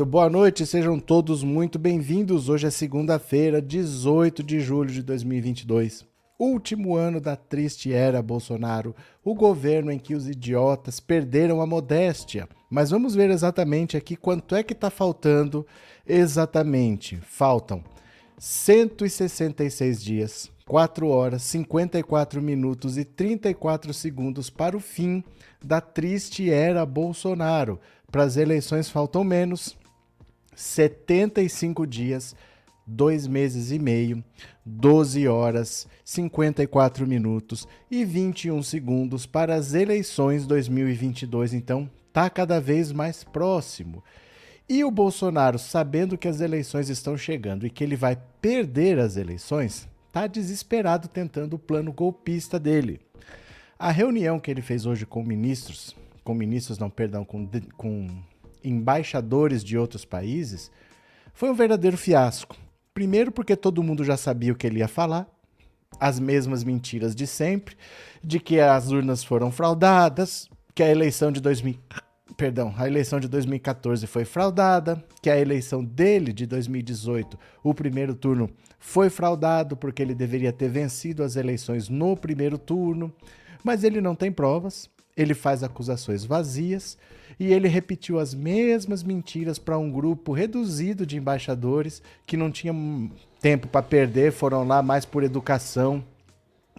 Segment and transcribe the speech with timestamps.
[0.00, 2.48] Muito boa noite, sejam todos muito bem-vindos.
[2.48, 6.06] Hoje é segunda-feira, 18 de julho de 2022.
[6.38, 12.48] Último ano da triste era Bolsonaro, o governo em que os idiotas perderam a modéstia.
[12.70, 15.66] Mas vamos ver exatamente aqui quanto é que está faltando
[16.08, 17.18] exatamente.
[17.18, 17.84] Faltam
[18.38, 25.22] 166 dias, 4 horas, 54 minutos e 34 segundos para o fim
[25.62, 27.78] da triste era Bolsonaro.
[28.10, 29.78] Para as eleições faltam menos,
[30.60, 32.36] 75 dias,
[32.86, 34.22] 2 meses e meio,
[34.64, 41.54] 12 horas, 54 minutos e 21 segundos para as eleições 2022.
[41.54, 44.04] Então, tá cada vez mais próximo.
[44.68, 49.16] E o Bolsonaro, sabendo que as eleições estão chegando e que ele vai perder as
[49.16, 53.00] eleições, tá desesperado tentando o plano golpista dele.
[53.78, 58.08] A reunião que ele fez hoje com ministros, com ministros não, perdão, com, com
[58.64, 60.70] embaixadores de outros países,
[61.34, 62.56] foi um verdadeiro fiasco.
[62.92, 65.26] Primeiro, porque todo mundo já sabia o que ele ia falar,
[65.98, 67.76] as mesmas mentiras de sempre,
[68.22, 71.76] de que as urnas foram fraudadas, que a eleição de 2000,
[72.36, 78.14] perdão, a eleição de 2014 foi fraudada, que a eleição dele de 2018, o primeiro
[78.14, 83.12] turno, foi fraudado porque ele deveria ter vencido as eleições no primeiro turno,
[83.62, 84.88] mas ele não tem provas,
[85.20, 86.96] ele faz acusações vazias
[87.38, 93.10] e ele repetiu as mesmas mentiras para um grupo reduzido de embaixadores que não tinham
[93.38, 96.02] tempo para perder, foram lá mais por educação,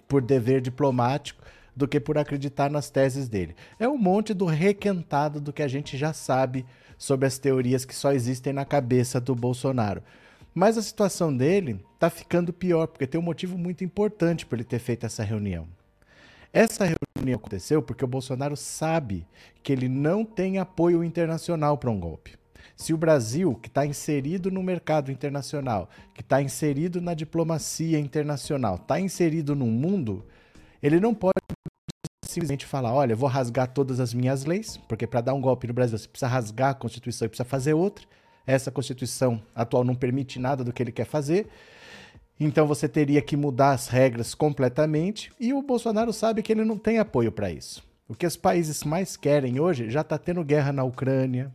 [0.08, 1.44] por dever diplomático,
[1.76, 3.56] do que por acreditar nas teses dele.
[3.80, 6.66] É um monte do requentado do que a gente já sabe
[6.98, 10.02] sobre as teorias que só existem na cabeça do Bolsonaro.
[10.54, 14.64] Mas a situação dele está ficando pior, porque tem um motivo muito importante para ele
[14.64, 15.68] ter feito essa reunião.
[16.54, 16.86] Essa
[17.18, 19.26] reunião aconteceu porque o Bolsonaro sabe
[19.64, 22.38] que ele não tem apoio internacional para um golpe.
[22.76, 28.76] Se o Brasil, que está inserido no mercado internacional, que está inserido na diplomacia internacional,
[28.76, 30.26] está inserido no mundo,
[30.82, 31.36] ele não pode
[32.26, 35.74] simplesmente falar: olha, vou rasgar todas as minhas leis, porque para dar um golpe no
[35.74, 38.06] Brasil você precisa rasgar a Constituição e precisa fazer outra.
[38.46, 41.48] Essa Constituição atual não permite nada do que ele quer fazer.
[42.44, 46.75] Então você teria que mudar as regras completamente e o Bolsonaro sabe que ele não
[46.75, 47.84] tem apoio para isso.
[48.09, 51.53] O que os países mais querem hoje já está tendo guerra na Ucrânia,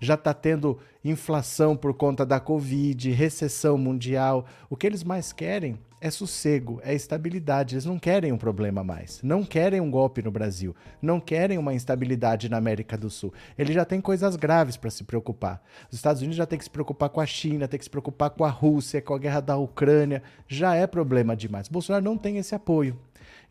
[0.00, 4.46] já está tendo inflação por conta da Covid, recessão mundial.
[4.70, 7.76] O que eles mais querem é sossego, é estabilidade.
[7.76, 9.20] Eles não querem um problema mais.
[9.22, 10.74] Não querem um golpe no Brasil.
[11.00, 13.32] Não querem uma instabilidade na América do Sul.
[13.56, 15.62] Eles já têm coisas graves para se preocupar.
[15.88, 18.30] Os Estados Unidos já tem que se preocupar com a China, tem que se preocupar
[18.30, 20.24] com a Rússia, com a guerra da Ucrânia.
[20.48, 21.68] Já é problema demais.
[21.68, 22.98] Bolsonaro não tem esse apoio.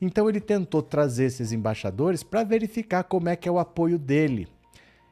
[0.02, 4.50] Então ele tentou trazer esses embaixadores para verificar como é que é o apoio dele.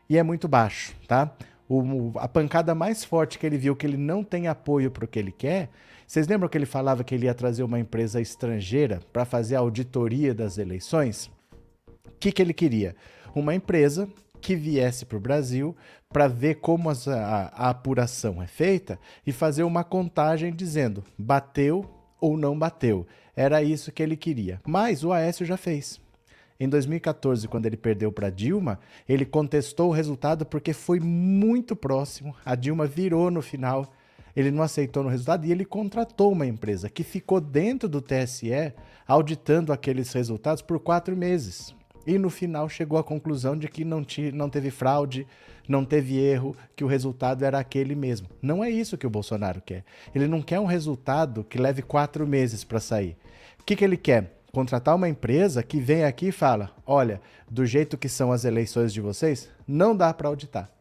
[0.09, 1.33] E é muito baixo, tá?
[1.69, 5.07] O, a pancada mais forte que ele viu que ele não tem apoio para o
[5.07, 5.69] que ele quer
[6.09, 9.59] vocês lembram que ele falava que ele ia trazer uma empresa estrangeira para fazer a
[9.59, 11.29] auditoria das eleições?
[12.07, 12.95] O que, que ele queria?
[13.35, 14.09] Uma empresa
[14.41, 15.77] que viesse para o Brasil
[16.11, 21.85] para ver como as, a, a apuração é feita e fazer uma contagem dizendo bateu
[22.19, 23.05] ou não bateu.
[23.35, 24.59] Era isso que ele queria.
[24.65, 26.01] Mas o Aécio já fez.
[26.59, 32.35] Em 2014, quando ele perdeu para Dilma, ele contestou o resultado porque foi muito próximo.
[32.43, 33.89] A Dilma virou no final
[34.35, 38.73] ele não aceitou no resultado e ele contratou uma empresa que ficou dentro do TSE
[39.07, 41.75] auditando aqueles resultados por quatro meses.
[42.07, 45.27] E no final chegou à conclusão de que não, não teve fraude,
[45.67, 48.29] não teve erro, que o resultado era aquele mesmo.
[48.41, 49.83] Não é isso que o Bolsonaro quer.
[50.15, 53.17] Ele não quer um resultado que leve quatro meses para sair.
[53.59, 54.38] O que, que ele quer?
[54.51, 58.91] Contratar uma empresa que vem aqui e fala: olha, do jeito que são as eleições
[58.91, 60.71] de vocês, não dá para auditar.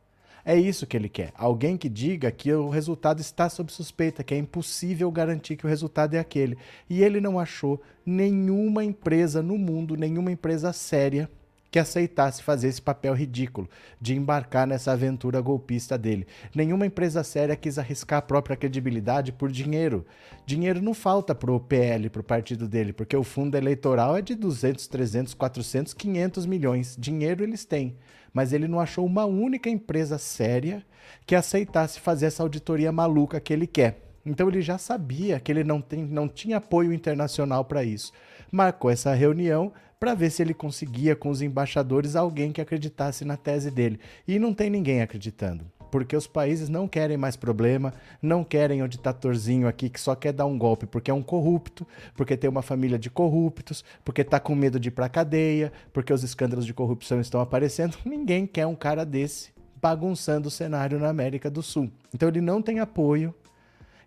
[0.45, 1.31] É isso que ele quer.
[1.35, 5.69] Alguém que diga que o resultado está sob suspeita, que é impossível garantir que o
[5.69, 6.57] resultado é aquele.
[6.89, 11.29] E ele não achou nenhuma empresa no mundo, nenhuma empresa séria
[11.71, 13.69] que aceitasse fazer esse papel ridículo
[14.01, 16.27] de embarcar nessa aventura golpista dele.
[16.55, 20.07] Nenhuma empresa séria quis arriscar a própria credibilidade por dinheiro.
[20.47, 24.23] Dinheiro não falta para o PL, para o partido dele, porque o fundo eleitoral é
[24.23, 26.97] de 200, 300, 400, 500 milhões.
[26.99, 27.97] Dinheiro eles têm.
[28.33, 30.85] Mas ele não achou uma única empresa séria
[31.27, 34.05] que aceitasse fazer essa auditoria maluca que ele quer.
[34.25, 38.13] Então ele já sabia que ele não, tem, não tinha apoio internacional para isso.
[38.51, 43.37] Marcou essa reunião para ver se ele conseguia com os embaixadores alguém que acreditasse na
[43.37, 43.99] tese dele.
[44.27, 45.67] E não tem ninguém acreditando.
[45.91, 50.33] Porque os países não querem mais problema, não querem o ditatorzinho aqui que só quer
[50.33, 54.39] dar um golpe porque é um corrupto, porque tem uma família de corruptos, porque está
[54.39, 57.97] com medo de ir para cadeia, porque os escândalos de corrupção estão aparecendo.
[58.05, 61.91] Ninguém quer um cara desse bagunçando o cenário na América do Sul.
[62.13, 63.35] Então ele não tem apoio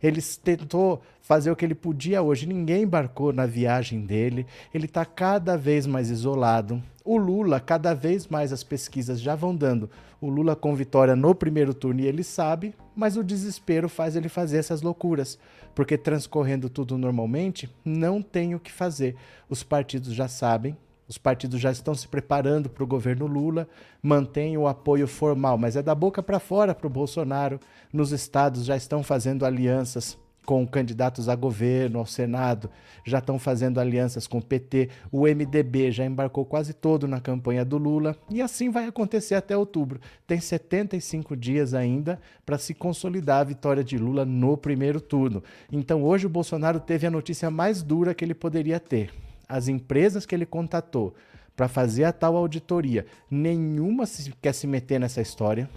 [0.02, 2.46] ele tentou fazer o que ele podia hoje.
[2.46, 4.46] Ninguém embarcou na viagem dele.
[4.74, 6.82] Ele está cada vez mais isolado.
[7.04, 9.90] O Lula, cada vez mais as pesquisas já vão dando.
[10.20, 14.30] O Lula com vitória no primeiro turno e ele sabe, mas o desespero faz ele
[14.30, 15.40] fazer essas loucuras.
[15.74, 19.16] Porque transcorrendo tudo normalmente, não tem o que fazer.
[19.50, 20.78] Os partidos já sabem,
[21.12, 23.68] os partidos já estão se preparando para o governo Lula,
[24.02, 27.60] mantêm o apoio formal, mas é da boca para fora para o Bolsonaro.
[27.92, 32.70] Nos estados já estão fazendo alianças com candidatos a governo, ao Senado,
[33.06, 34.88] já estão fazendo alianças com o PT.
[35.12, 39.56] O MDB já embarcou quase todo na campanha do Lula e assim vai acontecer até
[39.56, 40.00] outubro.
[40.26, 45.44] Tem 75 dias ainda para se consolidar a vitória de Lula no primeiro turno.
[45.70, 49.12] Então hoje o Bolsonaro teve a notícia mais dura que ele poderia ter
[49.52, 51.14] as empresas que ele contatou
[51.56, 55.70] para fazer a tal auditoria, nenhuma se, quer se meter nessa história.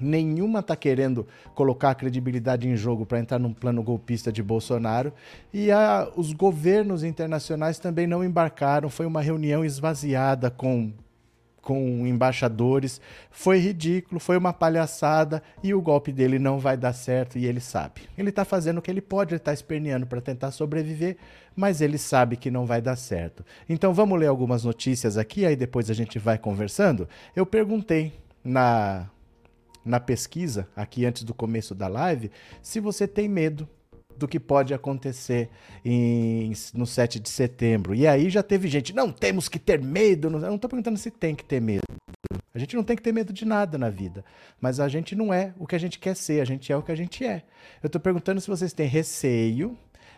[0.00, 5.12] Nenhuma está querendo colocar a credibilidade em jogo para entrar num plano golpista de Bolsonaro.
[5.52, 8.88] E a, os governos internacionais também não embarcaram.
[8.88, 10.92] Foi uma reunião esvaziada com
[11.62, 13.00] com embaixadores.
[13.30, 17.60] Foi ridículo, foi uma palhaçada e o golpe dele não vai dar certo e ele
[17.60, 18.02] sabe.
[18.18, 21.16] Ele está fazendo o que ele pode, ele está esperneando para tentar sobreviver,
[21.56, 23.46] mas ele sabe que não vai dar certo.
[23.68, 27.08] Então vamos ler algumas notícias aqui, aí depois a gente vai conversando.
[27.34, 28.12] Eu perguntei
[28.44, 29.08] na
[29.84, 32.30] na pesquisa aqui antes do começo da live
[32.62, 33.68] se você tem medo
[34.18, 35.48] do que pode acontecer
[35.84, 37.94] em, no 7 de setembro.
[37.94, 40.28] E aí já teve gente, não temos que ter medo.
[40.28, 41.82] Eu não estou perguntando se tem que ter medo.
[42.54, 44.24] A gente não tem que ter medo de nada na vida.
[44.60, 46.82] Mas a gente não é o que a gente quer ser, a gente é o
[46.82, 47.42] que a gente é.
[47.82, 49.76] Eu estou perguntando se vocês têm receio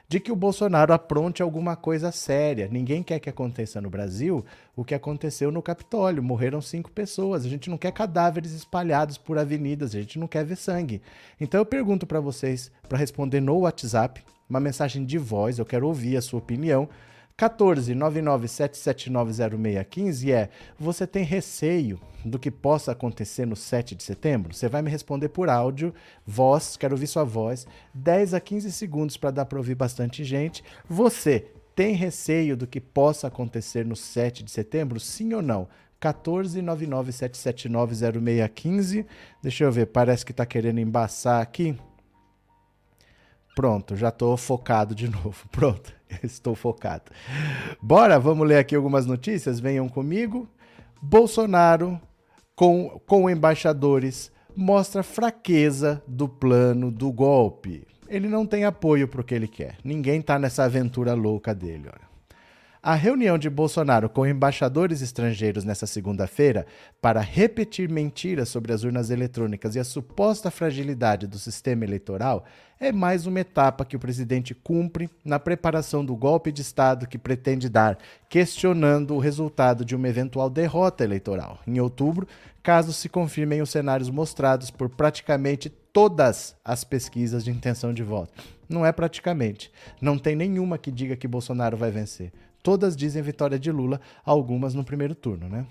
[0.08, 2.68] de que o Bolsonaro apronte alguma coisa séria.
[2.70, 4.44] Ninguém quer que aconteça no Brasil
[4.76, 6.22] o que aconteceu no Capitólio.
[6.22, 7.44] Morreram cinco pessoas.
[7.44, 11.00] A gente não quer cadáveres espalhados por avenidas, a gente não quer ver sangue.
[11.40, 15.86] Então eu pergunto para vocês, para responder no WhatsApp, uma mensagem de voz, eu quero
[15.86, 16.88] ouvir a sua opinião.
[17.36, 20.48] 14 997790615 é:
[20.78, 24.54] você tem receio do que possa acontecer no 7 de setembro?
[24.54, 25.92] Você vai me responder por áudio,
[26.24, 30.62] voz, quero ouvir sua voz, 10 a 15 segundos para dar para ouvir bastante gente.
[30.88, 35.00] Você tem receio do que possa acontecer no 7 de setembro?
[35.00, 35.66] Sim ou não?
[35.98, 39.04] 14 997790615.
[39.42, 41.76] Deixa eu ver, parece que está querendo embaçar aqui.
[43.56, 45.48] Pronto, já estou focado de novo.
[45.50, 45.92] Pronto.
[46.22, 47.04] Estou focado.
[47.80, 49.60] Bora, vamos ler aqui algumas notícias?
[49.60, 50.48] Venham comigo.
[51.00, 52.00] Bolsonaro,
[52.54, 57.86] com, com embaixadores, mostra fraqueza do plano do golpe.
[58.08, 59.76] Ele não tem apoio para o que ele quer.
[59.82, 61.88] Ninguém está nessa aventura louca dele.
[61.88, 62.13] Olha.
[62.86, 66.66] A reunião de Bolsonaro com embaixadores estrangeiros nesta segunda-feira
[67.00, 72.44] para repetir mentiras sobre as urnas eletrônicas e a suposta fragilidade do sistema eleitoral
[72.78, 77.16] é mais uma etapa que o presidente cumpre na preparação do golpe de Estado que
[77.16, 77.96] pretende dar,
[78.28, 82.28] questionando o resultado de uma eventual derrota eleitoral em outubro,
[82.62, 88.34] caso se confirmem os cenários mostrados por praticamente todas as pesquisas de intenção de voto.
[88.68, 89.72] Não é praticamente.
[90.02, 92.30] Não tem nenhuma que diga que Bolsonaro vai vencer.
[92.64, 95.66] Todas dizem vitória de Lula, algumas no primeiro turno, né?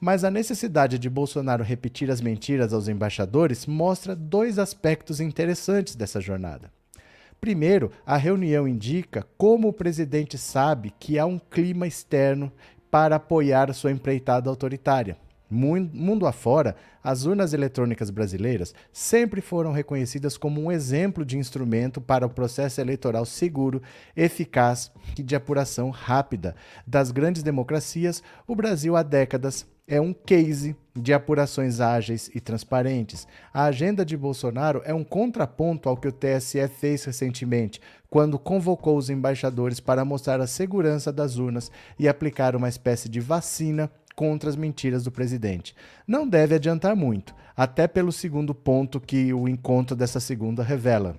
[0.00, 6.22] Mas a necessidade de Bolsonaro repetir as mentiras aos embaixadores mostra dois aspectos interessantes dessa
[6.22, 6.72] jornada.
[7.38, 12.50] Primeiro, a reunião indica como o presidente sabe que há um clima externo
[12.90, 15.18] para apoiar sua empreitada autoritária.
[15.52, 22.24] Mundo afora, as urnas eletrônicas brasileiras sempre foram reconhecidas como um exemplo de instrumento para
[22.24, 23.82] o processo eleitoral seguro,
[24.16, 26.56] eficaz e de apuração rápida.
[26.86, 33.26] Das grandes democracias, o Brasil há décadas é um case de apurações ágeis e transparentes.
[33.52, 38.96] A agenda de Bolsonaro é um contraponto ao que o TSE fez recentemente, quando convocou
[38.96, 44.48] os embaixadores para mostrar a segurança das urnas e aplicar uma espécie de vacina contra
[44.48, 45.74] as mentiras do presidente.
[46.06, 51.16] Não deve adiantar muito, até pelo segundo ponto que o encontro dessa segunda revela.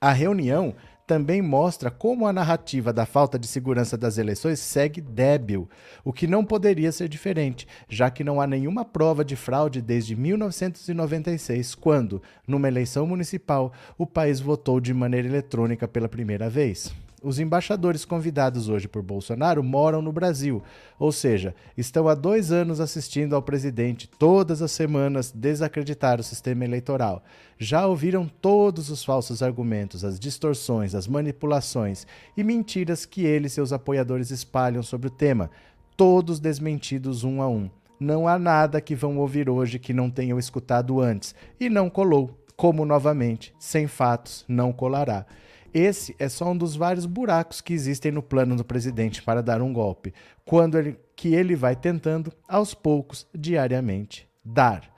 [0.00, 0.74] A reunião
[1.06, 5.68] também mostra como a narrativa da falta de segurança das eleições segue débil,
[6.02, 10.16] o que não poderia ser diferente, já que não há nenhuma prova de fraude desde
[10.16, 16.94] 1996, quando, numa eleição municipal, o país votou de maneira eletrônica pela primeira vez.
[17.24, 20.62] Os embaixadores convidados hoje por Bolsonaro moram no Brasil,
[20.98, 26.66] ou seja, estão há dois anos assistindo ao presidente todas as semanas desacreditar o sistema
[26.66, 27.24] eleitoral.
[27.56, 33.50] Já ouviram todos os falsos argumentos, as distorções, as manipulações e mentiras que ele e
[33.50, 35.50] seus apoiadores espalham sobre o tema,
[35.96, 37.70] todos desmentidos um a um.
[37.98, 42.38] Não há nada que vão ouvir hoje que não tenham escutado antes, e não colou,
[42.54, 45.24] como novamente, sem fatos, não colará.
[45.74, 49.60] Esse é só um dos vários buracos que existem no plano do presidente para dar
[49.60, 50.14] um golpe,
[50.44, 54.88] quando ele, que ele vai tentando, aos poucos, diariamente, dar.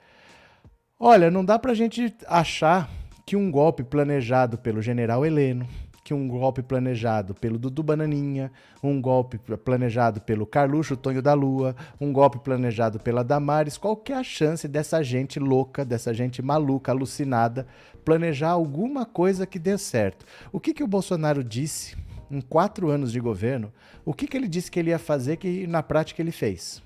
[0.99, 2.87] Olha, não dá para a gente achar
[3.25, 5.67] que um golpe planejado pelo general Heleno,
[6.07, 8.49] que um golpe planejado pelo Dudu Bananinha,
[8.81, 14.13] um golpe planejado pelo Carluxo Tonho da Lua, um golpe planejado pela Damares, qual que
[14.13, 17.67] é a chance dessa gente louca, dessa gente maluca, alucinada,
[18.05, 20.25] planejar alguma coisa que dê certo?
[20.49, 21.97] O que, que o Bolsonaro disse
[22.31, 23.69] em quatro anos de governo?
[24.05, 26.81] O que, que ele disse que ele ia fazer que na prática ele fez?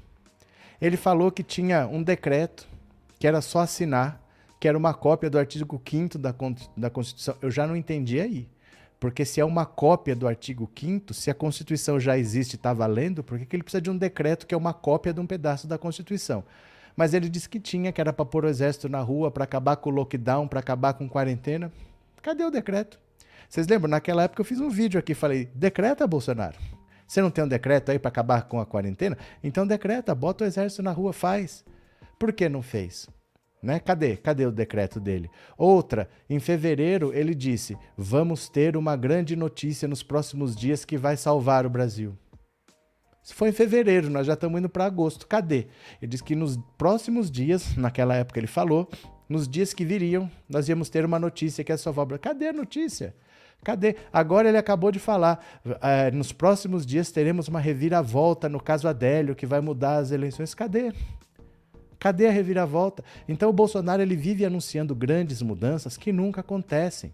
[0.82, 2.68] Ele falou que tinha um decreto
[3.20, 4.20] que era só assinar,
[4.60, 6.34] que era uma cópia do artigo 5 da,
[6.76, 7.36] da Constituição.
[7.40, 8.50] Eu já não entendi aí.
[9.02, 12.72] Porque se é uma cópia do artigo 5 se a Constituição já existe e está
[12.72, 15.68] valendo, por que, ele precisa de um decreto que é uma cópia de um pedaço
[15.68, 16.44] da Constituição?
[16.96, 19.76] Mas ele disse que tinha, que era para pôr o exército na rua, para acabar
[19.78, 21.72] com o lockdown, para acabar com quarentena.
[22.22, 23.00] Cadê o decreto?
[23.50, 23.90] Vocês lembram?
[23.90, 26.60] Naquela época eu fiz um vídeo aqui, falei, decreta, Bolsonaro.
[27.08, 29.18] Você não tem um decreto aí para acabar com a quarentena?
[29.44, 31.66] Então decreta, bota o exército na rua, faz.
[32.20, 33.10] Por que não fez?
[33.62, 33.80] Né?
[33.80, 34.18] Cadê?
[34.18, 35.30] Cadê o decreto dele?
[35.58, 41.16] Outra, em fevereiro ele disse: "Vamos ter uma grande notícia nos próximos dias que vai
[41.16, 42.18] salvar o Brasil".
[43.24, 45.28] Isso foi em fevereiro, nós já estamos indo para agosto.
[45.28, 45.68] Cadê?
[46.02, 48.90] Ele disse que nos próximos dias, naquela época ele falou,
[49.30, 52.24] nos dias que viriam, nós íamos ter uma notícia que é salvar o Brasil.
[52.24, 53.16] Cadê a notícia?
[53.64, 53.96] Cadê?
[54.12, 55.40] Agora ele acabou de falar.
[55.82, 60.56] É, nos próximos dias teremos uma reviravolta no caso Adélio, que vai mudar as eleições.
[60.56, 60.92] Cadê?
[62.02, 63.04] Cadê a reviravolta?
[63.30, 67.14] Então o Bolsonaro ele vive anunciando grandes mudanças que nunca acontecem.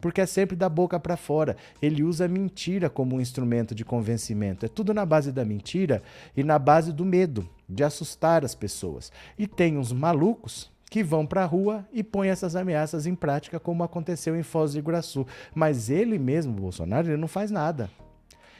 [0.00, 1.56] Porque é sempre da boca para fora.
[1.80, 4.66] Ele usa a mentira como um instrumento de convencimento.
[4.66, 6.02] É tudo na base da mentira
[6.36, 9.12] e na base do medo, de assustar as pessoas.
[9.38, 13.60] E tem uns malucos que vão para a rua e põem essas ameaças em prática,
[13.60, 15.24] como aconteceu em Foz do Iguaçu.
[15.54, 17.88] Mas ele mesmo, Bolsonaro, ele não faz nada.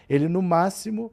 [0.09, 1.11] Ele, no máximo,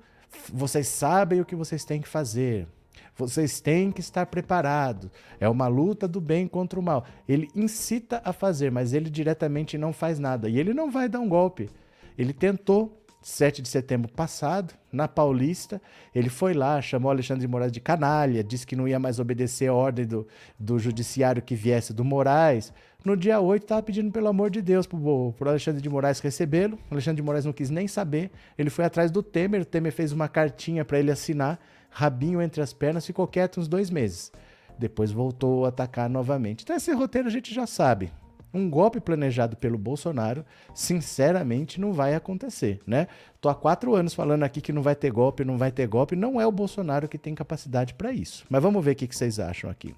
[0.54, 2.68] vocês sabem o que vocês têm que fazer.
[3.16, 5.10] Vocês têm que estar preparados.
[5.40, 7.06] É uma luta do bem contra o mal.
[7.28, 10.50] Ele incita a fazer, mas ele diretamente não faz nada.
[10.50, 11.70] E ele não vai dar um golpe.
[12.18, 15.82] Ele tentou 7 de setembro passado, na Paulista,
[16.14, 19.70] ele foi lá, chamou Alexandre de Moraes de canalha, disse que não ia mais obedecer
[19.70, 20.28] a ordem do,
[20.60, 22.74] do judiciário que viesse do Moraes.
[23.04, 26.78] No dia 8, estava pedindo, pelo amor de Deus, para o Alexandre de Moraes recebê-lo.
[26.92, 28.30] Alexandre de Moraes não quis nem saber.
[28.58, 31.60] Ele foi atrás do Temer, o Temer fez uma cartinha para ele assinar
[31.94, 34.32] rabinho entre as pernas, ficou quieto uns dois meses.
[34.78, 36.64] Depois voltou a atacar novamente.
[36.64, 38.12] Então, esse roteiro a gente já sabe.
[38.54, 40.46] Um golpe planejado pelo Bolsonaro,
[40.76, 43.08] sinceramente, não vai acontecer, né?
[43.42, 46.16] Tô há quatro anos falando aqui que não vai ter golpe, não vai ter golpe.
[46.16, 48.46] Não é o Bolsonaro que tem capacidade para isso.
[48.50, 49.96] Mas vamos ver o que, vocês acham aqui.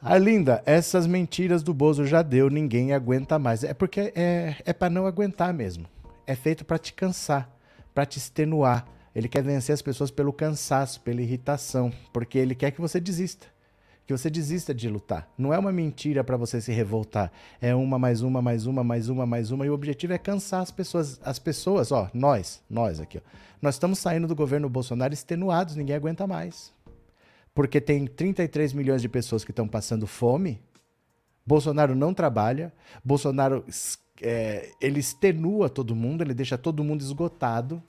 [0.00, 3.64] Arlinda, essas mentiras do Bozo já deu, ninguém aguenta mais.
[3.64, 5.86] É porque é, é para não aguentar mesmo.
[6.26, 7.50] É feito para te cansar,
[7.92, 8.86] para te extenuar.
[9.14, 13.46] Ele quer vencer as pessoas pelo cansaço, pela irritação, porque ele quer que você desista.
[14.06, 15.30] Que você desista de lutar.
[15.38, 17.32] Não é uma mentira para você se revoltar.
[17.60, 19.64] É uma mais uma, mais uma, mais uma, mais uma.
[19.64, 21.18] E o objetivo é cansar as pessoas.
[21.22, 23.20] As pessoas, ó, nós, nós aqui, ó.
[23.62, 26.70] Nós estamos saindo do governo Bolsonaro extenuados, ninguém aguenta mais.
[27.54, 30.60] Porque tem 33 milhões de pessoas que estão passando fome.
[31.46, 32.72] Bolsonaro não trabalha.
[33.02, 33.64] Bolsonaro
[34.20, 37.82] é, ele extenua todo mundo, ele deixa todo mundo esgotado.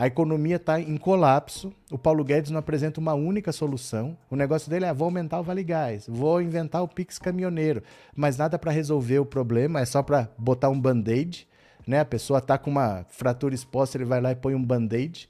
[0.00, 1.74] A economia está em colapso.
[1.90, 4.16] O Paulo Guedes não apresenta uma única solução.
[4.30, 7.82] O negócio dele é: vou aumentar o Vale Gás, vou inventar o Pix caminhoneiro,
[8.16, 11.46] mas nada para resolver o problema, é só para botar um band-aid.
[11.86, 12.00] Né?
[12.00, 15.28] A pessoa está com uma fratura exposta, ele vai lá e põe um band-aid.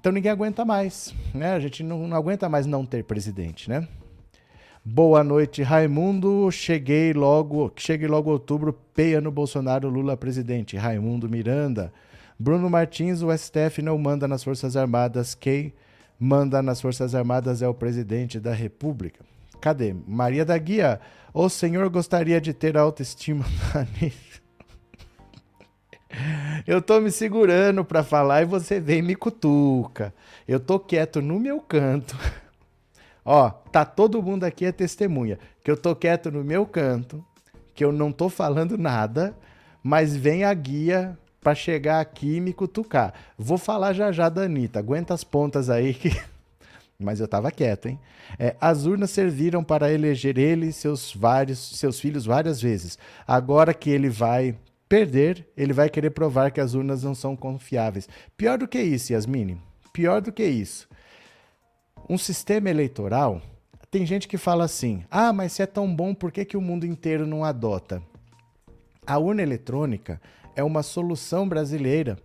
[0.00, 1.14] Então ninguém aguenta mais.
[1.32, 1.52] Né?
[1.52, 3.70] A gente não, não aguenta mais não ter presidente.
[3.70, 3.86] Né?
[4.84, 6.50] Boa noite, Raimundo.
[6.50, 10.76] Cheguei logo, cheguei logo outubro, peia no Bolsonaro, Lula presidente.
[10.76, 11.92] Raimundo Miranda.
[12.40, 15.74] Bruno Martins, o STF não manda nas Forças Armadas quem
[16.18, 19.22] manda nas Forças Armadas é o presidente da República.
[19.60, 19.94] Cadê?
[20.08, 20.98] Maria da Guia,
[21.34, 23.44] o senhor gostaria de ter autoestima
[23.76, 24.40] Anitta?
[26.66, 30.14] Eu tô me segurando para falar e você vem me cutuca.
[30.48, 32.16] Eu tô quieto no meu canto.
[33.22, 37.22] Ó, tá todo mundo aqui é testemunha que eu tô quieto no meu canto,
[37.74, 39.36] que eu não tô falando nada,
[39.82, 43.14] mas vem a guia para chegar aqui e me cutucar.
[43.36, 46.10] Vou falar já já da Anitta, aguenta as pontas aí que
[47.00, 47.98] mas eu estava quieto, hein?
[48.38, 52.98] É, as urnas serviram para eleger ele e seus vários seus filhos várias vezes.
[53.26, 54.54] Agora que ele vai
[54.88, 58.08] perder, ele vai querer provar que as urnas não são confiáveis.
[58.36, 59.56] Pior do que isso, Yasmini.
[59.92, 60.88] Pior do que isso.
[62.08, 63.40] Um sistema eleitoral.
[63.90, 66.60] Tem gente que fala assim: ah, mas se é tão bom, por que, que o
[66.60, 68.02] mundo inteiro não adota?
[69.06, 70.20] A urna eletrônica
[70.60, 72.18] é uma solução brasileira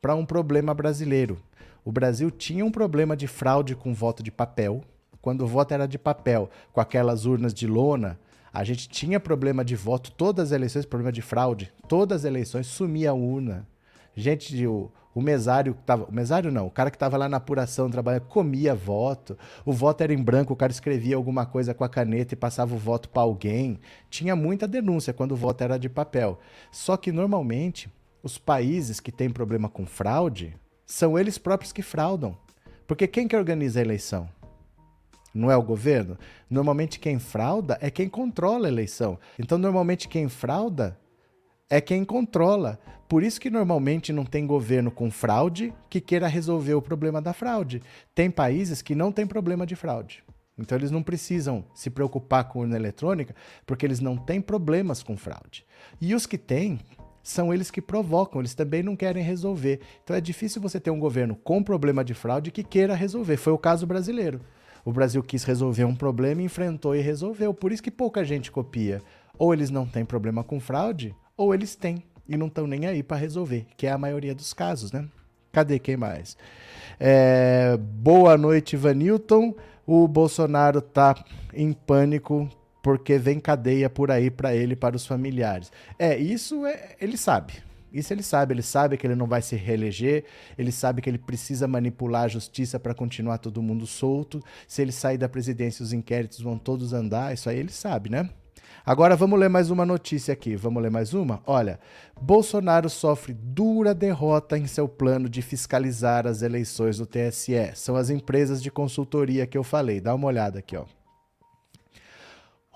[0.00, 1.38] para um problema brasileiro.
[1.84, 4.82] O Brasil tinha um problema de fraude com voto de papel.
[5.22, 8.18] Quando o voto era de papel, com aquelas urnas de lona,
[8.52, 11.72] a gente tinha problema de voto, todas as eleições, problema de fraude.
[11.88, 13.66] Todas as eleições sumia a urna.
[14.14, 16.04] Gente, o, o mesário que tava.
[16.04, 19.36] O mesário não, o cara que estava lá na apuração trabalhando, comia voto.
[19.64, 22.72] O voto era em branco, o cara escrevia alguma coisa com a caneta e passava
[22.72, 23.80] o voto para alguém.
[24.08, 26.38] Tinha muita denúncia quando o voto era de papel.
[26.70, 27.90] Só que normalmente
[28.22, 30.56] os países que têm problema com fraude
[30.86, 32.38] são eles próprios que fraudam.
[32.86, 34.28] Porque quem que organiza a eleição?
[35.34, 36.16] Não é o governo?
[36.48, 39.18] Normalmente quem frauda é quem controla a eleição.
[39.36, 40.96] Então, normalmente quem frauda
[41.70, 42.78] é quem controla.
[43.08, 47.32] Por isso que normalmente não tem governo com fraude que queira resolver o problema da
[47.32, 47.82] fraude.
[48.14, 50.22] Tem países que não têm problema de fraude.
[50.58, 53.34] Então eles não precisam se preocupar com urna eletrônica
[53.64, 55.64] porque eles não têm problemas com fraude.
[56.00, 56.80] E os que têm
[57.22, 59.80] são eles que provocam, eles também não querem resolver.
[60.02, 63.36] Então é difícil você ter um governo com problema de fraude que queira resolver.
[63.36, 64.40] Foi o caso brasileiro.
[64.84, 67.52] O Brasil quis resolver um problema, enfrentou e resolveu.
[67.52, 69.02] Por isso que pouca gente copia.
[69.38, 73.02] Ou eles não têm problema com fraude, ou eles têm e não estão nem aí
[73.02, 75.08] para resolver, que é a maioria dos casos, né?
[75.52, 76.36] Cadê quem mais?
[77.00, 79.54] É, boa noite, Vanilton.
[79.86, 81.14] O Bolsonaro tá
[81.54, 82.46] em pânico
[82.82, 85.72] porque vem cadeia por aí para ele para os familiares.
[85.98, 87.54] É, isso é, ele sabe.
[87.90, 90.24] Isso ele sabe, ele sabe que ele não vai se reeleger,
[90.58, 94.44] ele sabe que ele precisa manipular a justiça para continuar todo mundo solto.
[94.66, 98.28] Se ele sair da presidência, os inquéritos vão todos andar, isso aí ele sabe, né?
[98.84, 100.56] Agora vamos ler mais uma notícia aqui.
[100.56, 101.42] Vamos ler mais uma?
[101.46, 101.78] Olha,
[102.20, 107.72] Bolsonaro sofre dura derrota em seu plano de fiscalizar as eleições do TSE.
[107.74, 110.00] São as empresas de consultoria que eu falei.
[110.00, 110.84] Dá uma olhada aqui, ó.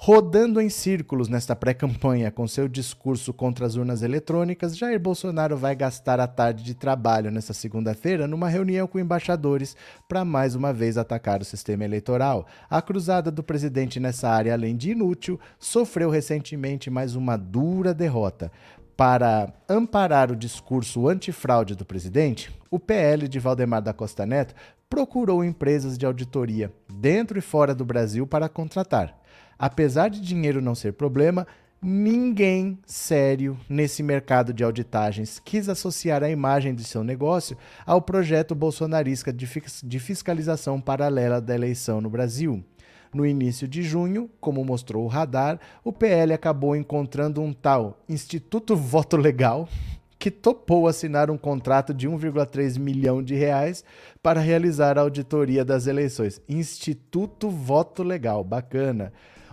[0.04, 5.76] Rodando em círculos nesta pré-campanha com seu discurso contra as urnas eletrônicas, Jair Bolsonaro vai
[5.76, 9.76] gastar a tarde de trabalho nesta segunda-feira numa reunião com embaixadores
[10.08, 12.48] para mais uma vez atacar o sistema eleitoral.
[12.68, 18.50] A cruzada do presidente nessa área, além de inútil, sofreu recentemente mais uma dura derrota.
[18.96, 24.52] Para amparar o discurso antifraude do presidente, o PL de Valdemar da Costa Neto
[24.90, 29.21] procurou empresas de auditoria dentro e fora do Brasil para contratar.
[29.62, 31.46] Apesar de dinheiro não ser problema,
[31.80, 38.56] ninguém sério nesse mercado de auditagens quis associar a imagem de seu negócio ao projeto
[38.56, 42.64] bolsonarista de fiscalização paralela da eleição no Brasil.
[43.14, 48.74] No início de junho, como mostrou o radar, o PL acabou encontrando um tal Instituto
[48.74, 49.68] Voto Legal
[50.18, 53.84] que topou assinar um contrato de 1,3 milhão de reais
[54.20, 56.40] para realizar a auditoria das eleições.
[56.48, 59.12] Instituto Voto Legal, bacana.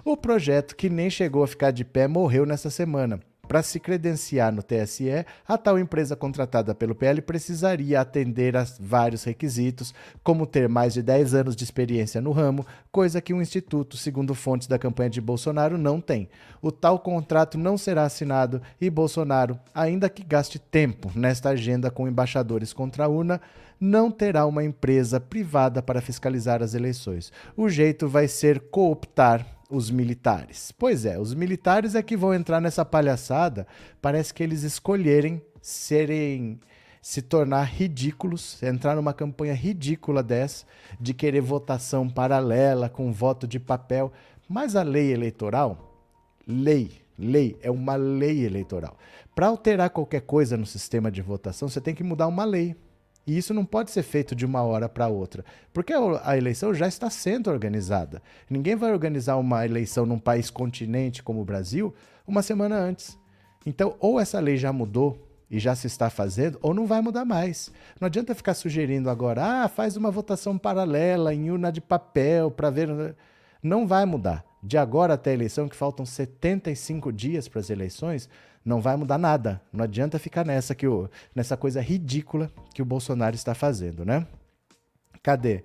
[0.10, 3.20] O projeto, que nem chegou a ficar de pé, morreu nessa semana.
[3.48, 9.24] Para se credenciar no TSE, a tal empresa contratada pelo PL precisaria atender a vários
[9.24, 9.94] requisitos,
[10.24, 14.34] como ter mais de 10 anos de experiência no ramo, coisa que o Instituto, segundo
[14.34, 16.28] fontes da campanha de Bolsonaro, não tem.
[16.60, 22.08] O tal contrato não será assinado e Bolsonaro, ainda que gaste tempo nesta agenda com
[22.08, 23.40] embaixadores contra a urna,
[23.80, 27.32] não terá uma empresa privada para fiscalizar as eleições.
[27.56, 30.72] O jeito vai ser cooptar os militares.
[30.72, 33.68] Pois é, os militares é que vão entrar nessa palhaçada.
[34.02, 36.60] Parece que eles escolherem serem
[37.02, 40.66] se tornar ridículos, entrar numa campanha ridícula dessa
[41.00, 44.12] de querer votação paralela com voto de papel.
[44.48, 45.96] Mas a lei eleitoral,
[46.46, 48.98] lei, lei é uma lei eleitoral.
[49.36, 52.76] Para alterar qualquer coisa no sistema de votação, você tem que mudar uma lei.
[53.30, 56.88] E isso não pode ser feito de uma hora para outra, porque a eleição já
[56.88, 58.24] está sendo organizada.
[58.50, 61.94] Ninguém vai organizar uma eleição num país continente como o Brasil
[62.26, 63.20] uma semana antes.
[63.68, 67.24] Então, ou essa lei já mudou e já se está fazendo, ou não vai mudar
[67.24, 67.72] mais.
[68.02, 72.72] Não adianta ficar sugerindo agora, ah, faz uma votação paralela em urna de papel para
[72.72, 73.16] ver.
[73.62, 74.44] Não vai mudar.
[74.62, 78.28] De agora até a eleição, que faltam 75 dias para as eleições,
[78.64, 79.62] não vai mudar nada.
[79.72, 84.26] Não adianta ficar nessa que o, nessa coisa ridícula que o Bolsonaro está fazendo, né?
[85.24, 85.64] Cadê?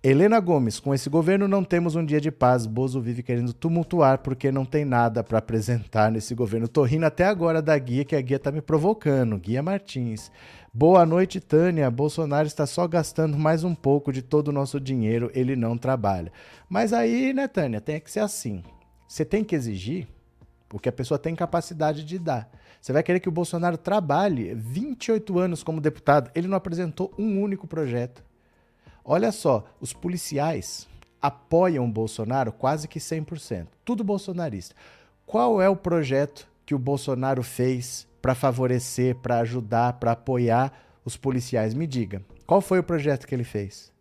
[0.00, 2.66] Helena Gomes, com esse governo não temos um dia de paz.
[2.66, 6.68] Bozo vive querendo tumultuar porque não tem nada para apresentar nesse governo.
[6.68, 9.36] Tô rindo até agora da guia, que a guia tá me provocando.
[9.38, 10.30] Guia Martins.
[10.72, 11.90] Boa noite, Tânia.
[11.90, 16.30] Bolsonaro está só gastando mais um pouco de todo o nosso dinheiro, ele não trabalha.
[16.68, 18.62] Mas aí, né, Tânia, tem que ser assim.
[19.08, 20.06] Você tem que exigir
[20.72, 22.50] o que a pessoa tem capacidade de dar.
[22.80, 26.30] Você vai querer que o Bolsonaro trabalhe 28 anos como deputado.
[26.34, 28.22] Ele não apresentou um único projeto.
[29.04, 30.86] Olha só, os policiais
[31.20, 33.66] apoiam o Bolsonaro quase que 100%.
[33.84, 34.74] Tudo bolsonarista.
[35.26, 40.72] Qual é o projeto que o Bolsonaro fez para favorecer, para ajudar, para apoiar
[41.04, 41.74] os policiais?
[41.74, 42.22] Me diga.
[42.46, 43.92] Qual foi o projeto que ele fez?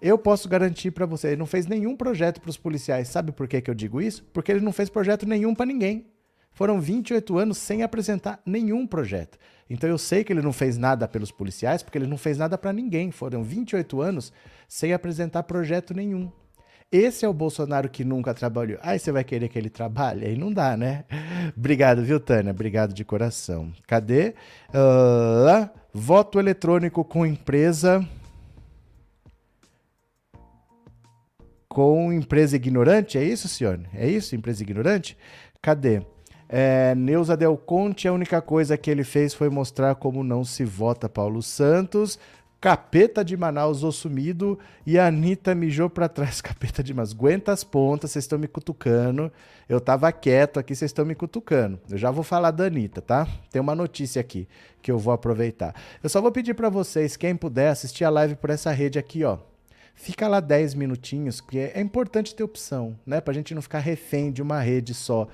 [0.00, 3.08] Eu posso garantir para você, ele não fez nenhum projeto para os policiais.
[3.08, 4.24] Sabe por que, que eu digo isso?
[4.32, 6.06] Porque ele não fez projeto nenhum para ninguém.
[6.52, 9.38] Foram 28 anos sem apresentar nenhum projeto.
[9.68, 12.58] Então eu sei que ele não fez nada pelos policiais, porque ele não fez nada
[12.58, 13.10] para ninguém.
[13.10, 14.32] Foram 28 anos
[14.68, 16.30] sem apresentar projeto nenhum.
[16.92, 18.78] Esse é o Bolsonaro que nunca trabalhou.
[18.82, 20.26] Aí você vai querer que ele trabalhe?
[20.26, 21.06] Aí não dá, né?
[21.56, 22.50] Obrigado, viu, Tânia?
[22.50, 23.72] Obrigado de coração.
[23.86, 24.34] Cadê?
[24.68, 28.06] Uh, voto eletrônico com empresa.
[31.72, 33.16] Com empresa ignorante?
[33.16, 33.80] É isso, senhor?
[33.94, 35.16] É isso, empresa ignorante?
[35.62, 36.02] Cadê?
[36.46, 40.66] É, Neuza Del Conte, a única coisa que ele fez foi mostrar como não se
[40.66, 42.18] vota Paulo Santos.
[42.60, 46.42] Capeta de Manaus, o sumido, e a Anitta mijou pra trás.
[46.44, 49.32] Capeta de Manaus, aguenta as pontas, vocês estão me cutucando.
[49.66, 51.80] Eu tava quieto aqui, vocês estão me cutucando.
[51.90, 53.26] Eu já vou falar da Anitta, tá?
[53.50, 54.46] Tem uma notícia aqui
[54.82, 55.74] que eu vou aproveitar.
[56.02, 59.24] Eu só vou pedir para vocês, quem puder, assistir a live por essa rede aqui,
[59.24, 59.38] ó.
[60.02, 63.20] Fica lá 10 minutinhos, porque é importante ter opção, né?
[63.20, 65.28] Pra gente não ficar refém de uma rede só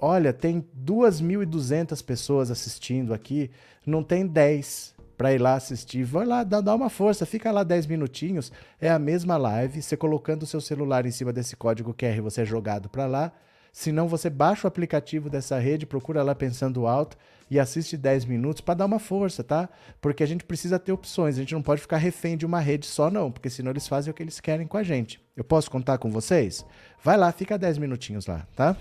[0.00, 3.50] olha, tem 2.200 pessoas assistindo aqui,
[3.84, 6.04] não tem 10 para ir lá assistir.
[6.04, 9.94] Vai lá, dá, dá uma força, fica lá 10 minutinhos, é a mesma live, você
[9.94, 13.30] colocando o seu celular em cima desse código QR, você é jogado para lá.
[13.72, 17.18] Se não, você baixa o aplicativo dessa rede, procura lá pensando alto
[17.50, 19.68] e assiste 10 minutos para dar uma força, tá?
[20.00, 22.86] Porque a gente precisa ter opções, a gente não pode ficar refém de uma rede
[22.86, 25.20] só não, porque senão eles fazem o que eles querem com a gente.
[25.36, 26.64] Eu posso contar com vocês?
[27.02, 28.76] Vai lá, fica 10 minutinhos lá, tá?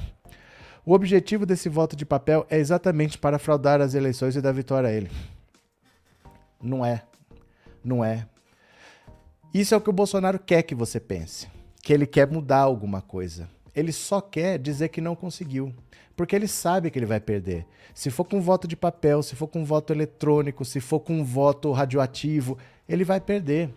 [0.85, 4.89] O objetivo desse voto de papel é exatamente para fraudar as eleições e dar vitória
[4.89, 5.11] a ele.
[6.61, 7.03] Não é.
[7.83, 8.25] Não é.
[9.53, 11.47] Isso é o que o Bolsonaro quer que você pense.
[11.81, 13.49] Que ele quer mudar alguma coisa.
[13.77, 15.71] Ele só quer dizer que não conseguiu.
[16.15, 17.63] Porque ele sabe que ele vai perder.
[17.93, 21.71] Se for com voto de papel, se for com voto eletrônico, se for com voto
[21.71, 22.57] radioativo,
[22.89, 23.69] ele vai perder.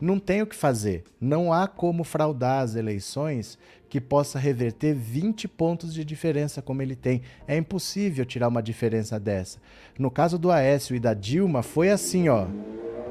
[0.00, 1.04] Não tem o que fazer.
[1.20, 3.58] Não há como fraudar as eleições
[3.90, 7.20] que possa reverter 20 pontos de diferença como ele tem.
[7.46, 9.60] É impossível tirar uma diferença dessa.
[9.98, 12.46] No caso do Aécio e da Dilma, foi assim, ó.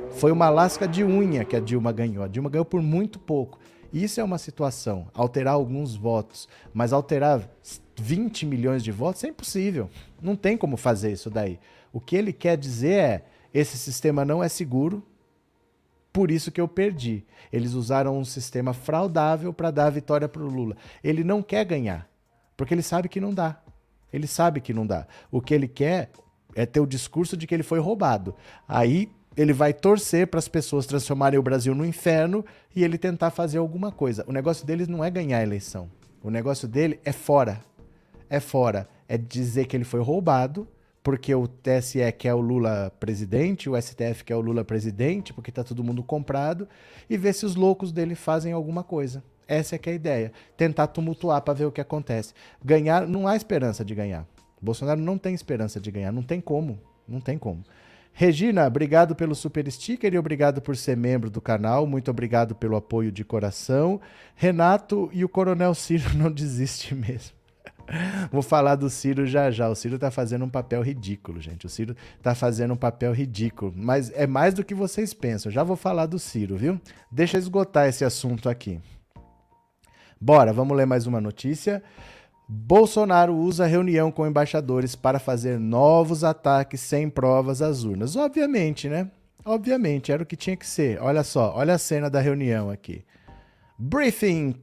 [0.10, 2.23] Foi uma lasca de unha que a Dilma ganhou.
[2.23, 3.60] A Dilma ganhou por muito pouco.
[3.93, 7.41] Isso é uma situação, alterar alguns votos, mas alterar
[7.97, 9.89] 20 milhões de votos é impossível.
[10.21, 11.60] Não tem como fazer isso daí.
[11.91, 15.04] O que ele quer dizer é: esse sistema não é seguro,
[16.13, 17.25] por isso que eu perdi.
[17.51, 20.75] Eles usaram um sistema fraudável para dar a vitória para o Lula.
[21.04, 22.10] Ele não quer ganhar,
[22.56, 23.62] porque ele sabe que não dá.
[24.12, 25.08] Ele sabe que não dá.
[25.30, 26.12] O que ele quer
[26.56, 28.36] é ter o discurso de que ele foi roubado.
[28.67, 33.31] Aí ele vai torcer para as pessoas transformarem o Brasil no inferno e ele tentar
[33.31, 34.25] fazer alguma coisa.
[34.27, 35.89] O negócio deles não é ganhar a eleição.
[36.23, 37.61] O negócio dele é fora.
[38.29, 38.87] É fora.
[39.07, 40.67] É dizer que ele foi roubado
[41.03, 45.63] porque o TSE quer o Lula presidente, o STF quer o Lula presidente, porque está
[45.63, 46.67] todo mundo comprado,
[47.09, 49.23] e ver se os loucos dele fazem alguma coisa.
[49.47, 50.31] Essa é que é a ideia.
[50.55, 52.33] Tentar tumultuar para ver o que acontece.
[52.63, 54.25] Ganhar, não há esperança de ganhar.
[54.61, 56.79] Bolsonaro não tem esperança de ganhar, não tem como.
[57.07, 57.63] Não tem como.
[58.13, 61.88] Regina, obrigado pelo super sticker e obrigado por ser membro do canal.
[61.88, 64.00] Muito obrigado pelo apoio de coração.
[64.36, 67.41] Renato e o Coronel Ciro não desiste mesmo.
[68.32, 69.67] Vou falar do Ciro já já.
[69.69, 71.65] O Ciro tá fazendo um papel ridículo, gente.
[71.65, 73.74] O Ciro tá fazendo um papel ridículo.
[73.76, 75.52] Mas é mais do que vocês pensam.
[75.52, 76.80] Já vou falar do Ciro, viu?
[77.12, 78.80] Deixa eu esgotar esse assunto aqui.
[80.19, 81.84] Bora, vamos ler mais uma notícia.
[82.53, 88.17] Bolsonaro usa reunião com embaixadores para fazer novos ataques sem provas às urnas.
[88.17, 89.09] Obviamente, né?
[89.45, 91.01] Obviamente, era o que tinha que ser.
[91.01, 93.05] Olha só, olha a cena da reunião aqui.
[93.79, 94.55] Briefing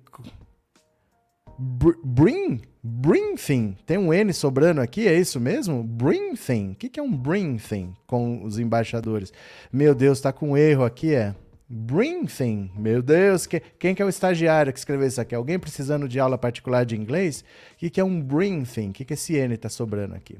[1.58, 3.76] bring, briefing.
[3.84, 5.82] Tem um N sobrando aqui, é isso mesmo?
[5.82, 6.72] Briefing.
[6.72, 9.32] O que, que é um briefing com os embaixadores?
[9.72, 11.34] Meu Deus, tá com erro aqui, é?
[11.68, 12.70] Briefing.
[12.78, 15.34] Meu Deus, que, quem que é o estagiário que escreveu isso aqui?
[15.34, 17.44] Alguém precisando de aula particular de inglês?
[17.78, 18.88] O que, que é um briefing?
[18.88, 20.36] O que, que esse N está sobrando aqui?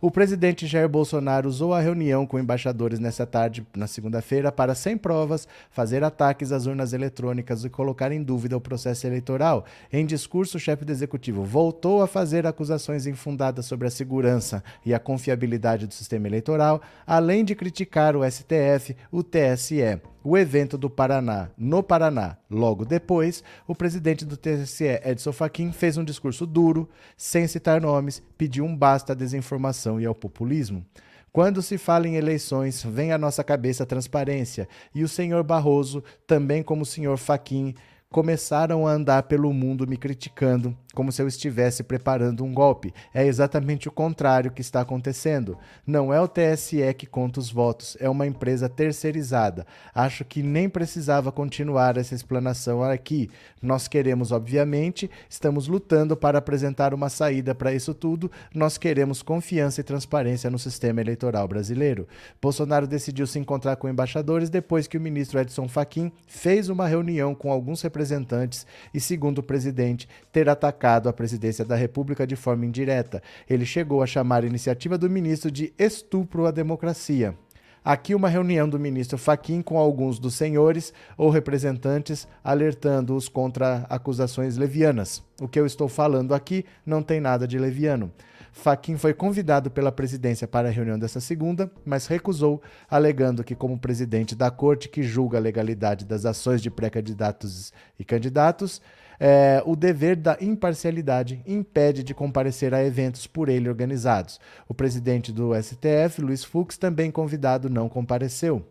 [0.00, 4.96] O presidente Jair Bolsonaro usou a reunião com embaixadores nessa tarde, na segunda-feira, para, sem
[4.96, 9.64] provas, fazer ataques às urnas eletrônicas e colocar em dúvida o processo eleitoral.
[9.92, 14.92] Em discurso, o chefe do executivo voltou a fazer acusações infundadas sobre a segurança e
[14.92, 20.88] a confiabilidade do sistema eleitoral, além de criticar o STF, o TSE o evento do
[20.88, 22.36] Paraná, no Paraná.
[22.48, 26.71] Logo depois, o presidente do TSE, Edson Fachin, fez um discurso duro,
[27.16, 30.84] sem citar nomes, pediu um basta à desinformação e ao populismo.
[31.32, 36.04] Quando se fala em eleições, vem à nossa cabeça a transparência, e o senhor Barroso,
[36.26, 37.74] também como o senhor Fachin,
[38.10, 42.92] começaram a andar pelo mundo me criticando, como se eu estivesse preparando um golpe.
[43.12, 45.56] É exatamente o contrário que está acontecendo.
[45.86, 49.66] Não é o TSE que conta os votos, é uma empresa terceirizada.
[49.94, 53.30] Acho que nem precisava continuar essa explanação aqui.
[53.60, 58.30] Nós queremos, obviamente, estamos lutando para apresentar uma saída para isso tudo.
[58.54, 62.06] Nós queremos confiança e transparência no sistema eleitoral brasileiro.
[62.40, 67.34] Bolsonaro decidiu se encontrar com embaixadores depois que o ministro Edson Fachin fez uma reunião
[67.34, 72.34] com alguns representantes e, segundo o presidente, ter atacado atacado a presidência da República de
[72.34, 73.22] forma indireta.
[73.48, 77.36] Ele chegou a chamar a iniciativa do ministro de estupro à democracia.
[77.84, 84.56] Aqui uma reunião do ministro Faquim com alguns dos senhores ou representantes alertando-os contra acusações
[84.56, 85.22] levianas.
[85.40, 88.12] O que eu estou falando aqui não tem nada de leviano.
[88.52, 93.78] Faquim foi convidado pela presidência para a reunião dessa segunda, mas recusou, alegando que, como
[93.78, 98.80] presidente da corte que julga a legalidade das ações de pré-candidatos e candidatos,
[99.24, 104.40] é, o dever da imparcialidade impede de comparecer a eventos por ele organizados.
[104.68, 108.66] O presidente do STF, Luiz Fux, também convidado, não compareceu.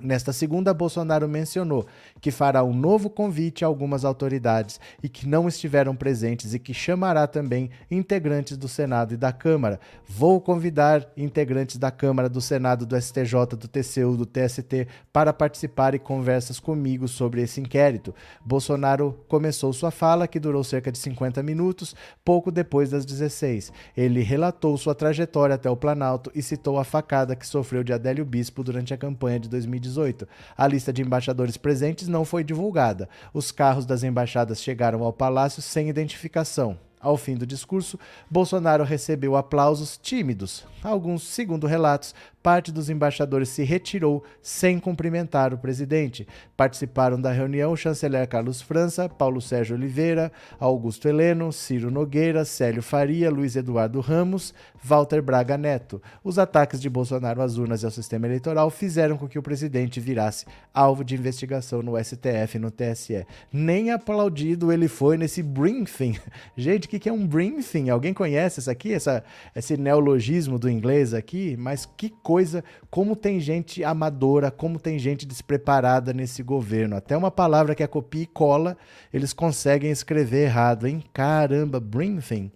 [0.00, 1.84] Nesta segunda, Bolsonaro mencionou
[2.20, 6.72] que fará um novo convite a algumas autoridades e que não estiveram presentes e que
[6.72, 9.80] chamará também integrantes do Senado e da Câmara.
[10.06, 15.96] Vou convidar integrantes da Câmara, do Senado, do STJ, do TCU, do TST para participar
[15.96, 18.14] e conversas comigo sobre esse inquérito.
[18.44, 23.72] Bolsonaro começou sua fala, que durou cerca de 50 minutos, pouco depois das 16.
[23.96, 28.24] Ele relatou sua trajetória até o Planalto e citou a facada que sofreu de Adélio
[28.24, 29.87] Bispo durante a campanha de 2018.
[29.94, 30.28] 2018.
[30.56, 33.08] A lista de embaixadores presentes não foi divulgada.
[33.32, 36.87] Os carros das embaixadas chegaram ao palácio sem identificação.
[37.00, 37.98] Ao fim do discurso,
[38.30, 40.66] Bolsonaro recebeu aplausos tímidos.
[40.82, 46.26] Alguns, segundo relatos, parte dos embaixadores se retirou sem cumprimentar o presidente.
[46.56, 52.82] Participaram da reunião o chanceler Carlos França, Paulo Sérgio Oliveira, Augusto Heleno, Ciro Nogueira, Célio
[52.82, 56.00] Faria, Luiz Eduardo Ramos, Walter Braga Neto.
[56.24, 60.00] Os ataques de Bolsonaro às urnas e ao sistema eleitoral fizeram com que o presidente
[60.00, 63.26] virasse alvo de investigação no STF e no TSE.
[63.52, 66.16] Nem aplaudido ele foi nesse briefing.
[66.56, 67.90] Gente, o que é um briefing?
[67.90, 68.92] Alguém conhece isso aqui?
[68.92, 69.22] Essa,
[69.54, 71.56] esse neologismo do inglês aqui?
[71.56, 76.96] Mas que coisa como tem gente amadora, como tem gente despreparada nesse governo.
[76.96, 78.76] Até uma palavra que é copia e cola,
[79.12, 81.04] eles conseguem escrever errado, hein?
[81.12, 82.50] Caramba, briefing.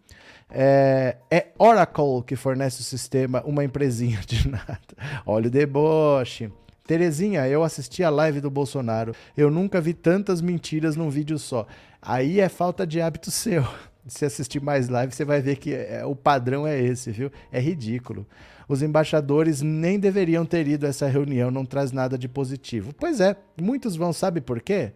[0.55, 4.79] É, é, Oracle que fornece o sistema, uma empresinha de nada.
[5.25, 6.51] Olha o deboche.
[6.87, 9.15] Terezinha, eu assisti a live do Bolsonaro.
[9.37, 11.67] Eu nunca vi tantas mentiras num vídeo só.
[12.01, 13.67] Aí é falta de hábito seu.
[14.07, 17.31] Se assistir mais live, você vai ver que é, o padrão é esse, viu?
[17.53, 18.27] É ridículo
[18.73, 22.93] os embaixadores nem deveriam ter ido a essa reunião, não traz nada de positivo.
[22.95, 24.93] Pois é, muitos vão, sabe por quê?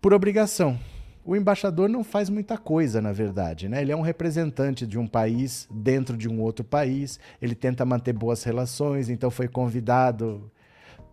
[0.00, 0.78] Por obrigação.
[1.24, 3.82] O embaixador não faz muita coisa, na verdade, né?
[3.82, 8.12] Ele é um representante de um país dentro de um outro país, ele tenta manter
[8.12, 10.50] boas relações, então foi convidado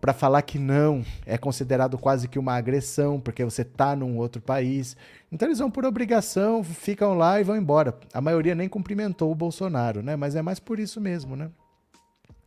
[0.00, 4.40] para falar que não é considerado quase que uma agressão, porque você está num outro
[4.40, 4.96] país.
[5.30, 7.98] Então eles vão por obrigação, ficam lá e vão embora.
[8.12, 10.16] A maioria nem cumprimentou o Bolsonaro, né?
[10.16, 11.50] Mas é mais por isso mesmo, né?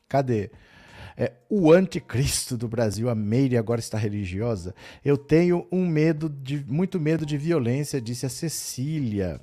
[0.07, 0.51] Cadê?
[1.17, 4.73] É, o anticristo do Brasil, a Meire agora está religiosa.
[5.03, 9.41] Eu tenho um medo de muito medo de violência, disse a Cecília.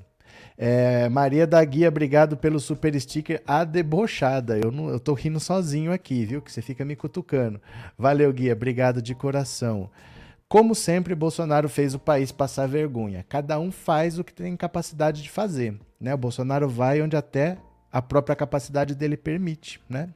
[0.60, 3.40] É, Maria da Guia, obrigado pelo super sticker.
[3.46, 4.58] A debochada.
[4.58, 6.42] Eu, não, eu tô rindo sozinho aqui, viu?
[6.42, 7.60] Que você fica me cutucando.
[7.96, 8.54] Valeu, Guia.
[8.54, 9.88] Obrigado de coração.
[10.48, 13.24] Como sempre, Bolsonaro fez o país passar vergonha.
[13.28, 15.78] Cada um faz o que tem capacidade de fazer.
[16.00, 16.12] Né?
[16.12, 17.56] O Bolsonaro vai onde até
[17.92, 19.80] a própria capacidade dele permite.
[19.88, 20.08] Né?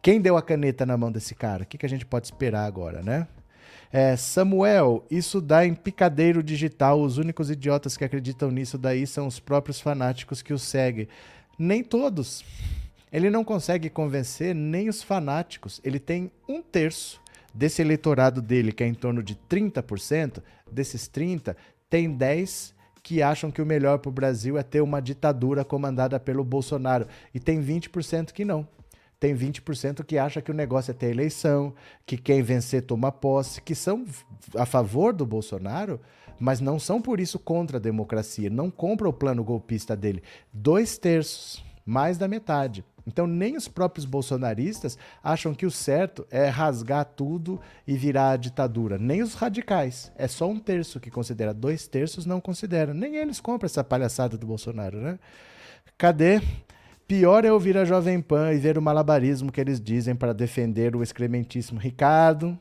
[0.00, 1.64] Quem deu a caneta na mão desse cara?
[1.64, 3.26] O que, que a gente pode esperar agora, né?
[3.90, 7.00] É, Samuel, isso dá em picadeiro digital.
[7.00, 11.08] Os únicos idiotas que acreditam nisso daí são os próprios fanáticos que o seguem.
[11.58, 12.44] Nem todos.
[13.10, 15.80] Ele não consegue convencer nem os fanáticos.
[15.82, 17.20] Ele tem um terço
[17.54, 20.42] desse eleitorado dele, que é em torno de 30%.
[20.70, 21.56] Desses 30,
[21.88, 26.20] tem 10 que acham que o melhor para o Brasil é ter uma ditadura comandada
[26.20, 27.06] pelo Bolsonaro.
[27.32, 28.68] E tem 20% que não
[29.20, 31.74] tem 20% que acha que o negócio é ter eleição,
[32.06, 34.04] que quem vencer toma posse, que são
[34.56, 36.00] a favor do Bolsonaro,
[36.38, 40.22] mas não são por isso contra a democracia, não compram o plano golpista dele.
[40.52, 42.84] Dois terços, mais da metade.
[43.06, 48.36] Então, nem os próprios bolsonaristas acham que o certo é rasgar tudo e virar a
[48.36, 48.98] ditadura.
[48.98, 50.12] Nem os radicais.
[50.14, 52.92] É só um terço que considera, dois terços não consideram.
[52.92, 55.18] Nem eles compram essa palhaçada do Bolsonaro, né?
[55.96, 56.42] Cadê?
[57.08, 60.94] Pior é ouvir a Jovem Pan e ver o malabarismo que eles dizem para defender
[60.94, 62.58] o excrementíssimo Ricardo.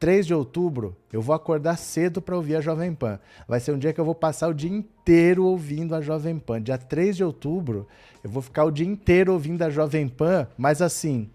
[0.00, 3.20] 3 de outubro, eu vou acordar cedo para ouvir a Jovem Pan.
[3.46, 6.60] Vai ser um dia que eu vou passar o dia inteiro ouvindo a Jovem Pan.
[6.60, 7.86] Dia 3 de outubro,
[8.24, 11.30] eu vou ficar o dia inteiro ouvindo a Jovem Pan, mas assim,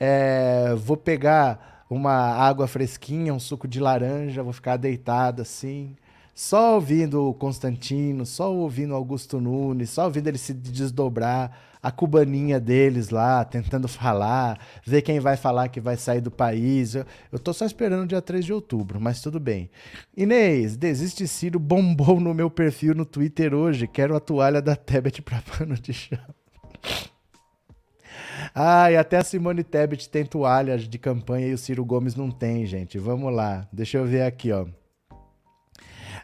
[0.00, 5.94] é, vou pegar uma água fresquinha, um suco de laranja, vou ficar deitado assim,
[6.40, 12.58] só ouvindo o Constantino, só ouvindo Augusto Nunes, só ouvindo ele se desdobrar, a cubaninha
[12.58, 16.94] deles lá, tentando falar, ver quem vai falar que vai sair do país.
[16.94, 19.70] Eu, eu tô só esperando o dia 3 de outubro, mas tudo bem.
[20.16, 23.86] Inês, desiste Ciro bombou no meu perfil no Twitter hoje.
[23.86, 26.18] Quero a toalha da Tebet pra pano de chão.
[28.54, 32.30] Ah, e até a Simone Tebet tem toalhas de campanha e o Ciro Gomes não
[32.30, 32.98] tem, gente.
[32.98, 33.68] Vamos lá.
[33.70, 34.66] Deixa eu ver aqui, ó.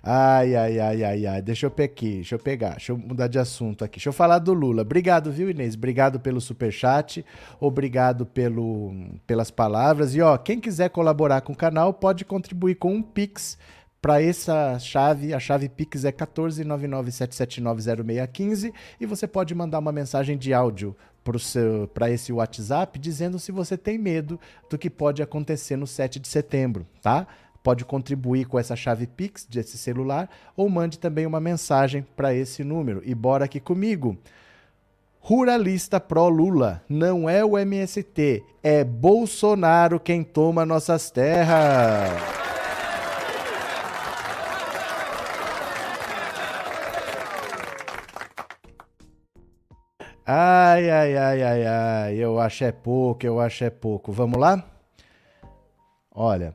[0.09, 1.43] Ai, ai, ai, ai, ai.
[1.43, 3.97] Deixa eu pegar aqui, deixa eu pegar, deixa eu mudar de assunto aqui.
[3.97, 4.83] Deixa eu falar do Lula.
[4.83, 5.75] Obrigado, viu, Inês?
[5.75, 7.27] Obrigado pelo super chat,
[7.59, 8.95] obrigado pelo,
[9.27, 10.15] pelas palavras.
[10.15, 13.59] E ó, quem quiser colaborar com o canal pode contribuir com um Pix
[14.01, 20.55] para essa chave, a chave Pix é 14997790615 e você pode mandar uma mensagem de
[20.55, 20.95] áudio
[21.93, 24.39] para esse WhatsApp dizendo se você tem medo
[24.71, 27.27] do que pode acontecer no 7 de setembro, tá?
[27.67, 32.63] Pode contribuir com essa chave Pix desse celular ou mande também uma mensagem para esse
[32.63, 33.03] número.
[33.05, 34.17] E bora aqui comigo.
[35.19, 42.13] Ruralista pró-Lula não é o MST, é Bolsonaro quem toma nossas terras.
[50.25, 54.13] Ai, ai, ai, ai, ai, eu acho é pouco, eu acho é pouco.
[54.13, 54.65] Vamos lá?
[56.15, 56.55] Olha,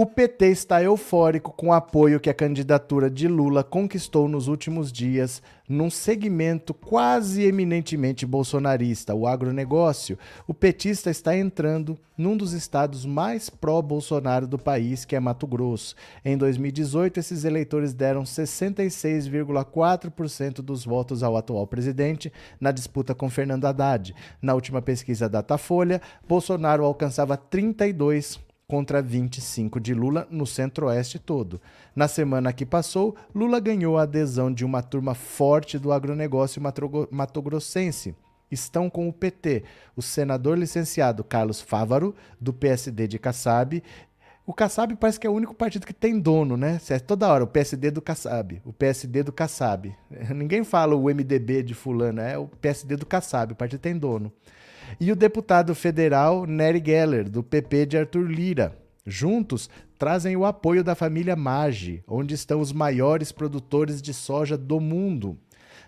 [0.00, 4.92] o PT está eufórico com o apoio que a candidatura de Lula conquistou nos últimos
[4.92, 10.16] dias num segmento quase eminentemente bolsonarista, o agronegócio.
[10.46, 15.96] O petista está entrando num dos estados mais pró-Bolsonaro do país, que é Mato Grosso.
[16.24, 23.64] Em 2018, esses eleitores deram 66,4% dos votos ao atual presidente na disputa com Fernando
[23.64, 24.14] Haddad.
[24.40, 31.58] Na última pesquisa Datafolha, Bolsonaro alcançava 32 contra 25 de Lula no centro-oeste todo.
[31.96, 36.60] Na semana que passou, Lula ganhou a adesão de uma turma forte do agronegócio
[37.10, 38.14] matogrossense.
[38.50, 39.64] Estão com o PT,
[39.96, 43.82] o senador licenciado Carlos Fávaro, do PSD de Kassab.
[44.46, 46.78] O Kassab parece que é o único partido que tem dono, né?
[47.06, 49.96] Toda hora, o PSD do Kassab, o PSD do Kassab.
[50.34, 54.30] Ninguém fala o MDB de fulano, é o PSD do Kassab, o partido tem dono
[55.00, 58.76] e o deputado federal Nery Geller, do PP de Arthur Lira.
[59.06, 64.78] Juntos, trazem o apoio da família Maggi, onde estão os maiores produtores de soja do
[64.78, 65.38] mundo.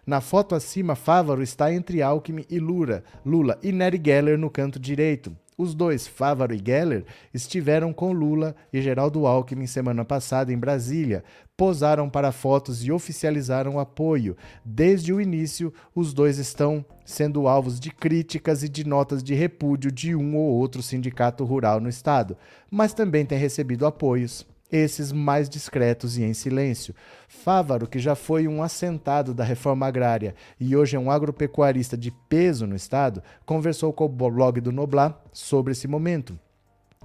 [0.06, 4.78] Na foto acima, Fávaro está entre Alckmin e Lula, Lula e Nery Geller no canto
[4.78, 5.36] direito.
[5.61, 11.23] Os dois, Fávaro e Geller, estiveram com Lula e Geraldo Alckmin semana passada em Brasília,
[11.55, 14.35] posaram para fotos e oficializaram apoio.
[14.64, 19.92] Desde o início, os dois estão sendo alvos de críticas e de notas de repúdio
[19.92, 22.38] de um ou outro sindicato rural no estado,
[22.70, 26.94] mas também têm recebido apoios esses mais discretos e em silêncio.
[27.28, 32.11] Fávaro, que já foi um assentado da reforma agrária e hoje é um agropecuarista de
[32.11, 36.38] peso no estado, conversou com o blog do Noblar sobre esse momento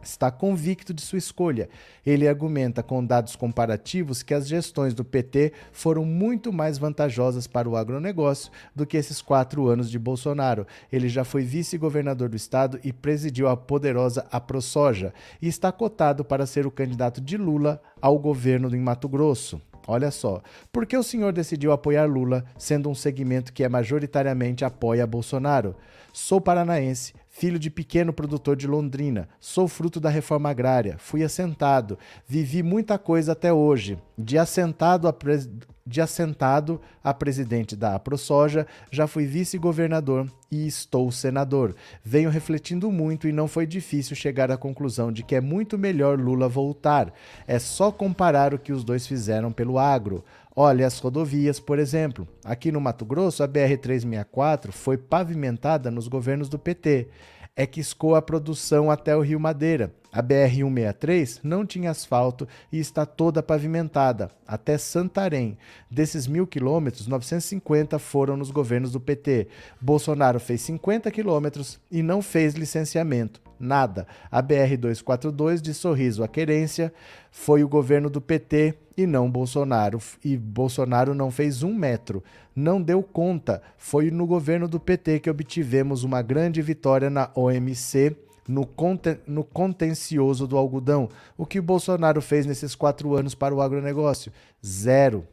[0.06, 1.70] está convicto de sua escolha.
[2.06, 7.68] Ele argumenta com dados comparativos que as gestões do PT foram muito mais vantajosas para
[7.68, 10.66] o agronegócio do que esses quatro anos de Bolsonaro.
[10.92, 16.46] Ele já foi vice-governador do estado e presidiu a poderosa AproSoja e está cotado para
[16.46, 19.62] ser o candidato de Lula ao governo em Mato Grosso.
[19.88, 24.66] Olha só, por que o senhor decidiu apoiar Lula, sendo um segmento que é majoritariamente
[24.66, 25.76] apoia Bolsonaro?
[26.12, 29.28] Sou paranaense, filho de pequeno produtor de Londrina.
[29.42, 30.96] Sou fruto da reforma agrária.
[30.98, 32.00] Fui assentado.
[32.26, 33.98] Vivi muita coisa até hoje.
[34.18, 35.50] De assentado a, pres...
[35.86, 41.76] de assentado a presidente da AproSoja, já fui vice-governador e estou senador.
[42.02, 46.18] Venho refletindo muito e não foi difícil chegar à conclusão de que é muito melhor
[46.18, 47.14] Lula voltar.
[47.46, 50.24] É só comparar o que os dois fizeram pelo agro.
[50.58, 52.26] Olha as rodovias, por exemplo.
[52.44, 57.10] Aqui no Mato Grosso, a BR-364 foi pavimentada nos governos do PT.
[57.58, 59.94] É que escoa a produção até o Rio Madeira.
[60.16, 65.58] A BR-163 não tinha asfalto e está toda pavimentada, até Santarém.
[65.92, 69.50] Desses mil quilômetros, 950 foram nos governos do PT.
[69.82, 74.08] Bolsonaro fez 50 quilômetros e não fez licenciamento nada.
[74.32, 76.94] A BR-242 de Sorriso a Querência
[77.32, 80.00] foi o governo do PT e não Bolsonaro.
[80.24, 82.24] E Bolsonaro não fez um metro,
[82.56, 83.62] não deu conta.
[83.78, 88.16] Foi no governo do PT que obtivemos uma grande vitória na OMC.
[88.48, 91.10] No, conten no contencioso do algodão.
[91.38, 94.32] O que o Bolsonaro fez nesses quatro anos para o agronegócio?
[94.64, 95.28] Zero.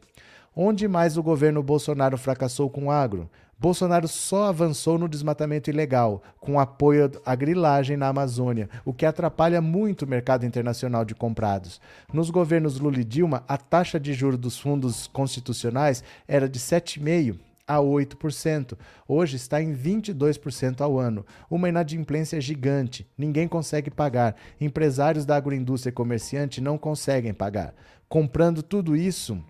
[0.55, 3.29] Onde mais o governo Bolsonaro fracassou com o agro?
[3.63, 9.61] Bolsonaro só avançou no desmatamento ilegal, com apoio à grilagem na Amazônia, o que atrapalha
[9.61, 11.79] muito o mercado internacional de comprados.
[12.11, 17.39] Nos governos Lula e Dilma, a taxa de juros dos fundos constitucionais era de 7,5%
[17.67, 18.77] a 8%.
[19.07, 21.25] Hoje está em 22% ao ano.
[21.49, 23.07] Uma inadimplência gigante.
[23.17, 24.35] Ninguém consegue pagar.
[24.59, 27.73] Empresários da agroindústria e comerciante não conseguem pagar.
[28.09, 29.43] Comprando tudo isso,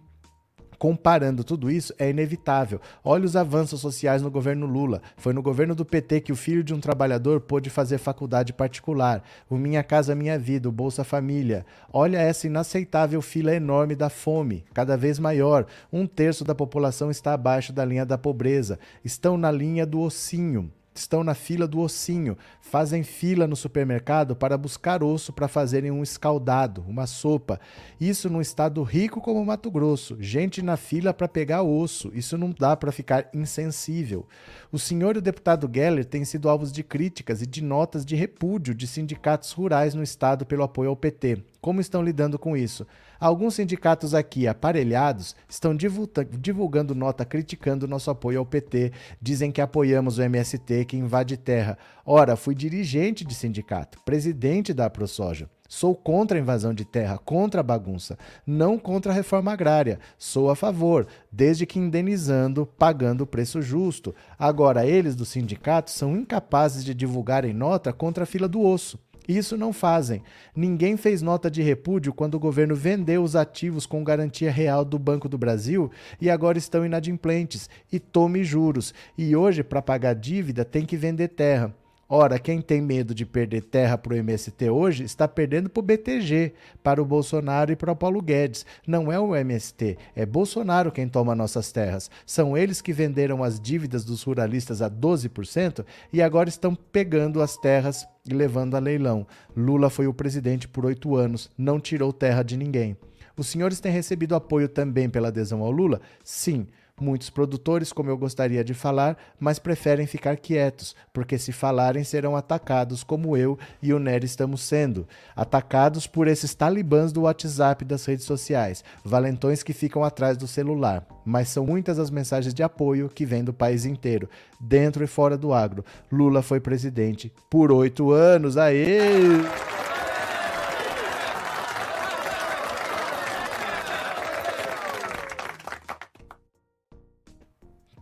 [0.84, 2.82] comparando tudo isso, é inevitável.
[3.06, 5.02] Olha os avanços sociais no governo Lula.
[5.16, 9.24] Foi no governo do PT que o filho de um trabalhador pôde fazer faculdade particular.
[9.50, 11.66] O Minha Casa Minha Vida, o Bolsa Família.
[11.90, 15.66] Olha essa inaceitável fila enorme da fome, cada vez maior.
[15.90, 18.78] Um terço da população está abaixo da linha da pobreza.
[19.06, 24.58] Estão na linha do ossinho estão na fila do ossinho, fazem fila no supermercado para
[24.58, 27.60] buscar osso para fazerem um escaldado, uma sopa.
[28.00, 32.12] Isso num estado rico como Mato Grosso, gente na fila para pegar osso.
[32.14, 34.28] Isso não dá para ficar insensível.
[34.72, 38.16] O senhor e o deputado Geller têm sido alvos de críticas e de notas de
[38.16, 41.44] repúdio de sindicatos rurais no estado pelo apoio ao PT.
[41.64, 42.86] Como estão lidando com isso?
[43.18, 48.91] Alguns sindicatos aqui aparelhados estão divulgando nota criticando nosso apoio ao PT,
[49.22, 51.78] dizem que apoiamos o MST que invade terra.
[52.05, 55.49] Ora, fui dirigente de sindicato, presidente da ProSoja.
[55.70, 60.01] Sou contra a invasão de terra, contra a bagunça, não contra a reforma agrária.
[60.18, 64.14] Sou a favor, desde que indenizando, pagando o preço justo.
[64.38, 68.99] Agora, eles do sindicato são incapazes de divulgarem nota contra a fila do osso.
[69.28, 70.21] Isso não fazem.
[70.55, 74.99] Ninguém fez nota de repúdio quando o governo vendeu os ativos com garantia real do
[74.99, 78.93] Banco do Brasil e agora estão inadimplentes e tome juros.
[79.17, 81.74] E hoje, para pagar dívida, tem que vender terra.
[82.16, 85.84] Ora, quem tem medo de perder terra para o MST hoje está perdendo para o
[85.84, 86.53] BTG,
[86.84, 88.68] para o Bolsonaro e para o Paulo Guedes.
[88.86, 92.11] Não é o MST, é Bolsonaro quem toma nossas terras.
[92.24, 95.84] São eles que venderam as dívidas dos ruralistas a 12%
[96.14, 99.26] e agora estão pegando as terras e levando a leilão.
[99.57, 102.95] Lula foi o presidente por oito anos, não tirou terra de ninguém.
[103.36, 105.99] Os senhores têm recebido apoio também pela adesão ao Lula?
[106.24, 106.68] Sim.
[107.02, 112.36] Muitos produtores, como eu gostaria de falar, mas preferem ficar quietos, porque se falarem serão
[112.36, 115.08] atacados, como eu e o Nery estamos sendo.
[115.36, 121.04] Atacados por esses talibãs do WhatsApp das redes sociais, valentões que ficam atrás do celular.
[121.26, 124.30] Mas são muitas as mensagens de apoio que vêm do país inteiro,
[124.60, 125.84] dentro e fora do agro.
[126.12, 128.56] Lula foi presidente por oito anos.
[128.56, 129.18] Aê!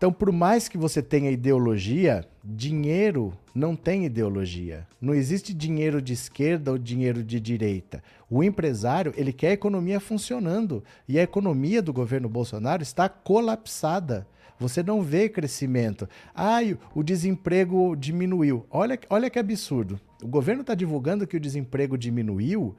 [0.01, 4.87] Então, por mais que você tenha ideologia, dinheiro não tem ideologia.
[4.99, 8.03] Não existe dinheiro de esquerda ou dinheiro de direita.
[8.27, 10.83] O empresário, ele quer a economia funcionando.
[11.07, 14.25] E a economia do governo Bolsonaro está colapsada.
[14.59, 16.09] Você não vê crescimento.
[16.33, 18.65] Ai, o desemprego diminuiu.
[18.71, 20.01] Olha, olha que absurdo.
[20.23, 22.75] O governo está divulgando que o desemprego diminuiu,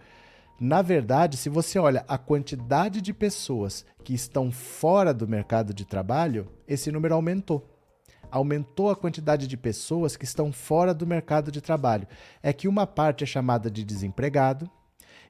[0.65, 5.85] na verdade, se você olha a quantidade de pessoas que estão fora do mercado de
[5.85, 7.69] trabalho, esse número aumentou.
[8.31, 12.07] Aumentou a quantidade de pessoas que estão fora do mercado de trabalho.
[12.41, 14.71] É que uma parte é chamada de desempregado,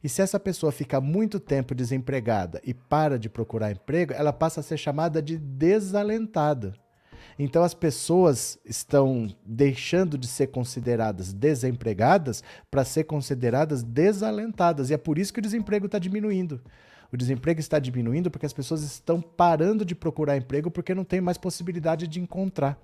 [0.05, 4.61] e se essa pessoa fica muito tempo desempregada e para de procurar emprego, ela passa
[4.61, 6.75] a ser chamada de desalentada.
[7.39, 14.91] Então as pessoas estão deixando de ser consideradas desempregadas para ser consideradas desalentadas.
[14.91, 16.61] E é por isso que o desemprego está diminuindo.
[17.13, 21.21] O desemprego está diminuindo porque as pessoas estão parando de procurar emprego porque não tem
[21.21, 22.79] mais possibilidade de encontrar.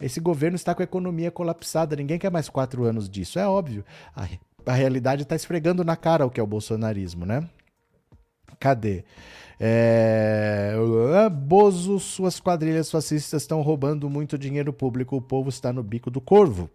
[0.00, 3.84] Esse governo está com a economia colapsada, ninguém quer mais quatro anos disso, é óbvio.
[4.14, 4.28] A,
[4.66, 7.48] a realidade está esfregando na cara o que é o bolsonarismo, né?
[8.58, 9.04] Cadê?
[9.58, 10.74] É...
[11.32, 16.20] Bozo, suas quadrilhas fascistas estão roubando muito dinheiro público, o povo está no bico do
[16.20, 16.70] corvo.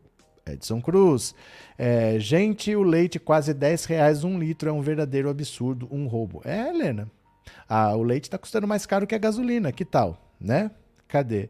[0.45, 1.35] Edson Cruz.
[1.77, 6.41] É, gente, o leite quase 10 reais um litro é um verdadeiro absurdo, um roubo.
[6.43, 7.09] É, Helena.
[7.67, 10.17] Ah, o leite está custando mais caro que a gasolina, que tal?
[10.39, 10.71] Né?
[11.07, 11.49] Cadê?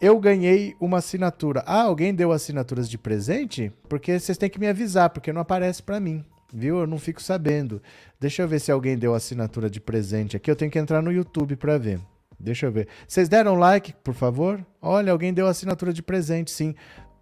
[0.00, 1.62] Eu ganhei uma assinatura.
[1.66, 3.72] Ah, alguém deu assinaturas de presente?
[3.88, 6.24] Porque vocês têm que me avisar, porque não aparece para mim.
[6.52, 6.78] Viu?
[6.78, 7.82] Eu não fico sabendo.
[8.18, 10.50] Deixa eu ver se alguém deu assinatura de presente aqui.
[10.50, 12.00] Eu tenho que entrar no YouTube para ver.
[12.38, 12.88] Deixa eu ver.
[13.06, 14.64] Vocês deram like, por favor?
[14.80, 16.74] Olha, alguém deu assinatura de presente, sim.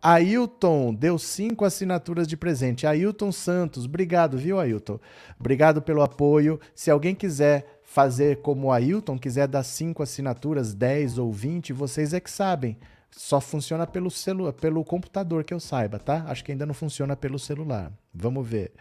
[0.03, 2.87] Ailton deu cinco assinaturas de presente.
[2.87, 5.01] Ailton Santos, obrigado, viu, Ailton?
[5.41, 6.61] Obrigado pelo apoio.
[6.75, 12.13] Se alguém quiser fazer como o Ailton, quiser dar cinco assinaturas, 10 ou 20, vocês
[12.13, 12.77] é que sabem.
[13.11, 16.25] Só funciona pelo celular, pelo computador que eu saiba, tá?
[16.29, 17.91] Acho que ainda não funciona pelo celular.
[18.13, 18.73] Vamos ver.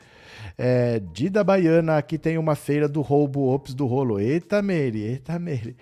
[0.58, 4.20] É, Dida Baiana, aqui tem uma feira do roubo Ops do rolo.
[4.20, 5.76] Eita, Meire, eita, Meire.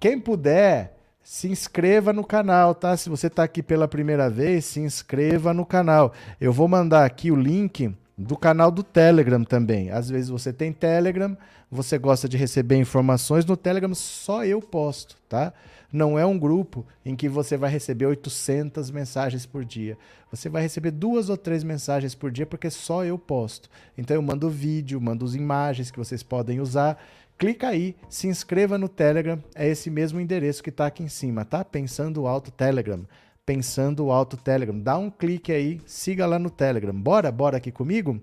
[0.00, 2.96] Quem puder, se inscreva no canal, tá?
[2.96, 6.12] Se você está aqui pela primeira vez, se inscreva no canal.
[6.40, 9.90] Eu vou mandar aqui o link do canal do Telegram também.
[9.90, 11.36] Às vezes você tem Telegram,
[11.70, 15.52] você gosta de receber informações no Telegram, só eu posto, tá?
[15.92, 19.96] Não é um grupo em que você vai receber 800 mensagens por dia.
[20.30, 23.70] Você vai receber duas ou três mensagens por dia porque só eu posto.
[23.96, 26.98] Então eu mando vídeo, mando as imagens que vocês podem usar
[27.38, 31.44] clica aí, se inscreva no Telegram, é esse mesmo endereço que está aqui em cima,
[31.44, 31.64] tá?
[31.64, 33.06] Pensando Alto Telegram.
[33.46, 34.78] Pensando Alto Telegram.
[34.78, 36.92] Dá um clique aí, siga lá no Telegram.
[36.92, 38.20] Bora, bora aqui comigo?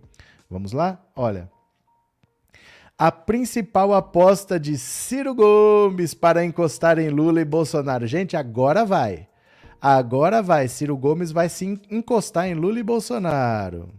[0.50, 1.02] Vamos lá?
[1.16, 1.55] Olha.
[2.98, 8.08] A principal aposta de Ciro Gomes para encostar em Lula e Bolsonaro.
[8.08, 9.28] Gente, agora vai.
[9.82, 10.70] Agora vai.
[10.70, 13.90] Ciro Gomes vai se encostar em Lula e Bolsonaro.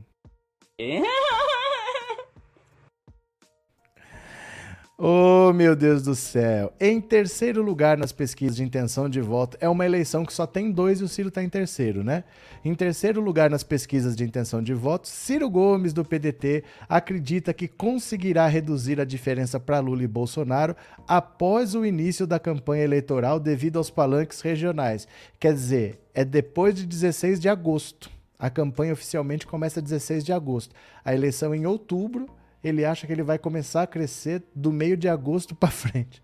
[4.98, 6.72] Oh, meu Deus do céu.
[6.80, 10.72] Em terceiro lugar nas pesquisas de intenção de voto, é uma eleição que só tem
[10.72, 12.24] dois e o Ciro está em terceiro, né?
[12.64, 17.68] Em terceiro lugar nas pesquisas de intenção de voto, Ciro Gomes, do PDT, acredita que
[17.68, 20.74] conseguirá reduzir a diferença para Lula e Bolsonaro
[21.06, 25.06] após o início da campanha eleitoral devido aos palanques regionais.
[25.38, 28.10] Quer dizer, é depois de 16 de agosto.
[28.38, 30.74] A campanha oficialmente começa 16 de agosto.
[31.04, 32.26] A eleição em outubro
[32.68, 36.20] ele acha que ele vai começar a crescer do meio de agosto para frente.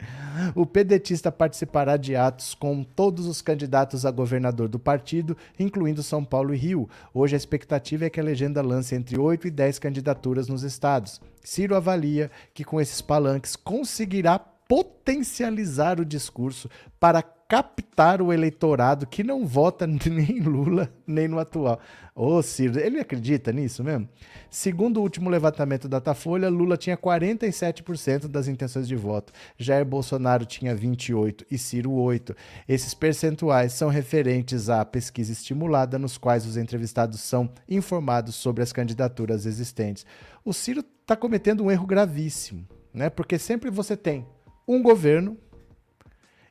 [0.57, 6.25] O pedetista participará de atos com todos os candidatos a governador do partido, incluindo São
[6.25, 6.89] Paulo e Rio.
[7.15, 11.21] Hoje a expectativa é que a legenda lance entre 8 e 10 candidaturas nos estados.
[11.45, 16.69] Ciro avalia que com esses palanques conseguirá potencializar o discurso
[16.99, 17.23] para
[17.53, 21.79] captar o eleitorado que não vota nem em Lula nem no atual.
[22.15, 24.09] Ô, Ciro, ele acredita nisso mesmo?
[24.49, 30.47] Segundo o último levantamento da Datafolha, Lula tinha 47% das intenções de voto, Jair Bolsonaro
[30.47, 32.35] tinha 28% e Ciro 8%.
[32.67, 38.73] Esses percentuais são referentes à pesquisa estimulada, nos quais os entrevistados são informados sobre as
[38.73, 40.07] candidaturas existentes.
[40.43, 43.11] O Ciro está cometendo um erro gravíssimo, né?
[43.11, 44.27] porque sempre você tem
[44.67, 45.37] um governo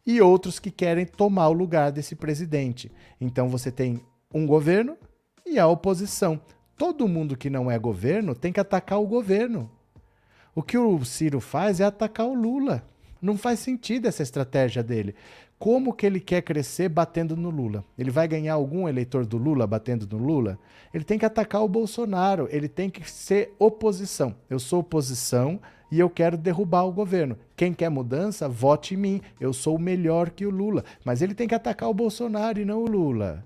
[0.06, 2.92] e outros que querem tomar o lugar desse presidente.
[3.20, 4.02] Então você tem
[4.34, 4.98] um governo
[5.46, 6.40] e a oposição.
[6.78, 9.70] Todo mundo que não é governo tem que atacar o governo.
[10.56, 12.84] O que o Ciro faz é atacar o Lula.
[13.22, 15.16] Não faz sentido essa estratégia dele.
[15.60, 17.86] Como que ele quer crescer batendo no Lula?
[17.96, 20.58] Ele vai ganhar algum eleitor do Lula batendo no Lula?
[20.92, 24.36] Ele tem que atacar o Bolsonaro, ele tem que ser oposição.
[24.50, 25.62] Eu sou oposição,
[25.92, 27.38] e eu quero derrubar o governo.
[27.56, 29.22] Quem quer mudança, vote em mim.
[29.40, 30.86] Eu sou melhor que o Lula.
[31.04, 33.44] Mas ele tem que atacar o Bolsonaro e não o Lula.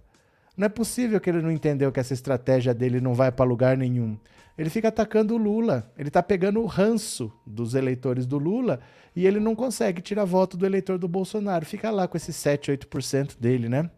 [0.55, 3.75] Não é possível que ele não entendeu que essa estratégia dele não vai para lugar
[3.75, 4.15] nenhum.
[4.57, 5.91] Ele fica atacando o Lula.
[5.97, 8.79] Ele está pegando o ranço dos eleitores do Lula
[9.15, 11.65] e ele não consegue tirar voto do eleitor do Bolsonaro.
[11.65, 13.89] Fica lá com esses 7, 8% dele, né?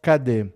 [0.00, 0.46] Cadê?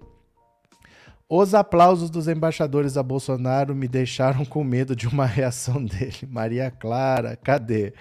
[1.34, 6.28] Os aplausos dos embaixadores a Bolsonaro me deixaram com medo de uma reação dele.
[6.28, 7.94] Maria Clara, cadê?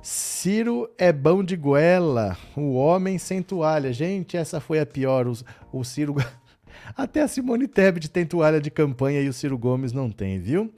[0.00, 3.92] Ciro é bom de goela, o homem sem toalha.
[3.92, 5.28] Gente, essa foi a pior.
[5.28, 5.34] O,
[5.70, 6.16] o Ciro.
[6.96, 10.72] Até a Simone Tebet tem toalha de campanha e o Ciro Gomes não tem, viu?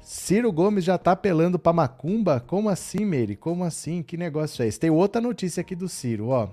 [0.00, 2.38] Ciro Gomes já tá apelando pra macumba?
[2.38, 3.34] Como assim, Meire?
[3.34, 4.04] Como assim?
[4.04, 4.78] Que negócio é esse?
[4.78, 6.48] Tem outra notícia aqui do Ciro, ó.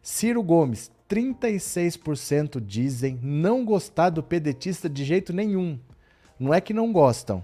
[0.00, 5.78] Ciro Gomes 36% dizem não gostar do pedetista de jeito nenhum.
[6.38, 7.42] Não é que não gostam.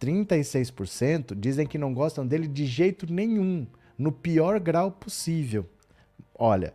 [0.00, 3.66] 36% dizem que não gostam dele de jeito nenhum,
[3.98, 5.66] no pior grau possível.
[6.34, 6.74] Olha,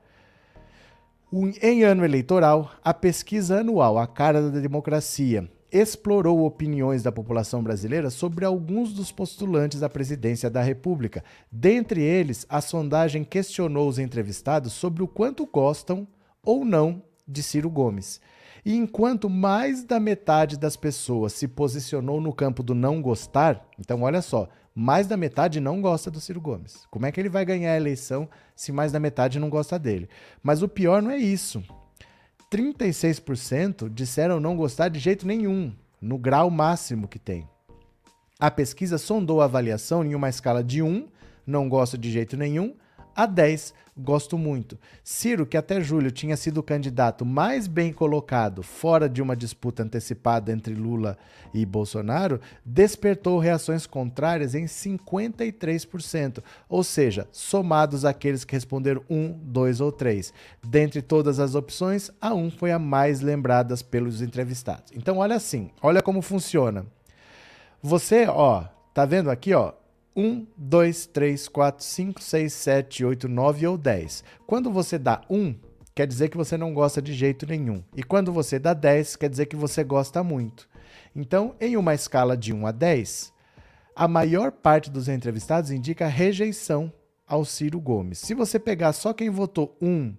[1.31, 8.09] Em ano eleitoral, a pesquisa anual A Cara da Democracia explorou opiniões da população brasileira
[8.09, 11.23] sobre alguns dos postulantes à presidência da República.
[11.51, 16.07] Dentre eles, a sondagem questionou os entrevistados sobre o quanto gostam
[16.43, 18.19] ou não de Ciro Gomes.
[18.65, 24.03] E enquanto mais da metade das pessoas se posicionou no campo do não gostar, então
[24.03, 26.85] olha só, mais da metade não gosta do Ciro Gomes.
[26.91, 30.09] Como é que ele vai ganhar a eleição se mais da metade não gosta dele?
[30.43, 31.63] Mas o pior não é isso.
[32.51, 37.47] 36% disseram não gostar de jeito nenhum, no grau máximo que tem.
[38.37, 41.07] A pesquisa sondou a avaliação em uma escala de 1,
[41.47, 42.75] não gosto de jeito nenhum,
[43.15, 44.77] a 10, gosto muito.
[45.03, 49.83] Ciro, que até julho tinha sido o candidato mais bem colocado fora de uma disputa
[49.83, 51.17] antecipada entre Lula
[51.53, 59.81] e Bolsonaro, despertou reações contrárias em 53%, ou seja, somados aqueles que responderam 1, 2
[59.81, 60.33] ou 3.
[60.63, 64.91] Dentre todas as opções, a 1 foi a mais lembrada pelos entrevistados.
[64.95, 66.85] Então, olha assim, olha como funciona.
[67.83, 69.73] Você, ó, tá vendo aqui, ó,
[70.15, 74.23] 1, 2, 3, 4, 5, 6, 7, 8, 9 ou 10.
[74.45, 75.55] Quando você dá 1,
[75.95, 77.83] quer dizer que você não gosta de jeito nenhum.
[77.95, 80.69] E quando você dá 10, quer dizer que você gosta muito.
[81.15, 83.33] Então, em uma escala de 1 a 10,
[83.95, 86.91] a maior parte dos entrevistados indica rejeição
[87.27, 88.19] ao Ciro Gomes.
[88.19, 90.13] Se você pegar só quem votou 1,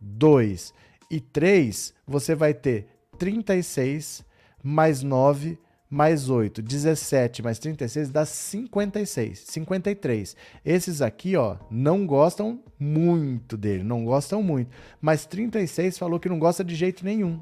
[0.00, 0.72] 2
[1.10, 2.86] e 3, você vai ter
[3.18, 4.24] 36
[4.62, 5.58] mais 9
[5.88, 10.36] mais 8, 17 mais 36 dá 56, 53.
[10.64, 14.70] Esses aqui, ó, não gostam muito dele, não gostam muito.
[15.00, 17.40] Mas 36 falou que não gosta de jeito nenhum.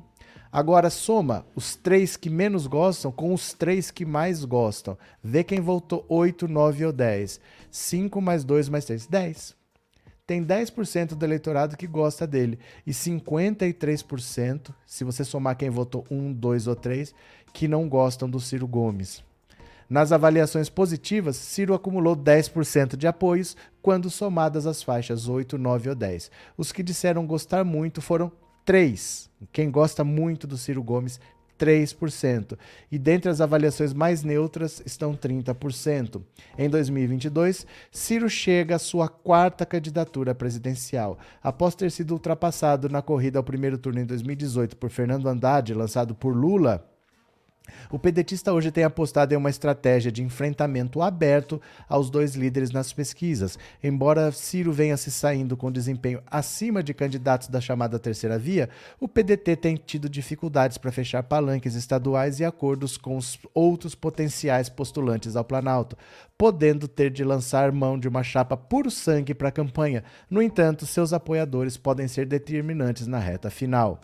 [0.53, 4.97] Agora soma os três que menos gostam com os três que mais gostam.
[5.23, 7.41] Vê quem voltou 8, 9 ou 10.
[7.71, 9.65] 5 mais 2 mais 3, 10
[10.27, 16.33] tem 10% do eleitorado que gosta dele e 53%, se você somar quem votou 1,
[16.33, 17.15] 2 ou 3,
[17.55, 19.23] que não gostam do Ciro Gomes.
[19.89, 25.95] Nas avaliações positivas, Ciro acumulou 10% de apoios quando somadas as faixas 8, 9 ou
[25.95, 26.31] 10.
[26.59, 28.33] Os que disseram gostar muito foram
[28.65, 29.31] 3.
[29.53, 31.21] Quem gosta muito do Ciro Gomes
[31.57, 32.59] 3%.
[32.91, 36.21] E dentre as avaliações mais neutras estão 30%.
[36.59, 41.19] Em 2022, Ciro chega à sua quarta candidatura presidencial.
[41.41, 46.17] Após ter sido ultrapassado na corrida ao primeiro turno em 2018 por Fernando Haddad, lançado
[46.17, 46.85] por Lula,
[47.91, 52.93] o pedetista hoje tem apostado em uma estratégia de enfrentamento aberto aos dois líderes nas
[52.93, 53.59] pesquisas.
[53.83, 58.69] Embora Ciro venha se saindo com desempenho acima de candidatos da chamada terceira via,
[59.01, 64.69] o PDT tem tido dificuldades para fechar palanques estaduais e acordos com os outros potenciais
[64.69, 65.97] postulantes ao Planalto,
[66.37, 70.05] podendo ter de lançar mão de uma chapa puro sangue para a campanha.
[70.29, 74.01] No entanto, seus apoiadores podem ser determinantes na reta final.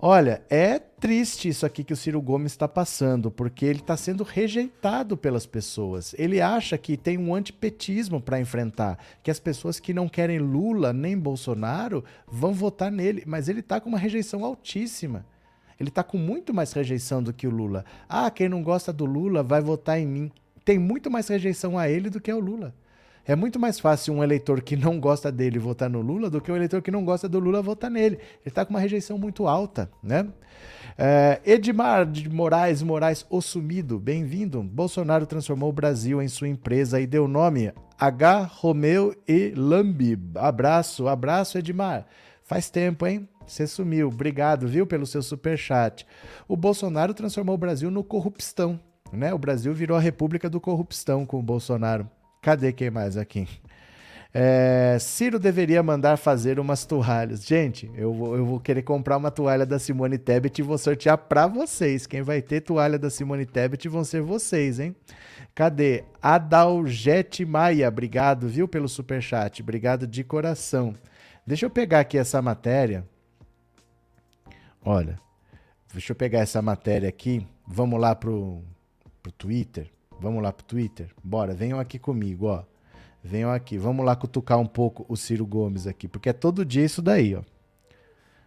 [0.00, 4.22] Olha, é triste isso aqui que o Ciro Gomes está passando, porque ele está sendo
[4.22, 6.14] rejeitado pelas pessoas.
[6.16, 10.92] Ele acha que tem um antipetismo para enfrentar, que as pessoas que não querem Lula
[10.92, 15.26] nem Bolsonaro vão votar nele, mas ele está com uma rejeição altíssima.
[15.80, 17.84] Ele está com muito mais rejeição do que o Lula.
[18.08, 20.30] Ah, quem não gosta do Lula vai votar em mim.
[20.64, 22.72] Tem muito mais rejeição a ele do que ao Lula.
[23.28, 26.50] É muito mais fácil um eleitor que não gosta dele votar no Lula do que
[26.50, 28.16] um eleitor que não gosta do Lula votar nele.
[28.16, 30.26] Ele está com uma rejeição muito alta, né?
[30.96, 34.62] É, Edmar de Moraes Moraes, o sumido, bem-vindo.
[34.62, 37.70] Bolsonaro transformou o Brasil em sua empresa e deu nome
[38.00, 38.44] H.
[38.50, 40.18] Romeu e Lambi.
[40.34, 42.06] Abraço, abraço, Edmar.
[42.42, 43.28] Faz tempo, hein?
[43.46, 44.08] Você sumiu.
[44.08, 46.06] Obrigado, viu, pelo seu super chat.
[46.48, 48.80] O Bolsonaro transformou o Brasil no corrupção,
[49.12, 49.34] né?
[49.34, 52.08] O Brasil virou a república do corrupção com o Bolsonaro.
[52.48, 53.46] Cadê quem mais aqui?
[54.32, 57.44] É, Ciro deveria mandar fazer umas toalhas.
[57.44, 61.18] Gente, eu vou, eu vou querer comprar uma toalha da Simone Tebet e vou sortear
[61.18, 62.06] para vocês.
[62.06, 64.96] Quem vai ter toalha da Simone Tebet vão ser vocês, hein?
[65.54, 66.04] Cadê?
[66.22, 69.60] Adalgete Maia, obrigado, viu, pelo super chat.
[69.60, 70.94] Obrigado de coração.
[71.46, 73.04] Deixa eu pegar aqui essa matéria.
[74.82, 75.18] Olha,
[75.92, 77.46] deixa eu pegar essa matéria aqui.
[77.66, 78.62] Vamos lá pro,
[79.22, 79.90] pro Twitter.
[80.20, 81.10] Vamos lá pro Twitter?
[81.22, 82.64] Bora, venham aqui comigo, ó.
[83.22, 83.78] Venham aqui.
[83.78, 87.34] Vamos lá cutucar um pouco o Ciro Gomes aqui, porque é todo dia isso daí,
[87.34, 87.42] ó.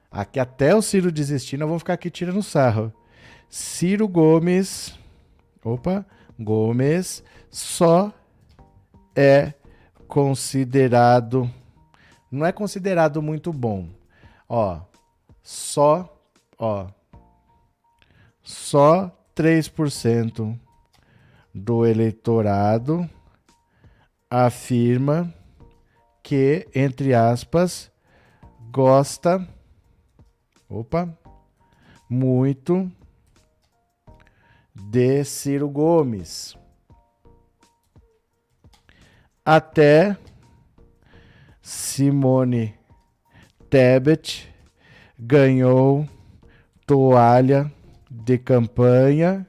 [0.10, 2.92] Aqui até o Ciro desistir, nós vamos ficar aqui tirando sarro.
[3.50, 4.98] Ciro Gomes.
[5.64, 6.06] Opa,
[6.40, 8.12] Gomes só
[9.16, 9.54] é
[10.08, 11.50] considerado
[12.32, 13.90] não é considerado muito bom.
[14.48, 14.80] Ó,
[15.44, 16.18] só,
[16.58, 16.88] ó,
[18.42, 20.58] só 3%
[21.54, 23.10] do eleitorado
[24.30, 25.34] afirma
[26.24, 27.92] que, entre aspas,
[28.72, 29.46] gosta.
[30.70, 31.18] Opa!
[32.10, 32.92] Muito
[34.74, 36.58] de Ciro Gomes.
[39.44, 40.16] Até
[41.62, 42.76] Simone
[43.70, 44.48] Tebet
[45.18, 46.08] ganhou
[46.86, 47.72] toalha
[48.10, 49.48] de campanha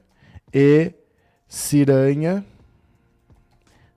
[0.53, 0.93] e
[1.53, 2.43] ciranha.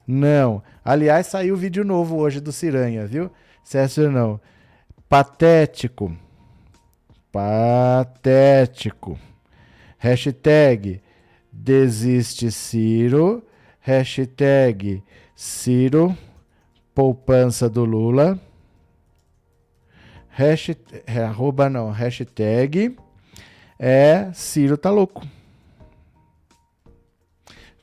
[0.06, 0.62] Não.
[0.84, 3.30] Aliás, saiu vídeo novo hoje do Ciranha, viu?
[3.64, 4.38] César não.
[5.08, 6.14] Patético.
[7.32, 9.18] Patético.
[9.96, 11.00] Hashtag
[11.50, 13.42] desiste Ciro.
[13.80, 15.02] Hashtag
[15.34, 16.16] Ciro
[16.94, 18.38] poupança do Lula.
[20.28, 22.96] Hashtag, arroba não, hashtag
[23.78, 25.26] é Ciro tá louco.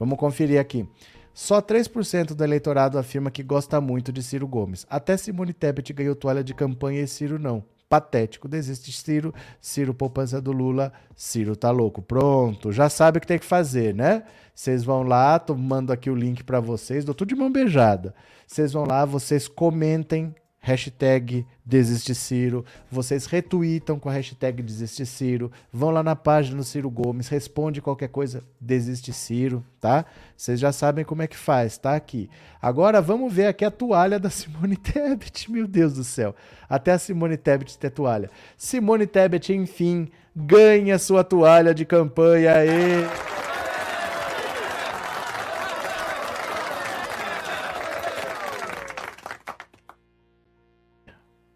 [0.03, 0.87] Vamos conferir aqui.
[1.33, 4.85] Só 3% do eleitorado afirma que gosta muito de Ciro Gomes.
[4.89, 7.63] Até Simone Tebet ganhou toalha de campanha e Ciro não.
[7.89, 8.47] Patético.
[8.47, 9.33] Desiste Ciro.
[9.59, 10.91] Ciro poupança do Lula.
[11.15, 12.01] Ciro tá louco.
[12.01, 12.71] Pronto.
[12.71, 14.23] Já sabe o que tem que fazer, né?
[14.53, 18.13] Vocês vão lá, tô mando aqui o link para vocês, dou tudo de mão beijada.
[18.45, 25.51] Vocês vão lá, vocês comentem hashtag Desiste Ciro, vocês retweetam com a hashtag Desiste Ciro,
[25.71, 30.05] vão lá na página do Ciro Gomes, responde qualquer coisa, Desiste Ciro, tá?
[30.37, 32.29] Vocês já sabem como é que faz, tá aqui.
[32.61, 36.33] Agora vamos ver aqui a toalha da Simone Tebet, meu Deus do céu.
[36.69, 38.29] Até a Simone Tebet ter toalha.
[38.57, 42.53] Simone Tebet, enfim, ganha sua toalha de campanha.
[42.63, 43.52] E...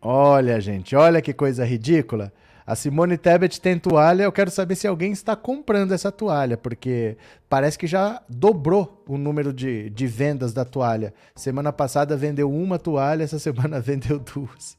[0.09, 2.31] Olha, gente, olha que coisa ridícula.
[2.65, 7.17] A Simone Tebet tem toalha, eu quero saber se alguém está comprando essa toalha, porque
[7.49, 11.13] parece que já dobrou o número de, de vendas da toalha.
[11.35, 14.77] Semana passada vendeu uma toalha, essa semana vendeu duas.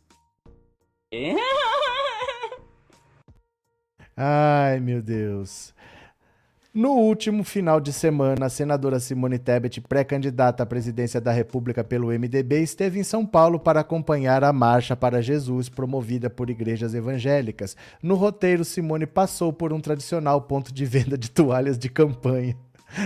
[4.16, 5.74] Ai, meu Deus.
[6.72, 12.08] No último final de semana, a senadora Simone Tebet, pré-candidata à presidência da República pelo
[12.08, 17.74] MDB, esteve em São Paulo para acompanhar a Marcha para Jesus, promovida por igrejas evangélicas.
[18.02, 22.54] No roteiro, Simone passou por um tradicional ponto de venda de toalhas de campanha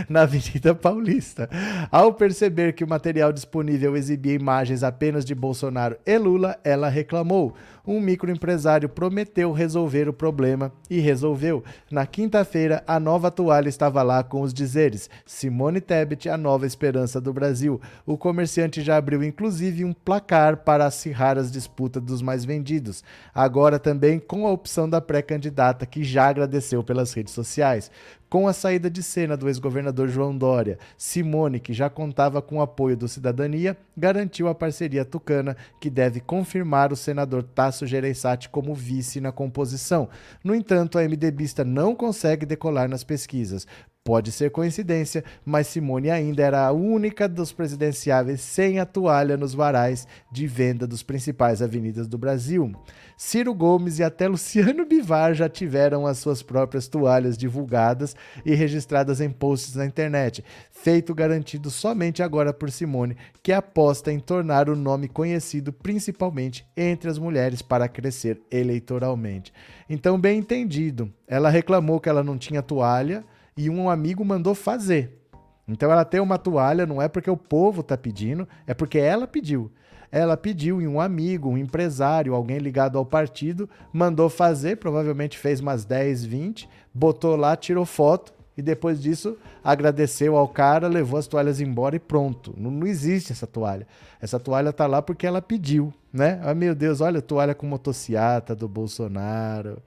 [0.08, 1.48] na Avenida Paulista.
[1.90, 7.54] Ao perceber que o material disponível exibia imagens apenas de Bolsonaro e Lula, ela reclamou.
[7.84, 11.64] Um microempresário prometeu resolver o problema e resolveu.
[11.90, 17.20] Na quinta-feira, a nova toalha estava lá com os dizeres: Simone Tebet, a nova esperança
[17.20, 17.80] do Brasil.
[18.06, 23.02] O comerciante já abriu inclusive um placar para acirrar as disputas dos mais vendidos.
[23.34, 27.90] Agora também com a opção da pré-candidata, que já agradeceu pelas redes sociais.
[28.32, 32.60] Com a saída de cena do ex-governador João Dória, Simone, que já contava com o
[32.62, 38.74] apoio do Cidadania, garantiu a parceria tucana, que deve confirmar o senador Tasso Gereissati como
[38.74, 40.08] vice na composição.
[40.42, 43.66] No entanto, a MDBista não consegue decolar nas pesquisas.
[44.04, 49.54] Pode ser coincidência, mas Simone ainda era a única dos presidenciáveis sem a toalha nos
[49.54, 52.72] varais de venda dos principais avenidas do Brasil.
[53.16, 59.20] Ciro Gomes e até Luciano Bivar já tiveram as suas próprias toalhas divulgadas e registradas
[59.20, 64.74] em posts na internet, feito garantido somente agora por Simone, que aposta em tornar o
[64.74, 69.52] nome conhecido principalmente entre as mulheres para crescer eleitoralmente.
[69.88, 73.24] Então, bem entendido, ela reclamou que ela não tinha toalha
[73.56, 75.18] e um amigo mandou fazer.
[75.66, 79.26] Então ela tem uma toalha, não é porque o povo está pedindo, é porque ela
[79.26, 79.70] pediu.
[80.10, 85.60] Ela pediu e um amigo, um empresário, alguém ligado ao partido, mandou fazer, provavelmente fez
[85.60, 91.26] umas 10, 20, botou lá, tirou foto e depois disso agradeceu ao cara, levou as
[91.26, 92.52] toalhas embora e pronto.
[92.58, 93.86] Não, não existe essa toalha.
[94.20, 96.38] Essa toalha tá lá porque ela pediu, né?
[96.42, 99.82] Ah, meu Deus, olha, toalha com motociata do Bolsonaro.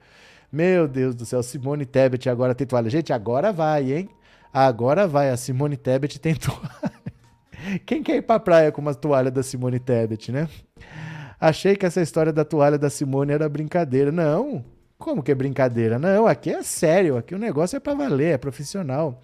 [0.56, 2.88] Meu Deus do céu, Simone Tebet agora tem toalha.
[2.88, 4.08] Gente, agora vai, hein?
[4.50, 6.96] Agora vai, a Simone Tebet tem toalha.
[7.84, 10.48] Quem quer ir pra praia com uma toalha da Simone Tebet, né?
[11.38, 14.10] Achei que essa história da toalha da Simone era brincadeira.
[14.10, 14.64] Não.
[14.96, 15.98] Como que é brincadeira?
[15.98, 17.18] Não, aqui é sério.
[17.18, 19.20] Aqui o negócio é para valer, é profissional.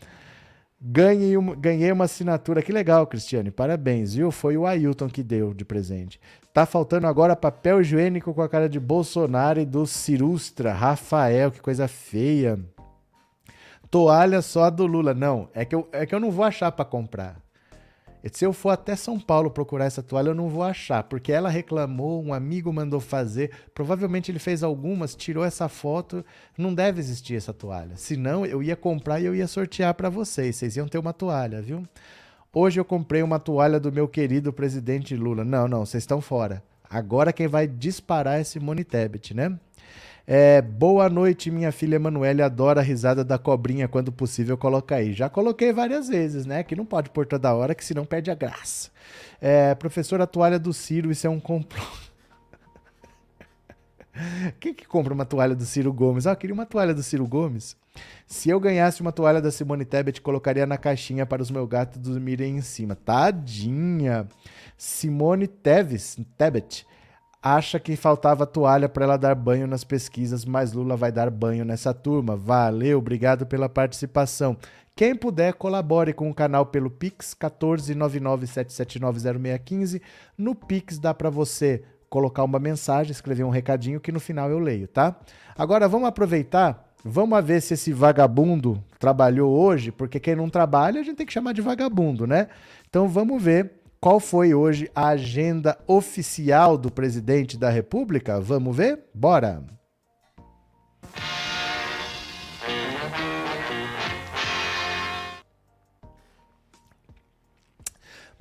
[0.84, 2.60] Ganhei uma, ganhei uma assinatura.
[2.60, 3.52] Que legal, Cristiane.
[3.52, 4.32] Parabéns, viu?
[4.32, 6.20] Foi o Ailton que deu de presente.
[6.52, 10.72] Tá faltando agora papel higiênico com a cara de Bolsonaro e do Cirustra.
[10.72, 12.58] Rafael, que coisa feia.
[13.88, 15.14] Toalha só do Lula.
[15.14, 17.41] Não, é que eu, é que eu não vou achar para comprar.
[18.30, 21.48] Se eu for até São Paulo procurar essa toalha, eu não vou achar, porque ela
[21.48, 26.24] reclamou, um amigo mandou fazer, provavelmente ele fez algumas, tirou essa foto,
[26.56, 27.96] não deve existir essa toalha.
[27.96, 31.60] Senão eu ia comprar e eu ia sortear para vocês, vocês iam ter uma toalha,
[31.60, 31.82] viu?
[32.54, 35.42] Hoje eu comprei uma toalha do meu querido presidente Lula.
[35.42, 36.62] Não, não, vocês estão fora.
[36.88, 39.58] Agora quem vai disparar é Simone Tebet, né?
[40.26, 42.42] É, boa noite, minha filha Emanuele.
[42.42, 44.56] Adora a risada da cobrinha quando possível.
[44.56, 45.12] Coloca aí.
[45.12, 46.62] Já coloquei várias vezes, né?
[46.62, 48.90] Que não pode pôr toda hora, que senão perde a graça.
[49.40, 51.82] É, professor, a toalha do Ciro, isso é um complô.
[54.60, 56.26] Quem que compra uma toalha do Ciro Gomes?
[56.26, 57.76] Ah, eu queria uma toalha do Ciro Gomes.
[58.26, 61.98] Se eu ganhasse uma toalha da Simone Tebet, colocaria na caixinha para os meus gatos
[61.98, 62.94] dormirem em cima.
[62.94, 64.26] Tadinha!
[64.78, 66.86] Simone Teves, Tebet
[67.42, 71.64] acha que faltava toalha para ela dar banho nas pesquisas, mas Lula vai dar banho
[71.64, 72.36] nessa turma.
[72.36, 74.56] Valeu, obrigado pela participação.
[74.94, 80.00] Quem puder, colabore com o canal pelo Pix 14997790615.
[80.38, 84.58] No Pix dá para você colocar uma mensagem, escrever um recadinho que no final eu
[84.58, 85.16] leio, tá?
[85.56, 91.02] Agora vamos aproveitar, vamos ver se esse vagabundo trabalhou hoje, porque quem não trabalha a
[91.02, 92.48] gente tem que chamar de vagabundo, né?
[92.86, 98.40] Então vamos ver qual foi hoje a agenda oficial do presidente da República.
[98.40, 98.98] Vamos ver?
[99.14, 99.62] Bora!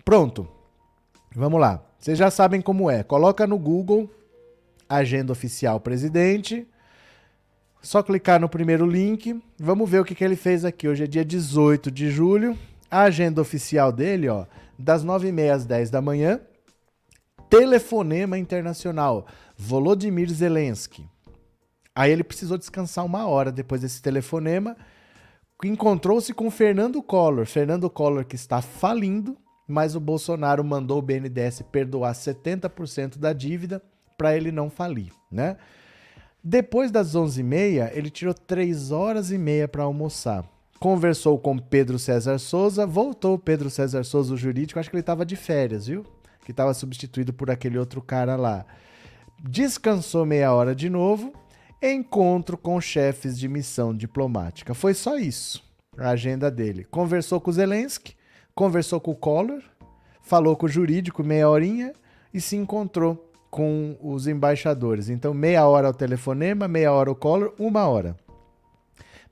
[0.04, 0.48] Pronto.
[1.36, 1.86] Vamos lá.
[2.00, 3.04] Vocês já sabem como é.
[3.04, 4.10] Coloca no Google
[4.90, 6.68] Agenda Oficial Presidente.
[7.84, 9.40] Só clicar no primeiro link.
[9.60, 10.88] Vamos ver o que, que ele fez aqui.
[10.88, 12.58] Hoje é dia 18 de julho.
[12.90, 14.46] A agenda oficial dele, ó,
[14.82, 16.40] das 9h30 às 10 da manhã.
[17.50, 19.28] Telefonema internacional.
[19.58, 21.08] Volodymyr Zelensky.
[21.94, 24.76] Aí ele precisou descansar uma hora depois desse telefonema.
[25.64, 27.46] Encontrou-se com Fernando Collor.
[27.46, 29.38] Fernando Collor que está falindo
[29.72, 33.82] mas o Bolsonaro mandou o BNDES perdoar 70% da dívida
[34.18, 35.58] para ele não falir, né?
[36.44, 40.44] Depois das 11h30, ele tirou 3 horas e meia para almoçar.
[40.82, 45.24] Conversou com Pedro César Souza, voltou Pedro César Souza, o jurídico, acho que ele estava
[45.24, 46.04] de férias, viu?
[46.44, 48.66] Que estava substituído por aquele outro cara lá.
[49.44, 51.34] Descansou meia hora de novo,
[51.80, 54.74] encontro com chefes de missão diplomática.
[54.74, 55.64] Foi só isso,
[55.96, 56.84] a agenda dele.
[56.84, 58.16] Conversou com Zelensky,
[58.56, 59.62] conversou com o Collor,
[60.24, 61.94] falou com o jurídico meia horinha
[62.34, 65.10] e se encontrou com os embaixadores.
[65.10, 68.16] Então, meia hora o telefonema, meia hora o Collor, uma hora.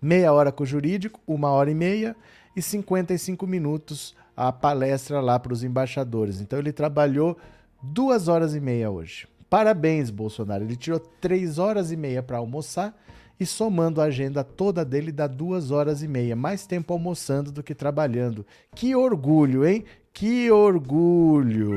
[0.02, 2.16] Meia hora com o jurídico, uma hora e meia
[2.56, 6.40] e 55 minutos a palestra lá para os embaixadores.
[6.40, 7.38] Então, ele trabalhou
[7.82, 9.28] duas horas e meia hoje.
[9.50, 10.64] Parabéns, Bolsonaro.
[10.64, 12.96] Ele tirou três horas e meia para almoçar
[13.40, 17.64] e somando a agenda toda dele dá duas horas e meia, mais tempo almoçando do
[17.64, 18.46] que trabalhando.
[18.76, 19.86] Que orgulho, hein?
[20.14, 21.76] Que orgulho!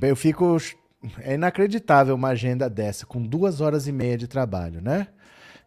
[0.00, 0.56] Eu fico.
[1.20, 5.08] É inacreditável uma agenda dessa, com duas horas e meia de trabalho, né?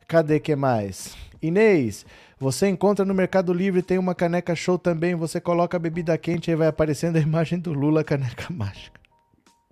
[0.07, 1.15] Cadê que mais?
[1.41, 2.05] Inês,
[2.37, 6.51] você encontra no Mercado Livre, tem uma caneca show também, você coloca a bebida quente
[6.51, 8.99] e vai aparecendo a imagem do Lula, caneca mágica.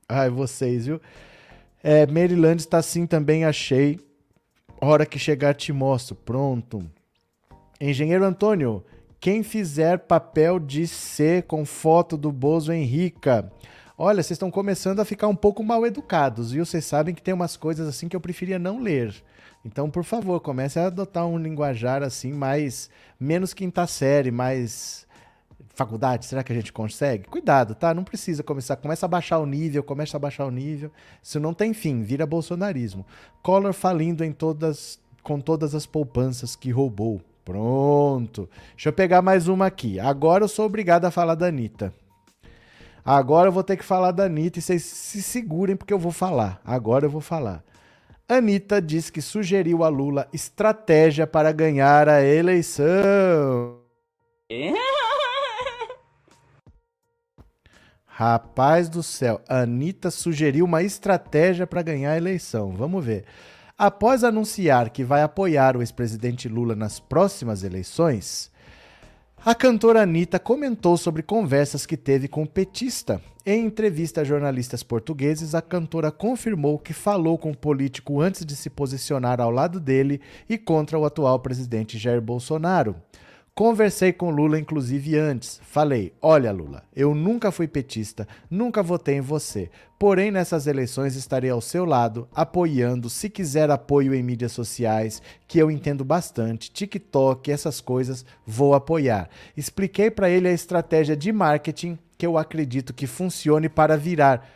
[0.08, 1.02] Ai, vocês, viu?
[1.84, 4.00] É, Maryland está assim também, achei.
[4.82, 6.16] Hora que chegar te mostro.
[6.16, 6.84] Pronto.
[7.80, 8.84] Engenheiro Antônio,
[9.20, 13.52] quem fizer papel de C com foto do Bozo Henrica.
[14.02, 16.66] Olha, vocês estão começando a ficar um pouco mal educados, viu?
[16.66, 19.14] Vocês sabem que tem umas coisas assim que eu preferia não ler.
[19.66, 22.90] Então, por favor, comece a adotar um linguajar assim mais
[23.20, 25.06] menos quinta série, mais
[25.76, 27.28] faculdade, será que a gente consegue?
[27.28, 27.94] Cuidado, tá?
[27.94, 28.78] Não precisa começar.
[28.78, 30.90] Começa a baixar o nível, começa a baixar o nível.
[31.22, 33.06] Isso não tem fim, vira bolsonarismo.
[33.44, 37.20] Collor falindo em todas, com todas as poupanças que roubou.
[37.44, 38.50] Pronto.
[38.76, 40.00] Deixa eu pegar mais uma aqui.
[40.00, 41.94] Agora eu sou obrigado a falar da Anitta.
[43.04, 46.12] Agora eu vou ter que falar da Anitta e vocês se segurem porque eu vou
[46.12, 46.62] falar.
[46.64, 47.64] Agora eu vou falar.
[48.28, 53.80] Anitta diz que sugeriu a Lula estratégia para ganhar a eleição.
[58.06, 62.74] Rapaz do céu, Anitta sugeriu uma estratégia para ganhar a eleição.
[62.74, 63.26] Vamos ver.
[63.78, 68.49] Após anunciar que vai apoiar o ex-presidente Lula nas próximas eleições,
[69.46, 73.22] a cantora Anitta comentou sobre conversas que teve com o petista.
[73.46, 78.56] Em entrevista a jornalistas portugueses, a cantora confirmou que falou com o político antes de
[78.56, 80.20] se posicionar ao lado dele
[80.50, 82.96] e contra o atual presidente Jair Bolsonaro.
[83.60, 85.60] Conversei com Lula, inclusive, antes.
[85.66, 89.70] Falei: olha, Lula, eu nunca fui petista, nunca votei em você.
[90.00, 95.60] Porém, nessas eleições estarei ao seu lado, apoiando, se quiser apoio em mídias sociais, que
[95.60, 99.30] eu entendo bastante, TikTok, essas coisas, vou apoiar.
[99.58, 104.50] Expliquei para ele a estratégia de marketing que eu acredito que funcione para virar.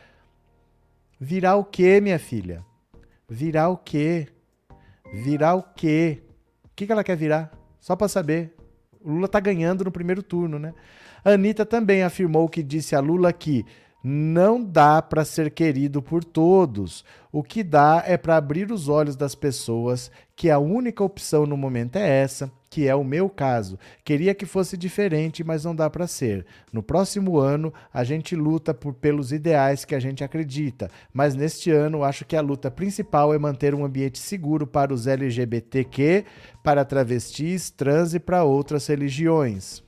[1.19, 2.63] Virar o quê, minha filha?
[3.27, 4.29] Virar o quê?
[5.13, 6.23] Virar o quê?
[6.63, 7.51] O que, que ela quer virar?
[7.81, 8.62] Só para saber
[9.05, 10.73] Lula está ganhando no primeiro turno, né?
[11.23, 13.65] A Anitta também afirmou que disse a Lula que
[14.03, 17.05] não dá para ser querido por todos.
[17.31, 21.55] O que dá é para abrir os olhos das pessoas que a única opção no
[21.55, 23.79] momento é essa, que é o meu caso.
[24.03, 26.45] Queria que fosse diferente, mas não dá para ser.
[26.71, 31.71] No próximo ano, a gente luta por, pelos ideais que a gente acredita, mas neste
[31.71, 36.25] ano acho que a luta principal é manter um ambiente seguro para os LGBTQ,
[36.61, 39.81] para travestis, trans e para outras religiões.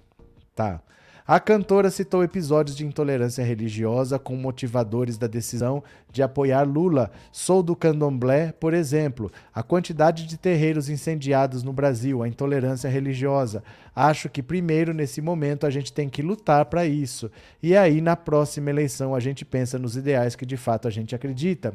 [0.56, 0.82] Tá.
[1.28, 7.10] A cantora citou episódios de intolerância religiosa como motivadores da decisão de apoiar Lula.
[7.32, 9.32] Sou do candomblé, por exemplo.
[9.52, 13.64] A quantidade de terreiros incendiados no Brasil, a intolerância religiosa.
[13.96, 17.32] Acho que primeiro, nesse momento, a gente tem que lutar para isso.
[17.64, 21.16] E aí, na próxima eleição, a gente pensa nos ideais que de fato a gente
[21.16, 21.74] acredita.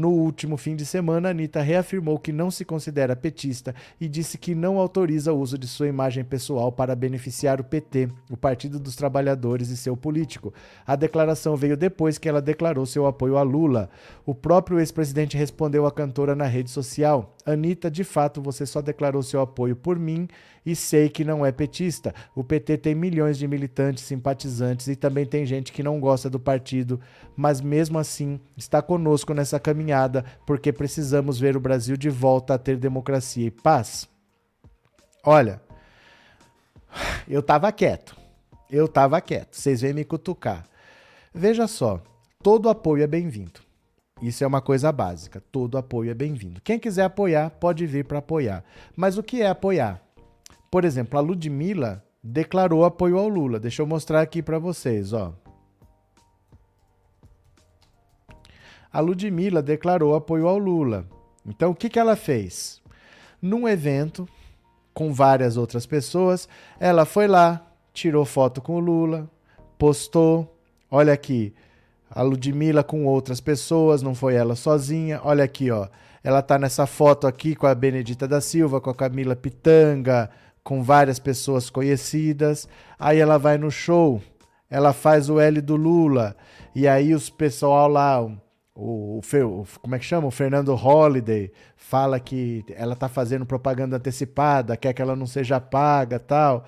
[0.00, 4.54] No último fim de semana, Anitta reafirmou que não se considera petista e disse que
[4.54, 8.96] não autoriza o uso de sua imagem pessoal para beneficiar o PT, o Partido dos
[8.96, 10.54] Trabalhadores e seu político.
[10.86, 13.90] A declaração veio depois que ela declarou seu apoio a Lula.
[14.24, 19.22] O próprio ex-presidente respondeu à cantora na rede social: Anitta, de fato, você só declarou
[19.22, 20.26] seu apoio por mim
[20.64, 22.14] e sei que não é petista.
[22.34, 26.38] O PT tem milhões de militantes, simpatizantes e também tem gente que não gosta do
[26.38, 27.00] partido,
[27.36, 32.58] mas mesmo assim está conosco nessa caminhada porque precisamos ver o Brasil de volta a
[32.58, 34.08] ter democracia e paz.
[35.24, 35.60] Olha,
[37.28, 38.16] eu tava quieto.
[38.70, 39.54] Eu tava quieto.
[39.56, 40.64] Vocês vêm me cutucar.
[41.34, 42.02] Veja só,
[42.42, 43.60] todo apoio é bem-vindo.
[44.22, 45.42] Isso é uma coisa básica.
[45.50, 46.60] Todo apoio é bem-vindo.
[46.60, 48.64] Quem quiser apoiar, pode vir para apoiar.
[48.94, 50.02] Mas o que é apoiar?
[50.70, 53.58] Por exemplo, a Ludmilla declarou apoio ao Lula.
[53.58, 55.34] Deixa eu mostrar aqui para vocês, ó.
[58.92, 61.06] A Ludmilla declarou apoio ao Lula.
[61.46, 62.80] Então, o que, que ela fez?
[63.40, 64.28] Num evento
[64.92, 66.48] com várias outras pessoas,
[66.78, 69.30] ela foi lá, tirou foto com o Lula,
[69.78, 70.56] postou.
[70.90, 71.54] Olha aqui,
[72.10, 75.20] a Ludmilla com outras pessoas, não foi ela sozinha.
[75.24, 75.88] Olha aqui, ó.
[76.22, 80.28] Ela tá nessa foto aqui com a Benedita da Silva, com a Camila Pitanga,
[80.62, 82.68] com várias pessoas conhecidas.
[82.98, 84.22] Aí ela vai no show,
[84.68, 86.36] ela faz o L do Lula,
[86.74, 88.38] e aí os pessoal lá, o,
[88.74, 89.22] o,
[89.80, 90.28] como é que chama?
[90.28, 95.60] O Fernando Holliday fala que ela tá fazendo propaganda antecipada, quer que ela não seja
[95.60, 96.64] paga, tal.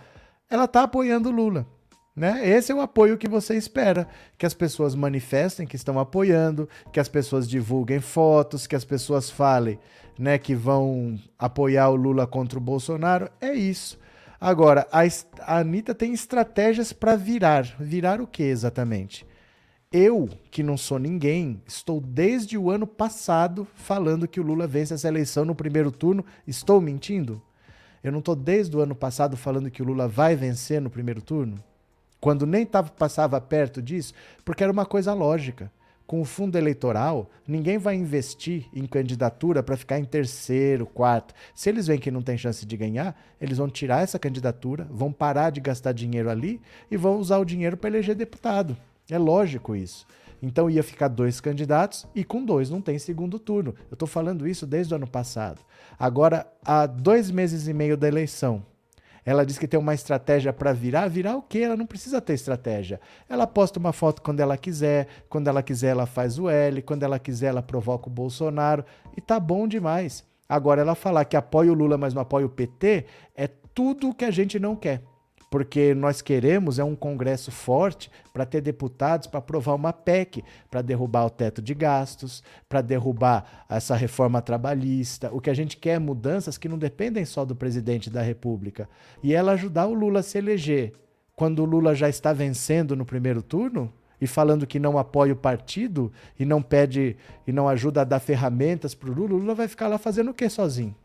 [0.51, 1.67] Ela tá apoiando o Lula.
[2.15, 2.47] Né?
[2.47, 7.01] Esse é o apoio que você espera, que as pessoas manifestem que estão apoiando, que
[7.01, 9.79] as pessoas divulguem fotos, que as pessoas falem
[10.19, 13.31] né, que vão apoiar o Lula contra o Bolsonaro.
[13.41, 13.99] É isso.
[14.41, 15.03] Agora, a,
[15.41, 17.65] a Anitta tem estratégias para virar.
[17.79, 19.27] Virar o que exatamente?
[19.93, 24.95] Eu, que não sou ninguém, estou desde o ano passado falando que o Lula vence
[24.95, 26.25] essa eleição no primeiro turno.
[26.47, 27.43] Estou mentindo?
[28.03, 31.21] Eu não estou desde o ano passado falando que o Lula vai vencer no primeiro
[31.21, 31.63] turno?
[32.23, 35.73] quando nem tava, passava perto disso, porque era uma coisa lógica.
[36.13, 41.33] Com o fundo eleitoral, ninguém vai investir em candidatura para ficar em terceiro, quarto.
[41.55, 45.11] Se eles veem que não tem chance de ganhar, eles vão tirar essa candidatura, vão
[45.11, 46.61] parar de gastar dinheiro ali
[46.91, 48.77] e vão usar o dinheiro para eleger deputado.
[49.09, 50.07] É lógico isso.
[50.43, 53.75] Então ia ficar dois candidatos e com dois não tem segundo turno.
[53.91, 55.63] Eu estou falando isso desde o ano passado.
[55.99, 58.63] Agora, há dois meses e meio da eleição,
[59.25, 61.09] ela diz que tem uma estratégia para virar.
[61.09, 61.61] Virar o quê?
[61.61, 63.01] Ela não precisa ter estratégia.
[63.29, 67.03] Ela posta uma foto quando ela quiser, quando ela quiser ela faz o L, quando
[67.03, 68.85] ela quiser ela provoca o Bolsonaro
[69.17, 70.25] e tá bom demais.
[70.49, 74.25] Agora ela falar que apoia o Lula, mas não apoia o PT, é tudo que
[74.25, 75.03] a gente não quer
[75.53, 80.81] porque nós queremos é um Congresso forte para ter deputados para aprovar uma PEC, para
[80.81, 85.29] derrubar o teto de gastos, para derrubar essa reforma trabalhista.
[85.31, 88.89] O que a gente quer é mudanças que não dependem só do presidente da República.
[89.23, 90.95] E ela ajudar o Lula a se eleger.
[91.37, 95.37] Quando o Lula já está vencendo no primeiro turno, e falando que não apoia o
[95.37, 97.15] partido e não pede
[97.47, 100.31] e não ajuda a dar ferramentas para o Lula, o Lula vai ficar lá fazendo
[100.31, 100.97] o que sozinho?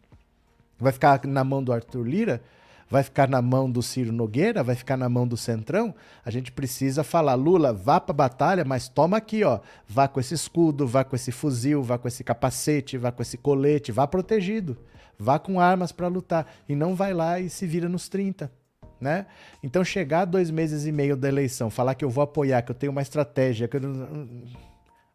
[0.80, 2.42] Vai ficar na mão do Arthur Lira?
[2.90, 6.52] Vai ficar na mão do Ciro Nogueira, vai ficar na mão do Centrão, a gente
[6.52, 11.04] precisa falar, Lula, vá para batalha, mas toma aqui, ó, vá com esse escudo, vá
[11.04, 14.78] com esse fuzil, vá com esse capacete, vá com esse colete, vá protegido,
[15.18, 18.52] vá com armas para lutar e não vai lá e se vira nos 30.
[19.00, 19.28] Né?
[19.62, 22.76] Então chegar dois meses e meio da eleição, falar que eu vou apoiar, que eu
[22.76, 23.82] tenho uma estratégia, que eu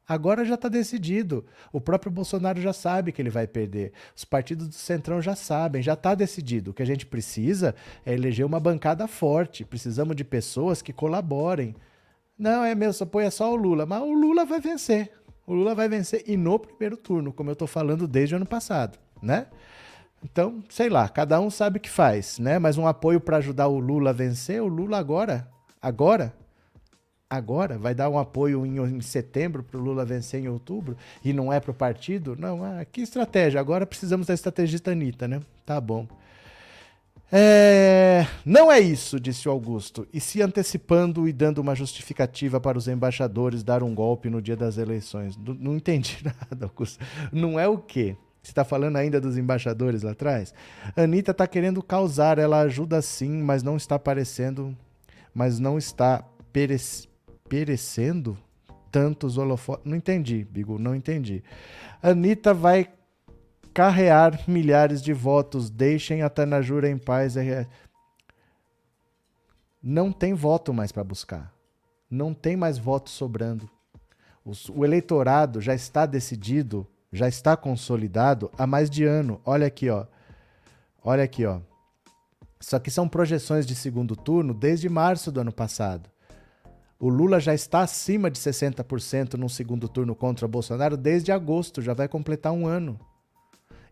[0.06, 1.44] Agora já está decidido.
[1.72, 3.92] O próprio Bolsonaro já sabe que ele vai perder.
[4.16, 6.70] Os partidos do Centrão já sabem, já está decidido.
[6.70, 7.74] O que a gente precisa
[8.04, 9.64] é eleger uma bancada forte.
[9.64, 11.74] Precisamos de pessoas que colaborem.
[12.36, 13.86] Não, é mesmo, apoia só o Lula.
[13.86, 15.12] Mas o Lula vai vencer.
[15.46, 18.46] O Lula vai vencer e no primeiro turno, como eu estou falando desde o ano
[18.46, 19.46] passado, né?
[20.24, 22.58] Então, sei lá, cada um sabe o que faz, né?
[22.58, 25.50] Mas um apoio para ajudar o Lula a vencer, o Lula agora,
[25.80, 26.32] agora,
[27.32, 31.32] agora vai dar um apoio em, em setembro para o Lula vencer em outubro e
[31.32, 32.36] não é para o partido?
[32.38, 33.58] Não, ah, que estratégia?
[33.58, 35.40] Agora precisamos da estrategista Anitta, né?
[35.64, 36.06] Tá bom.
[37.32, 38.26] É...
[38.44, 43.62] Não é isso, disse Augusto, e se antecipando e dando uma justificativa para os embaixadores
[43.62, 45.34] dar um golpe no dia das eleições.
[45.38, 47.02] Não, não entendi nada, Augusto.
[47.32, 48.14] Não é o quê?
[48.42, 50.52] Você está falando ainda dos embaixadores lá atrás?
[50.94, 54.76] Anitta está querendo causar, ela ajuda sim, mas não está aparecendo,
[55.32, 56.22] mas não está
[56.52, 57.08] perece,
[57.52, 58.38] perecendo
[58.90, 59.84] tantos holofotes.
[59.84, 61.44] Não entendi, Bigo, não entendi.
[62.02, 62.90] Anitta vai
[63.74, 65.68] carrear milhares de votos.
[65.68, 67.34] Deixem a Tanajura em paz.
[69.82, 71.52] Não tem voto mais para buscar.
[72.10, 73.68] Não tem mais voto sobrando.
[74.74, 79.42] O eleitorado já está decidido, já está consolidado há mais de ano.
[79.44, 80.06] Olha aqui, ó.
[81.04, 81.60] Olha aqui, ó.
[82.58, 86.11] Só que são projeções de segundo turno desde março do ano passado.
[87.02, 91.82] O Lula já está acima de 60% no segundo turno contra o Bolsonaro desde agosto,
[91.82, 92.96] já vai completar um ano.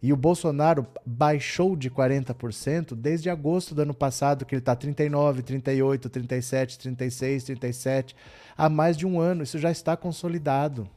[0.00, 5.42] E o Bolsonaro baixou de 40% desde agosto do ano passado, que ele está 39,
[5.42, 8.16] 38, 37, 36, 37,
[8.56, 9.42] há mais de um ano.
[9.42, 10.88] Isso já está consolidado.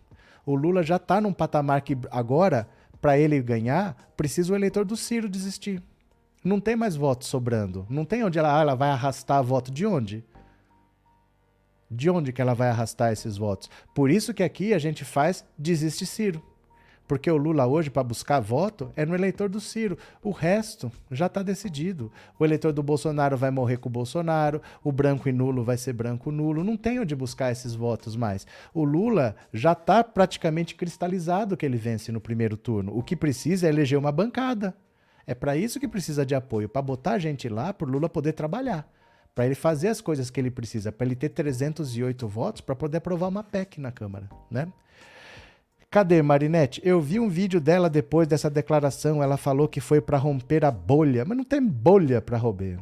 [0.46, 2.70] O Lula já está num patamar que agora,
[3.02, 5.82] para ele ganhar, precisa o eleitor do Ciro desistir.
[6.44, 7.88] Não tem mais voto sobrando.
[7.90, 9.72] Não tem onde ela, ah, ela vai arrastar voto.
[9.72, 10.24] De onde?
[11.96, 13.70] De onde que ela vai arrastar esses votos?
[13.94, 16.42] Por isso que aqui a gente faz desiste Ciro.
[17.08, 19.96] Porque o Lula hoje, para buscar voto, é no eleitor do Ciro.
[20.24, 22.12] O resto já está decidido.
[22.40, 25.94] O eleitor do Bolsonaro vai morrer com o Bolsonaro, o branco e nulo vai ser
[25.94, 26.64] branco nulo.
[26.64, 28.48] Não tem onde buscar esses votos mais.
[28.74, 32.98] O Lula já está praticamente cristalizado que ele vence no primeiro turno.
[32.98, 34.74] O que precisa é eleger uma bancada.
[35.28, 38.10] É para isso que precisa de apoio, para botar a gente lá, para o Lula
[38.10, 38.92] poder trabalhar
[39.34, 42.98] para ele fazer as coisas que ele precisa, para ele ter 308 votos para poder
[42.98, 44.68] aprovar uma PEC na Câmara, né?
[45.94, 46.82] Cadê Marinette?
[46.84, 49.22] Eu vi um vídeo dela depois dessa declaração.
[49.22, 51.24] Ela falou que foi para romper a bolha.
[51.24, 52.80] Mas não tem bolha para romper.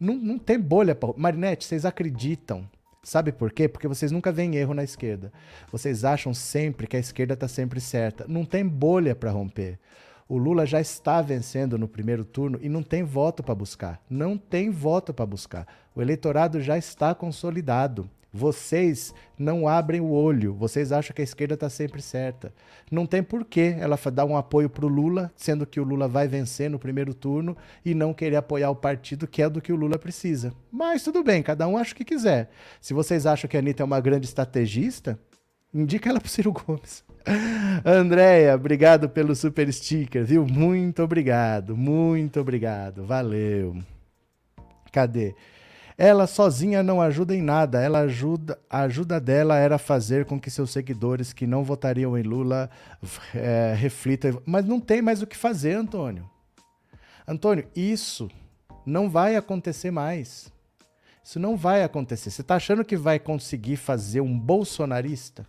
[0.00, 2.66] Não, não tem bolha para Marinette, vocês acreditam.
[3.02, 3.68] Sabe por quê?
[3.68, 5.30] Porque vocês nunca veem erro na esquerda.
[5.70, 8.24] Vocês acham sempre que a esquerda está sempre certa.
[8.26, 9.78] Não tem bolha para romper.
[10.28, 13.98] O Lula já está vencendo no primeiro turno e não tem voto para buscar.
[14.10, 15.66] Não tem voto para buscar.
[15.94, 18.10] O eleitorado já está consolidado.
[18.30, 22.52] Vocês não abrem o olho, vocês acham que a esquerda está sempre certa.
[22.90, 26.28] Não tem porquê ela dar um apoio para o Lula, sendo que o Lula vai
[26.28, 29.76] vencer no primeiro turno e não querer apoiar o partido que é do que o
[29.76, 30.52] Lula precisa.
[30.70, 32.50] Mas tudo bem, cada um acha o que quiser.
[32.82, 35.18] Se vocês acham que a Anitta é uma grande estrategista,
[35.78, 37.04] indica ela para Ciro Gomes.
[37.84, 40.46] Andréia, obrigado pelo super sticker, viu?
[40.46, 43.76] Muito obrigado, muito obrigado, valeu.
[44.92, 45.34] Cadê?
[45.96, 47.82] Ela sozinha não ajuda em nada.
[47.82, 52.22] Ela ajuda, a ajuda dela era fazer com que seus seguidores que não votariam em
[52.22, 52.70] Lula
[53.34, 54.40] é, reflitam.
[54.46, 56.28] Mas não tem mais o que fazer, Antônio.
[57.26, 58.30] Antônio, isso
[58.86, 60.52] não vai acontecer mais.
[61.22, 62.30] Isso não vai acontecer.
[62.30, 65.44] Você está achando que vai conseguir fazer um bolsonarista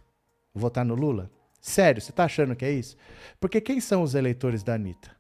[0.60, 1.32] votar no Lula?
[1.62, 2.95] Sério, você está achando que é isso?
[3.39, 5.12] Porque quem são os eleitores da Anitta?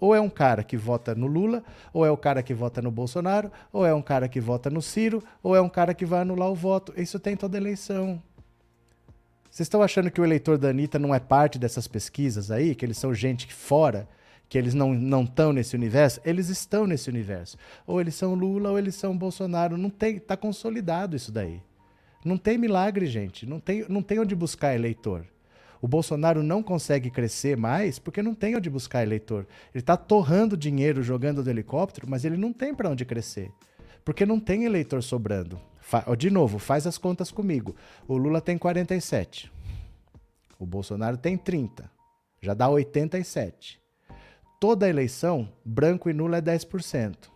[0.00, 2.90] Ou é um cara que vota no Lula, ou é o cara que vota no
[2.90, 6.20] Bolsonaro, ou é um cara que vota no Ciro, ou é um cara que vai
[6.20, 6.92] anular o voto.
[6.96, 8.22] Isso tem toda eleição.
[9.50, 12.84] Vocês estão achando que o eleitor da Anitta não é parte dessas pesquisas aí, que
[12.84, 14.08] eles são gente fora,
[14.48, 16.20] que eles não estão nesse universo?
[16.24, 17.56] Eles estão nesse universo.
[17.86, 19.78] Ou eles são Lula ou eles são Bolsonaro.
[19.78, 21.62] Não tem, tá consolidado isso daí.
[22.24, 23.44] Não tem milagre, gente.
[23.44, 25.26] Não tem, não tem onde buscar eleitor.
[25.80, 29.46] O Bolsonaro não consegue crescer mais porque não tem onde buscar eleitor.
[29.74, 33.50] Ele está torrando dinheiro jogando do helicóptero, mas ele não tem para onde crescer.
[34.02, 35.60] Porque não tem eleitor sobrando.
[36.16, 37.76] De novo, faz as contas comigo.
[38.08, 39.52] O Lula tem 47.
[40.58, 41.90] O Bolsonaro tem 30.
[42.40, 43.78] Já dá 87.
[44.58, 47.33] Toda eleição, branco e nulo é 10%.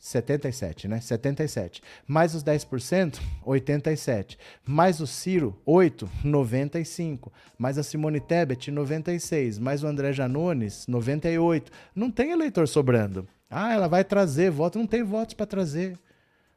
[0.00, 0.98] 77, né?
[0.98, 1.82] 77.
[2.06, 4.38] Mais os 10%, 87.
[4.66, 7.30] Mais o Ciro, 8, 95.
[7.58, 9.58] Mais a Simone Tebet, 96.
[9.58, 11.70] Mais o André Janones, 98.
[11.94, 13.28] Não tem eleitor sobrando.
[13.50, 14.78] Ah, ela vai trazer voto.
[14.78, 15.98] Não tem votos para trazer.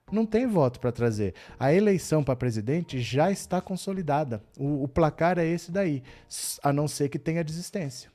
[0.09, 1.33] Não tem voto para trazer.
[1.59, 4.41] A eleição para presidente já está consolidada.
[4.57, 6.01] O, o placar é esse daí.
[6.63, 8.09] A não ser que tenha desistência.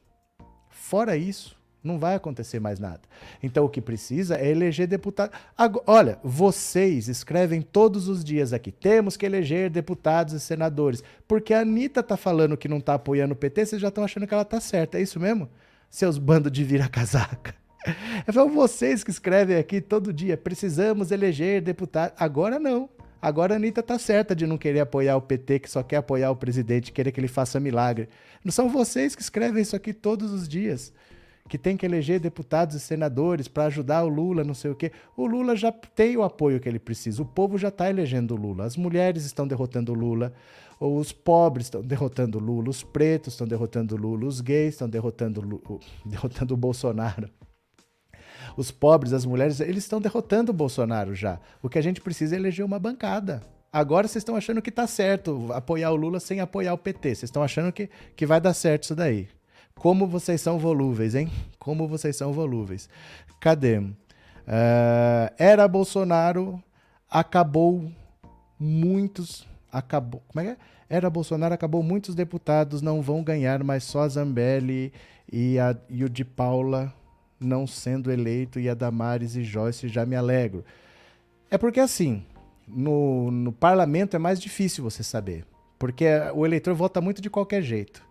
[0.71, 3.01] Fora isso, não vai acontecer mais nada.
[3.43, 5.33] Então o que precisa é eleger deputado.
[5.57, 11.03] Agora, olha, vocês escrevem todos os dias aqui: temos que eleger deputados e senadores.
[11.27, 14.27] Porque a Anitta tá falando que não tá apoiando o PT, vocês já estão achando
[14.27, 14.99] que ela tá certa.
[14.99, 15.49] É isso mesmo?
[15.91, 17.55] seus bandos de vira-casaca.
[18.27, 22.13] É vocês que escrevem aqui todo dia, precisamos eleger deputado.
[22.19, 22.91] Agora não.
[23.23, 26.31] Agora a Anitta tá certa de não querer apoiar o PT, que só quer apoiar
[26.31, 28.09] o presidente, querer que ele faça milagre.
[28.45, 30.93] Não são vocês que escrevem isso aqui todos os dias.
[31.49, 34.93] Que tem que eleger deputados e senadores para ajudar o Lula, não sei o quê.
[35.17, 37.23] O Lula já tem o apoio que ele precisa.
[37.23, 38.65] O povo já está elegendo o Lula.
[38.65, 40.33] As mulheres estão derrotando o Lula.
[40.79, 42.71] Os pobres estão derrotando o Lula.
[42.71, 44.27] Os pretos estão derrotando o Lula.
[44.27, 45.61] Os gays estão derrotando,
[46.05, 47.29] derrotando o Bolsonaro
[48.57, 51.39] os pobres, as mulheres, eles estão derrotando o Bolsonaro já.
[51.63, 53.41] O que a gente precisa é eleger uma bancada.
[53.73, 57.15] Agora vocês estão achando que tá certo apoiar o Lula sem apoiar o PT.
[57.15, 59.29] Vocês estão achando que, que vai dar certo isso daí.
[59.79, 61.31] Como vocês são volúveis, hein?
[61.59, 62.89] Como vocês são volúveis.
[63.41, 63.79] Cadê?
[63.79, 63.95] Uh,
[65.39, 66.63] era Bolsonaro,
[67.09, 67.91] acabou
[68.59, 69.47] muitos.
[69.71, 70.23] Acabou.
[70.29, 70.57] Como é que é?
[70.91, 74.93] Era Bolsonaro, acabou muitos deputados, não vão ganhar, mas só Zambelli
[75.31, 76.93] e, a, e o de Paula
[77.39, 80.65] não sendo eleito e a Damares e Joyce já me alegro.
[81.51, 82.25] É porque assim,
[82.67, 85.45] no, no parlamento é mais difícil você saber,
[85.79, 88.08] porque o eleitor vota muito de qualquer jeito.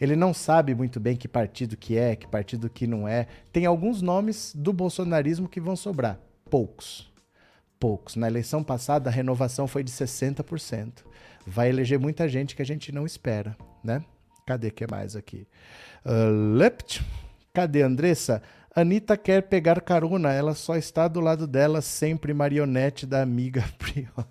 [0.00, 3.26] Ele não sabe muito bem que partido que é, que partido que não é.
[3.52, 6.18] Tem alguns nomes do bolsonarismo que vão sobrar,
[6.50, 7.12] poucos.
[7.78, 8.16] Poucos.
[8.16, 11.04] Na eleição passada a renovação foi de 60%.
[11.46, 14.04] Vai eleger muita gente que a gente não espera, né?
[14.46, 15.46] Cadê que mais aqui?
[16.04, 17.04] Uh, Lept.
[17.52, 18.42] Cadê Andressa?
[18.74, 24.26] Anitta quer pegar carona, ela só está do lado dela, sempre marionete da amiga Prior.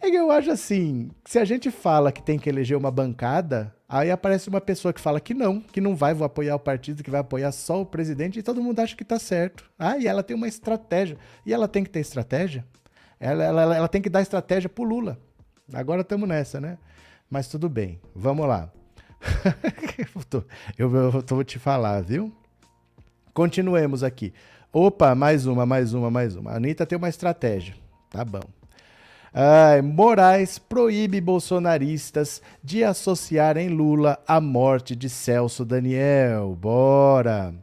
[0.00, 3.74] É que eu acho assim, se a gente fala que tem que eleger uma bancada,
[3.98, 7.02] aí aparece uma pessoa que fala que não, que não vai vou apoiar o partido,
[7.02, 9.70] que vai apoiar só o presidente, e todo mundo acha que tá certo.
[9.78, 11.18] Ah, e ela tem uma estratégia.
[11.44, 12.64] E ela tem que ter estratégia?
[13.20, 15.18] Ela, ela, ela tem que dar estratégia pro Lula.
[15.72, 16.78] Agora estamos nessa, né?
[17.30, 18.72] Mas tudo bem, vamos lá.
[19.98, 20.42] eu, tô,
[20.78, 22.32] eu, eu vou te falar, viu?
[23.34, 24.32] Continuemos aqui.
[24.72, 26.52] Opa, mais uma, mais uma, mais uma.
[26.52, 27.74] A Anitta tem uma estratégia.
[28.10, 28.42] Tá bom.
[29.34, 36.54] Ai, Moraes proíbe bolsonaristas de associarem Lula à morte de Celso Daniel.
[36.60, 37.54] Bora!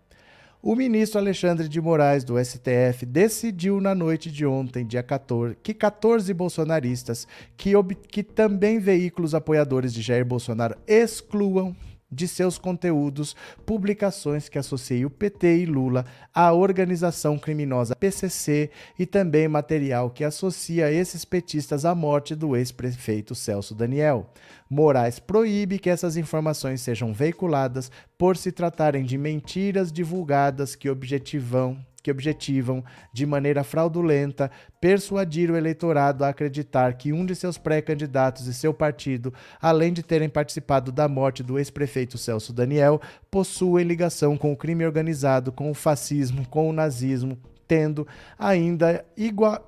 [0.63, 5.75] O ministro Alexandre de Moraes, do STF, decidiu na noite de ontem, dia 14, que
[5.75, 7.71] 14 bolsonaristas, que,
[8.11, 11.75] que também veículos apoiadores de Jair Bolsonaro, excluam
[12.11, 19.05] de seus conteúdos publicações que associem o PT e Lula à organização criminosa PCC e
[19.05, 24.29] também material que associa esses petistas à morte do ex-prefeito Celso Daniel.
[24.69, 31.77] Moraes proíbe que essas informações sejam veiculadas por se tratarem de mentiras divulgadas que objetivam
[31.99, 34.49] que objetivam, de maneira fraudulenta,
[34.79, 40.01] persuadir o eleitorado a acreditar que um de seus pré-candidatos e seu partido, além de
[40.03, 45.69] terem participado da morte do ex-prefeito Celso Daniel, possuem ligação com o crime organizado, com
[45.69, 48.07] o fascismo, com o nazismo, tendo
[48.37, 49.05] ainda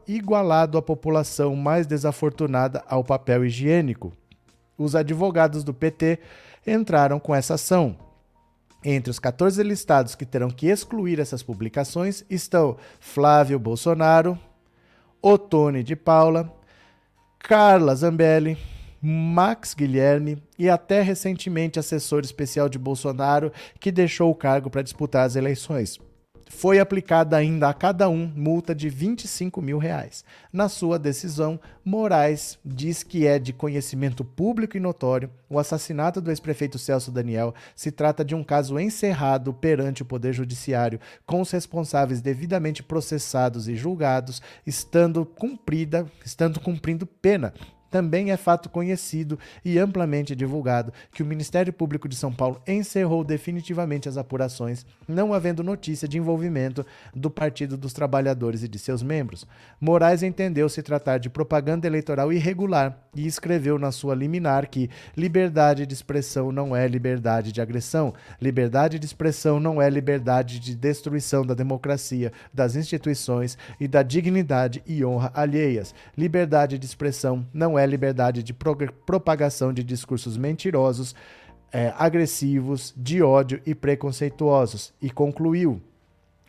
[0.08, 4.12] igualado a população mais desafortunada ao papel higiênico.
[4.76, 6.18] Os advogados do PT
[6.66, 7.96] entraram com essa ação.
[8.84, 14.38] Entre os 14 listados que terão que excluir essas publicações estão Flávio Bolsonaro,
[15.22, 16.52] Otone de Paula,
[17.38, 18.58] Carla Zambelli,
[19.00, 25.26] Max Guilherme e até recentemente assessor especial de Bolsonaro, que deixou o cargo para disputar
[25.26, 26.00] as eleições
[26.52, 30.24] foi aplicada ainda a cada um multa de 25 mil reais.
[30.52, 36.30] Na sua decisão, Moraes diz que é de conhecimento público e notório o assassinato do
[36.30, 41.52] ex-prefeito Celso Daniel se trata de um caso encerrado perante o Poder Judiciário, com os
[41.52, 47.54] responsáveis devidamente processados e julgados, estando cumprida, estando cumprindo pena
[47.92, 53.24] também é fato conhecido e amplamente divulgado que o Ministério Público de São Paulo encerrou
[53.24, 59.04] definitivamente as apurações, não havendo notícia de envolvimento do Partido dos Trabalhadores e de seus
[59.04, 59.46] membros.
[59.80, 65.86] Moraes entendeu se tratar de propaganda eleitoral irregular e escreveu na sua liminar que liberdade
[65.86, 71.46] de expressão não é liberdade de agressão, liberdade de expressão não é liberdade de destruição
[71.46, 75.94] da democracia, das instituições e da dignidade e honra alheias.
[76.18, 81.16] Liberdade de expressão não é é liberdade de propagação de discursos mentirosos,
[81.72, 84.94] é, agressivos, de ódio e preconceituosos.
[85.02, 85.82] E concluiu.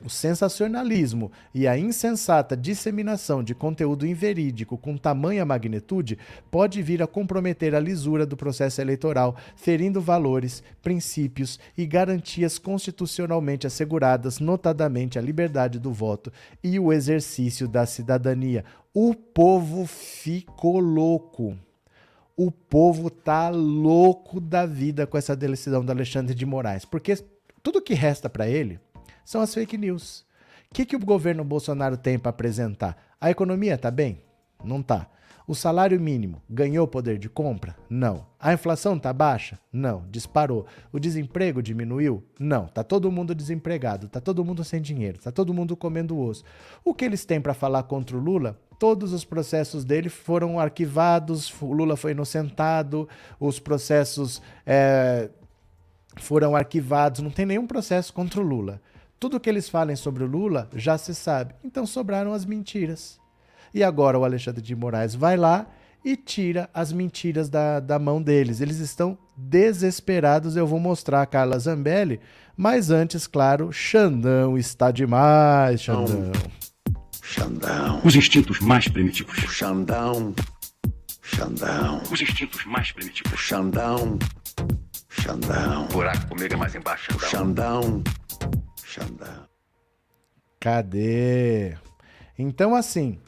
[0.05, 6.19] O sensacionalismo e a insensata disseminação de conteúdo inverídico com tamanha magnitude
[6.51, 13.65] pode vir a comprometer a lisura do processo eleitoral, ferindo valores, princípios e garantias constitucionalmente
[13.65, 16.33] asseguradas, notadamente a liberdade do voto
[16.65, 18.65] e o exercício da cidadania.
[18.94, 21.59] O povo ficou louco.
[22.36, 27.16] O povo tá louco da vida com essa decisão do Alexandre de Moraes, porque
[27.62, 28.78] Tudo que resta para ele
[29.24, 30.27] são as fake news.
[30.70, 33.16] O que, que o governo Bolsonaro tem para apresentar?
[33.19, 34.20] A economia está bem?
[34.62, 35.09] Não está.
[35.47, 37.77] O salário mínimo ganhou poder de compra?
[37.89, 38.27] Não.
[38.39, 39.59] A inflação está baixa?
[39.73, 40.66] Não, disparou.
[40.93, 42.23] O desemprego diminuiu?
[42.39, 42.66] Não.
[42.66, 46.44] Tá todo mundo desempregado, tá todo mundo sem dinheiro, tá todo mundo comendo osso.
[46.85, 48.59] O que eles têm para falar contra o Lula?
[48.83, 55.31] Todos os processos dele foram arquivados, o Lula foi inocentado, os processos é,
[56.17, 58.83] foram arquivados, não tem nenhum processo contra o Lula.
[59.21, 61.55] Tudo que eles falem sobre o Lula já se sabe.
[61.63, 63.21] Então sobraram as mentiras.
[63.73, 65.65] E agora o Alexandre de Moraes vai lá
[66.05, 68.61] e tira as mentiras da, da mão deles.
[68.61, 70.57] Eles estão desesperados.
[70.57, 72.19] Eu vou mostrar a Carla Zambelli,
[72.57, 76.33] mas antes, claro, Xandão está demais, Xandão.
[77.33, 78.03] Xandão.
[78.05, 79.35] Os instintos mais primitivos.
[79.39, 80.35] Xandão.
[81.23, 82.03] Xandão.
[82.11, 83.41] Os instintos mais primitivos.
[83.41, 84.19] Xandão.
[85.09, 85.87] Xandão.
[85.87, 87.31] Buraco comigo é mais embaixo, Xandão.
[87.31, 88.03] Xandão.
[88.85, 89.49] Xandão.
[90.61, 91.75] Cadê?
[92.39, 93.19] Então, assim,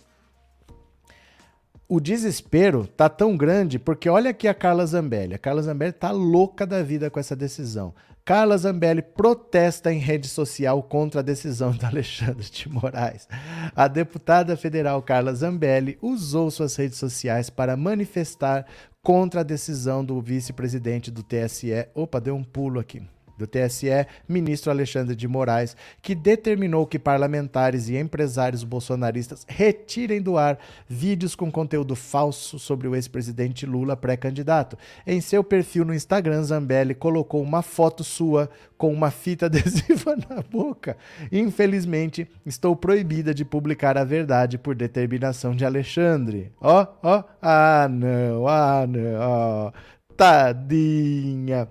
[1.88, 5.32] o desespero tá tão grande porque olha aqui a Carla Zambelli.
[5.32, 7.94] A Carla Zambelli tá louca da vida com essa decisão.
[8.26, 13.28] Carla Zambelli protesta em rede social contra a decisão do Alexandre de Moraes.
[13.76, 18.64] A deputada federal Carla Zambelli usou suas redes sociais para manifestar
[19.02, 21.86] contra a decisão do vice-presidente do TSE.
[21.94, 23.02] Opa, deu um pulo aqui
[23.36, 30.36] do TSE, ministro Alexandre de Moraes, que determinou que parlamentares e empresários bolsonaristas retirem do
[30.36, 30.58] ar
[30.88, 34.78] vídeos com conteúdo falso sobre o ex-presidente Lula pré-candidato.
[35.06, 40.42] Em seu perfil no Instagram, Zambelli colocou uma foto sua com uma fita adesiva na
[40.42, 40.96] boca.
[41.30, 46.52] Infelizmente, estou proibida de publicar a verdade por determinação de Alexandre.
[46.60, 49.72] Ó, oh, ó, oh, ah não, ah não, oh,
[50.16, 51.68] tadinha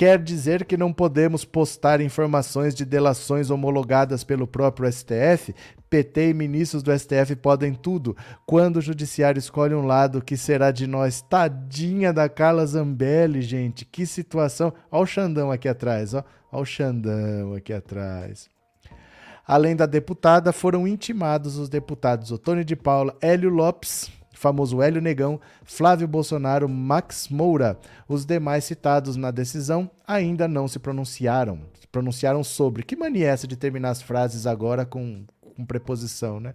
[0.00, 5.54] quer dizer que não podemos postar informações de delações homologadas pelo próprio STF?
[5.90, 8.16] PT e ministros do STF podem tudo.
[8.46, 11.20] Quando o judiciário escolhe um lado, que será de nós?
[11.20, 13.84] Tadinha da Carla Zambelli, gente.
[13.84, 14.72] Que situação.
[14.90, 16.24] Olha o Xandão aqui atrás, ó.
[16.50, 18.48] Olha o Xandão aqui atrás.
[19.46, 24.10] Além da deputada, foram intimados os deputados Otônio de Paula, Hélio Lopes
[24.40, 27.78] famoso Hélio Negão, Flávio Bolsonaro, Max Moura.
[28.08, 31.60] Os demais citados na decisão ainda não se pronunciaram.
[31.78, 32.82] Se pronunciaram sobre.
[32.82, 36.54] Que mania é essa de terminar as frases agora com, com preposição, né?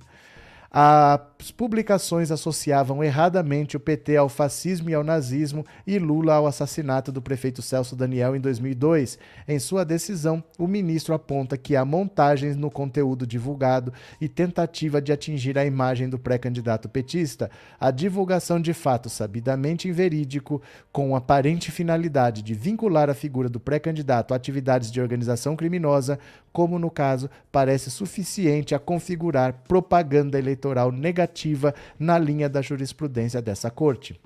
[0.77, 7.13] As publicações associavam erradamente o PT ao fascismo e ao nazismo e Lula ao assassinato
[7.13, 9.17] do prefeito Celso Daniel em 2002.
[9.47, 15.13] Em sua decisão, o ministro aponta que há montagens no conteúdo divulgado e tentativa de
[15.13, 17.49] atingir a imagem do pré-candidato petista.
[17.79, 20.61] A divulgação de fato sabidamente inverídico,
[20.91, 26.19] com aparente finalidade de vincular a figura do pré-candidato a atividades de organização criminosa,
[26.55, 33.69] como no caso, parece suficiente a configurar propaganda eleitoral negativa na linha da jurisprudência dessa
[33.69, 34.17] corte.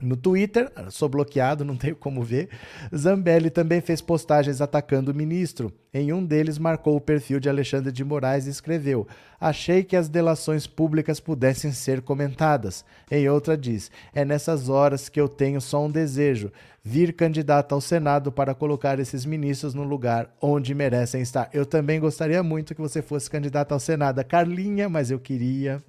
[0.00, 2.48] No Twitter, sou bloqueado, não tenho como ver.
[2.94, 5.72] Zambelli também fez postagens atacando o ministro.
[5.92, 9.06] Em um deles, marcou o perfil de Alexandre de Moraes e escreveu:
[9.40, 12.84] Achei que as delações públicas pudessem ser comentadas.
[13.10, 16.52] Em outra, diz: É nessas horas que eu tenho só um desejo:
[16.82, 21.48] vir candidato ao Senado para colocar esses ministros no lugar onde merecem estar.
[21.52, 24.22] Eu também gostaria muito que você fosse candidato ao Senado.
[24.24, 25.82] Carlinha, mas eu queria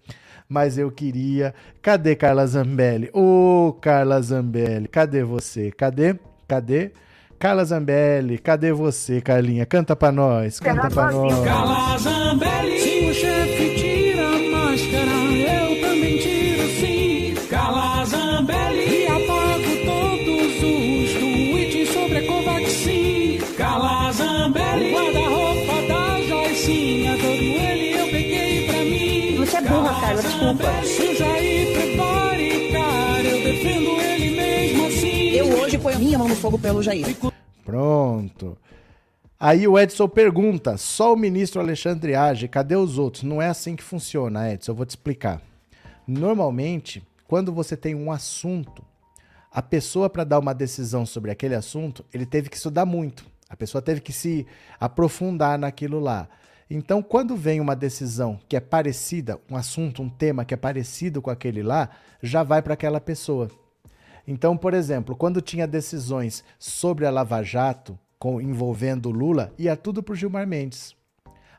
[0.47, 1.53] mas eu queria.
[1.81, 3.09] Cadê Carla Zambelli?
[3.13, 5.71] Ô, oh, Carla Zambelli, cadê você?
[5.71, 6.15] Cadê?
[6.47, 6.91] Cadê?
[7.37, 9.65] Carla Zambelli, cadê você, Carlinha?
[9.65, 11.43] Canta pra nós, canta pra nós.
[11.43, 17.33] Carla Zambelli, se o chefe tira a máscara, eu também tiro sim.
[17.49, 23.39] Carla Zambelli, e apago todos os tweets sobre a Covaxin.
[23.57, 27.04] Carla Zambelli, guarda-roupa da Joicinha,
[30.53, 31.25] burra, Carla, desculpa.
[31.73, 35.29] prepare, cara, eu defendo ele mesmo assim.
[35.29, 37.05] Eu hoje ponho minha mão no fogo pelo Jair.
[37.63, 38.57] Pronto.
[39.39, 43.23] Aí o Edson pergunta: só o ministro Alexandre age, cadê os outros?
[43.23, 45.41] Não é assim que funciona, Edson, eu vou te explicar.
[46.07, 48.83] Normalmente, quando você tem um assunto,
[49.51, 53.25] a pessoa, para dar uma decisão sobre aquele assunto, ele teve que estudar muito.
[53.49, 54.45] A pessoa teve que se
[54.79, 56.27] aprofundar naquilo lá.
[56.69, 61.21] Então, quando vem uma decisão que é parecida, um assunto, um tema que é parecido
[61.21, 61.89] com aquele lá,
[62.21, 63.49] já vai para aquela pessoa.
[64.27, 70.01] Então, por exemplo, quando tinha decisões sobre a Lava Jato com, envolvendo Lula, ia tudo
[70.01, 70.95] para o Gilmar Mendes.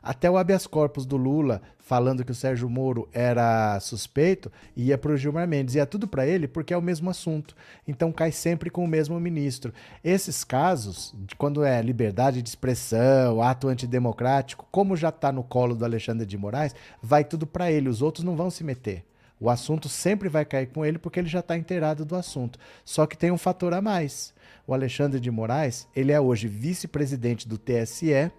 [0.03, 5.13] Até o habeas corpus do Lula, falando que o Sérgio Moro era suspeito, ia para
[5.13, 5.75] o Gilmar Mendes.
[5.75, 7.55] Ia tudo para ele porque é o mesmo assunto.
[7.87, 9.73] Então cai sempre com o mesmo ministro.
[10.03, 15.85] Esses casos, quando é liberdade de expressão, ato antidemocrático, como já está no colo do
[15.85, 17.87] Alexandre de Moraes, vai tudo para ele.
[17.87, 19.05] Os outros não vão se meter.
[19.39, 22.59] O assunto sempre vai cair com ele porque ele já está inteirado do assunto.
[22.83, 24.33] Só que tem um fator a mais.
[24.65, 28.29] O Alexandre de Moraes, ele é hoje vice-presidente do TSE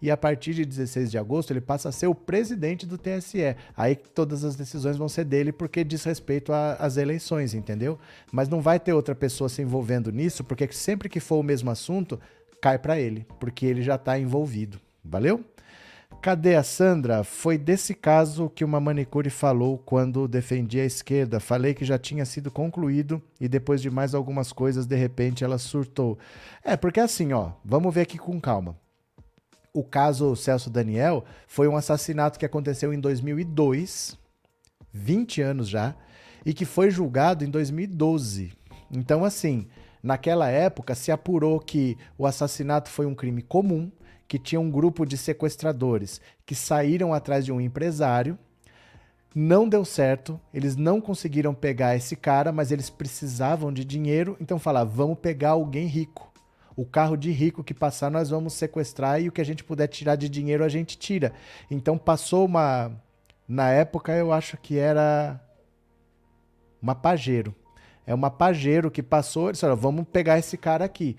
[0.00, 3.56] e a partir de 16 de agosto ele passa a ser o presidente do TSE.
[3.76, 7.98] Aí todas as decisões vão ser dele porque diz respeito às eleições, entendeu?
[8.32, 11.70] Mas não vai ter outra pessoa se envolvendo nisso, porque sempre que for o mesmo
[11.70, 12.20] assunto,
[12.60, 14.80] cai para ele, porque ele já está envolvido.
[15.04, 15.44] Valeu?
[16.20, 17.22] Cadê a Sandra?
[17.22, 21.38] Foi desse caso que uma manicure falou quando defendia a esquerda.
[21.38, 25.58] Falei que já tinha sido concluído e depois de mais algumas coisas, de repente ela
[25.58, 26.18] surtou.
[26.64, 28.76] É, porque assim, ó, vamos ver aqui com calma.
[29.76, 34.18] O caso Celso Daniel foi um assassinato que aconteceu em 2002,
[34.90, 35.94] 20 anos já,
[36.46, 38.54] e que foi julgado em 2012.
[38.90, 39.66] Então, assim,
[40.02, 43.92] naquela época se apurou que o assassinato foi um crime comum
[44.26, 48.38] que tinha um grupo de sequestradores que saíram atrás de um empresário.
[49.34, 54.58] Não deu certo, eles não conseguiram pegar esse cara, mas eles precisavam de dinheiro, então
[54.58, 56.32] falaram: vamos pegar alguém rico.
[56.76, 59.86] O carro de rico que passar, nós vamos sequestrar e o que a gente puder
[59.86, 61.32] tirar de dinheiro, a gente tira.
[61.70, 62.92] Então passou uma.
[63.48, 65.40] Na época, eu acho que era.
[66.80, 67.54] Uma pajeiro.
[68.06, 71.16] É uma pajeiro que passou, eles falaram: vamos pegar esse cara aqui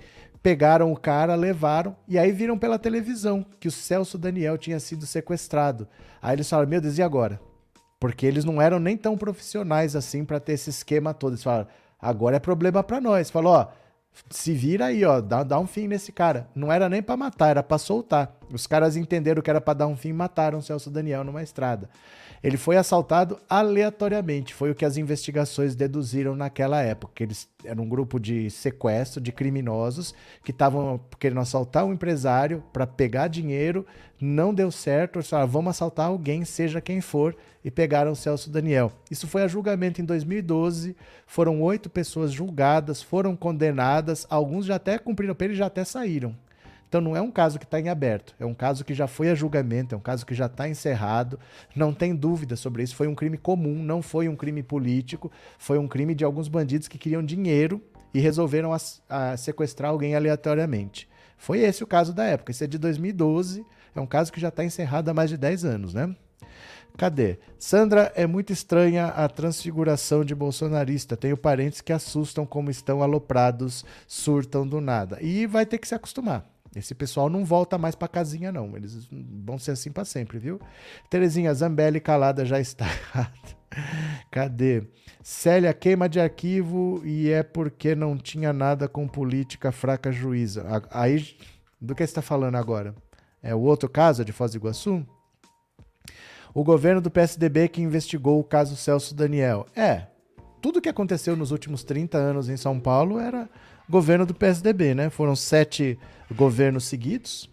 [0.48, 5.06] pegaram o cara, levaram e aí viram pela televisão que o Celso Daniel tinha sido
[5.06, 5.86] sequestrado.
[6.22, 7.38] Aí eles falaram: Meu Deus, e agora?
[8.00, 11.34] Porque eles não eram nem tão profissionais assim para ter esse esquema todo.
[11.34, 11.68] Eles falaram:
[12.00, 13.30] Agora é problema para nós.
[13.30, 13.68] Falou: Ó,
[14.30, 16.48] se vira aí, ó, dá, dá um fim nesse cara.
[16.56, 18.36] Não era nem para matar, era para soltar.
[18.52, 21.44] Os caras entenderam que era para dar um fim e mataram o Celso Daniel numa
[21.44, 21.90] estrada.
[22.44, 27.24] Ele foi assaltado aleatoriamente, foi o que as investigações deduziram naquela época.
[27.24, 32.86] Eles eram um grupo de sequestro de criminosos que estavam querendo assaltar um empresário para
[32.86, 33.86] pegar dinheiro,
[34.20, 38.50] não deu certo, eles falaram, vamos assaltar alguém, seja quem for, e pegaram o Celso
[38.50, 38.92] Daniel.
[39.12, 40.96] Isso foi a julgamento em 2012,
[41.26, 46.36] foram oito pessoas julgadas, foram condenadas, alguns já até cumpriram pena e já até saíram.
[46.88, 49.30] Então não é um caso que está em aberto, é um caso que já foi
[49.30, 51.38] a julgamento, é um caso que já está encerrado,
[51.76, 52.96] não tem dúvida sobre isso.
[52.96, 56.88] Foi um crime comum, não foi um crime político, foi um crime de alguns bandidos
[56.88, 57.82] que queriam dinheiro
[58.14, 58.78] e resolveram a,
[59.10, 61.10] a sequestrar alguém aleatoriamente.
[61.38, 62.52] Foi esse o caso da época.
[62.52, 65.66] Esse é de 2012, é um caso que já está encerrado há mais de 10
[65.66, 66.16] anos, né?
[66.98, 67.38] Cadê?
[67.60, 71.16] Sandra, é muito estranha a transfiguração de bolsonarista.
[71.16, 75.20] Tenho parentes que assustam como estão aloprados, surtam do nada.
[75.22, 76.44] E vai ter que se acostumar.
[76.76, 78.76] Esse pessoal não volta mais para casinha, não.
[78.76, 80.60] Eles vão ser assim para sempre, viu?
[81.10, 83.32] Terezinha Zambelli calada já está errada.
[84.32, 84.84] Cadê?
[85.24, 90.66] Célia queima de arquivo e é porque não tinha nada com política fraca juíza.
[90.92, 91.36] Aí,
[91.80, 92.96] do que você está falando agora?
[93.42, 95.06] É o outro caso de Foz do Iguaçu?
[96.54, 99.66] O governo do PSDB que investigou o caso Celso Daniel.
[99.76, 100.08] É,
[100.62, 103.50] tudo que aconteceu nos últimos 30 anos em São Paulo era
[103.90, 105.10] governo do PSDB, né?
[105.10, 105.98] Foram sete
[106.34, 107.50] governos seguidos.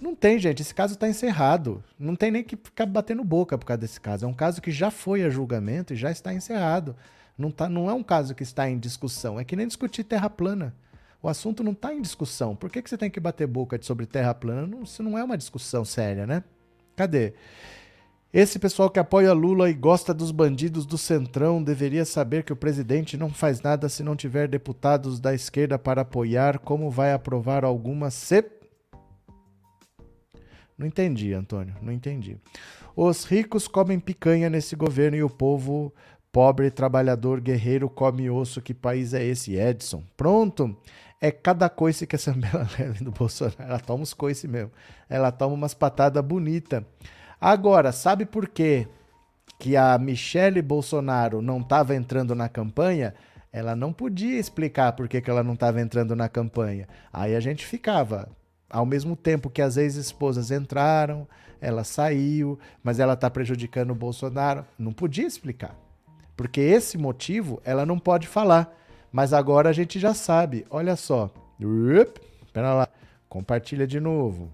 [0.00, 0.62] Não tem, gente.
[0.62, 1.82] Esse caso está encerrado.
[1.98, 4.24] Não tem nem que ficar batendo boca por causa desse caso.
[4.24, 6.96] É um caso que já foi a julgamento e já está encerrado.
[7.38, 9.38] Não, tá, não é um caso que está em discussão.
[9.38, 10.74] É que nem discutir terra plana.
[11.22, 12.56] O assunto não está em discussão.
[12.56, 14.66] Por que, que você tem que bater boca sobre terra plana?
[14.66, 16.42] Não, isso não é uma discussão séria, né?
[16.96, 17.34] Cadê?
[18.32, 22.56] Esse pessoal que apoia Lula e gosta dos bandidos do Centrão deveria saber que o
[22.56, 26.58] presidente não faz nada se não tiver deputados da esquerda para apoiar.
[26.58, 28.50] Como vai aprovar alguma C?
[30.78, 32.38] Não entendi, Antônio, não entendi.
[32.96, 35.92] Os ricos comem picanha nesse governo e o povo
[36.32, 38.62] pobre, trabalhador, guerreiro come osso.
[38.62, 40.02] Que país é esse, Edson?
[40.16, 40.74] Pronto.
[41.20, 43.56] É cada coice que essa bela leve do Bolsonaro.
[43.58, 44.72] Ela toma uns coice mesmo.
[45.06, 46.82] Ela toma umas patadas bonitas.
[47.44, 48.86] Agora, sabe por quê
[49.58, 53.16] que a Michele Bolsonaro não estava entrando na campanha?
[53.52, 56.86] Ela não podia explicar por que, que ela não estava entrando na campanha.
[57.12, 58.28] Aí a gente ficava,
[58.70, 61.26] ao mesmo tempo que as ex-esposas entraram,
[61.60, 64.64] ela saiu, mas ela está prejudicando o Bolsonaro.
[64.78, 65.76] Não podia explicar.
[66.36, 68.72] Porque esse motivo ela não pode falar.
[69.10, 70.64] Mas agora a gente já sabe.
[70.70, 71.28] Olha só.
[72.46, 72.88] Espera lá.
[73.28, 74.48] Compartilha de novo.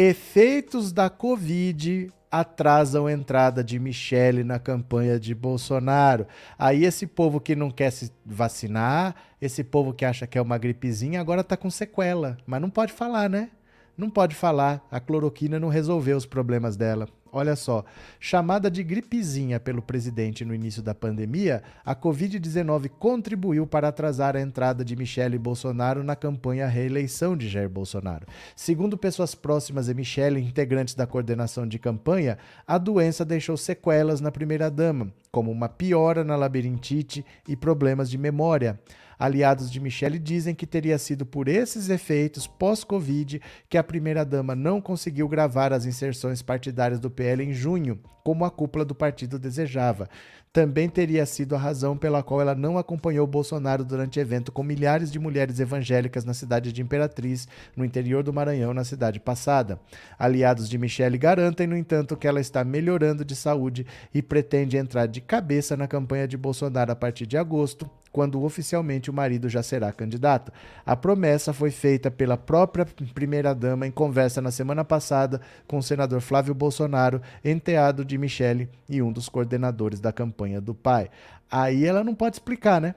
[0.00, 6.24] Efeitos da Covid atrasam a entrada de Michele na campanha de Bolsonaro.
[6.56, 10.56] Aí esse povo que não quer se vacinar, esse povo que acha que é uma
[10.56, 13.50] gripezinha, agora tá com sequela, mas não pode falar, né?
[13.96, 17.08] Não pode falar, a cloroquina não resolveu os problemas dela.
[17.30, 17.84] Olha só,
[18.18, 24.40] chamada de gripezinha pelo presidente no início da pandemia, a Covid-19 contribuiu para atrasar a
[24.40, 28.26] entrada de Michele Bolsonaro na campanha reeleição de Jair Bolsonaro.
[28.56, 34.30] Segundo pessoas próximas a Michele, integrantes da coordenação de campanha, a doença deixou sequelas na
[34.30, 38.78] primeira-dama, como uma piora na labirintite e problemas de memória.
[39.18, 44.80] Aliados de Michele dizem que teria sido por esses efeitos pós-Covid que a primeira-dama não
[44.80, 50.08] conseguiu gravar as inserções partidárias do PL em junho, como a cúpula do partido desejava
[50.52, 55.10] também teria sido a razão pela qual ela não acompanhou Bolsonaro durante evento com milhares
[55.10, 57.46] de mulheres evangélicas na cidade de Imperatriz,
[57.76, 59.78] no interior do Maranhão, na cidade passada.
[60.18, 65.06] Aliados de Michele garantem, no entanto, que ela está melhorando de saúde e pretende entrar
[65.06, 69.62] de cabeça na campanha de Bolsonaro a partir de agosto, quando oficialmente o marido já
[69.62, 70.52] será candidato.
[70.84, 76.20] A promessa foi feita pela própria primeira-dama em conversa na semana passada com o senador
[76.20, 81.10] Flávio Bolsonaro, enteado de Michele e um dos coordenadores da campanha do pai.
[81.50, 82.94] Aí ela não pode explicar, né?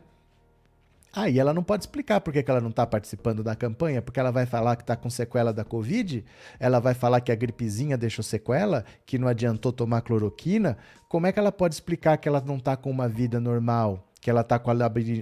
[1.13, 4.31] Aí ela não pode explicar por que ela não está participando da campanha, porque ela
[4.31, 6.23] vai falar que está com sequela da Covid,
[6.57, 10.77] ela vai falar que a gripezinha deixou sequela, que não adiantou tomar cloroquina.
[11.09, 14.07] Como é que ela pode explicar que ela não está com uma vida normal?
[14.21, 14.73] Que ela está com a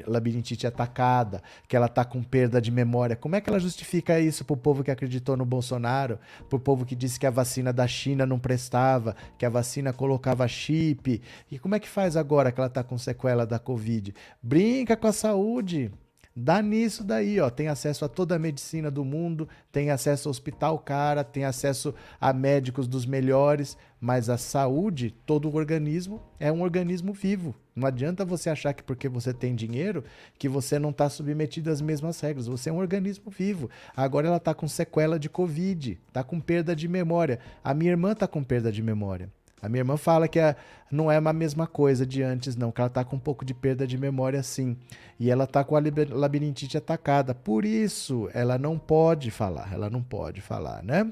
[0.06, 3.16] labirintite atacada, que ela está com perda de memória.
[3.16, 6.20] Como é que ela justifica isso para o povo que acreditou no Bolsonaro,
[6.50, 9.94] para o povo que disse que a vacina da China não prestava, que a vacina
[9.94, 11.22] colocava chip?
[11.50, 14.14] E como é que faz agora que ela está com sequela da Covid?
[14.44, 15.92] Brinca com a saúde.
[16.42, 17.50] Dá nisso daí, ó.
[17.50, 21.94] Tem acesso a toda a medicina do mundo, tem acesso ao hospital cara, tem acesso
[22.20, 27.54] a médicos dos melhores, mas a saúde, todo o organismo é um organismo vivo.
[27.76, 30.02] Não adianta você achar que porque você tem dinheiro
[30.38, 32.48] que você não está submetido às mesmas regras.
[32.48, 33.70] Você é um organismo vivo.
[33.94, 37.40] Agora ela está com sequela de Covid, está com perda de memória.
[37.62, 39.30] A minha irmã está com perda de memória.
[39.62, 40.56] A minha irmã fala que a,
[40.92, 43.54] não é a mesma coisa de antes, não, que ela está com um pouco de
[43.54, 44.78] perda de memória, sim.
[45.20, 47.34] E ela está com a labirintite atacada.
[47.36, 51.12] Por isso, ela não pode falar, ela não pode falar, né?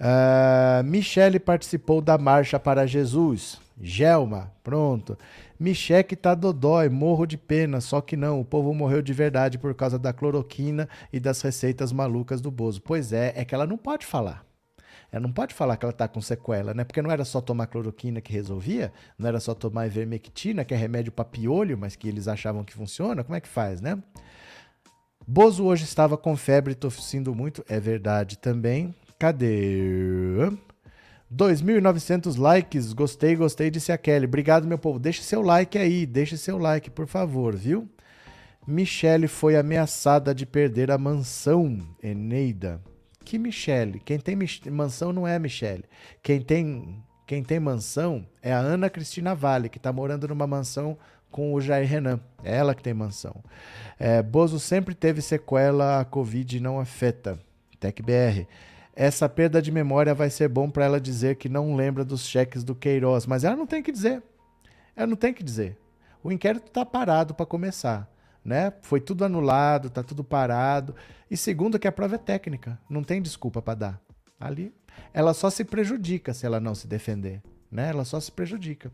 [0.00, 3.60] Uh, Michele participou da Marcha para Jesus.
[3.80, 5.16] Gelma, pronto.
[5.58, 9.74] Micheque tá dodói, morro de pena, só que não, o povo morreu de verdade por
[9.74, 12.80] causa da cloroquina e das receitas malucas do Bozo.
[12.80, 14.47] Pois é, é que ela não pode falar.
[15.10, 16.84] Ela não pode falar que ela está com sequela, né?
[16.84, 20.76] Porque não era só tomar cloroquina que resolvia, não era só tomar ivermectina, que é
[20.76, 23.24] remédio para piolho, mas que eles achavam que funciona.
[23.24, 23.98] Como é que faz, né?
[25.26, 28.94] Bozo hoje estava com febre tossindo muito, é verdade também.
[29.18, 30.50] Cadê?
[31.34, 34.26] 2.900 likes, gostei, gostei, disse a Kelly.
[34.26, 34.98] Obrigado, meu povo.
[34.98, 37.88] Deixe seu like aí, deixe seu like, por favor, viu?
[38.66, 42.82] Michele foi ameaçada de perder a mansão, Eneida.
[43.28, 44.00] Que Michele?
[44.00, 44.34] Quem tem
[44.70, 45.84] mansão não é a Michele.
[46.22, 50.96] Quem tem, quem tem mansão é a Ana Cristina Vale, que está morando numa mansão
[51.30, 52.18] com o Jair Renan.
[52.42, 53.44] É ela que tem mansão.
[53.98, 57.38] É, Bozo sempre teve sequela, a Covid não afeta.
[57.78, 58.48] TecBR.
[58.96, 62.64] Essa perda de memória vai ser bom para ela dizer que não lembra dos cheques
[62.64, 64.22] do Queiroz, mas ela não tem que dizer.
[64.96, 65.76] Ela não tem que dizer.
[66.24, 68.10] O inquérito está parado para começar
[68.48, 68.72] né?
[68.80, 70.96] Foi tudo anulado, tá tudo parado.
[71.30, 74.00] E segundo que a prova é técnica, não tem desculpa para dar.
[74.40, 74.74] Ali,
[75.12, 77.90] ela só se prejudica se ela não se defender, né?
[77.90, 78.90] Ela só se prejudica.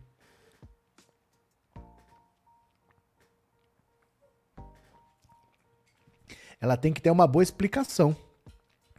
[6.60, 8.16] Ela tem que ter uma boa explicação,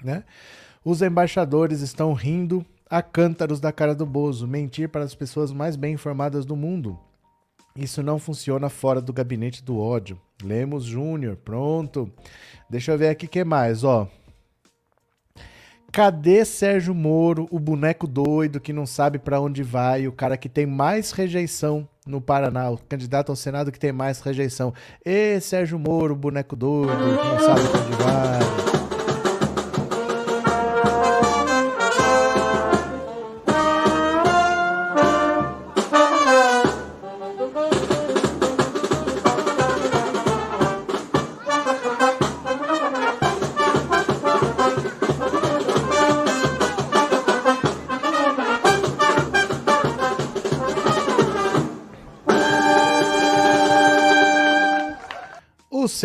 [0.02, 0.24] né?
[0.86, 5.76] Os embaixadores estão rindo a cântaros da cara do Bozo, mentir para as pessoas mais
[5.76, 6.98] bem informadas do mundo.
[7.76, 10.22] Isso não funciona fora do gabinete do ódio.
[10.44, 12.12] Lemos Júnior, pronto.
[12.70, 14.08] Deixa eu ver aqui o que mais, ó.
[15.92, 20.50] Cadê Sérgio Moro, o boneco doido que não sabe para onde vai, o cara que
[20.50, 24.74] tem mais rejeição no Paraná, o candidato ao Senado que tem mais rejeição?
[25.06, 28.75] Ê, Sérgio Moro, boneco doido, que não sabe para onde vai.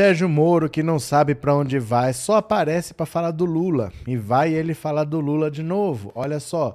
[0.00, 3.92] Sérgio Moro, que não sabe para onde vai, só aparece para falar do Lula.
[4.06, 6.10] E vai ele falar do Lula de novo.
[6.14, 6.74] Olha só.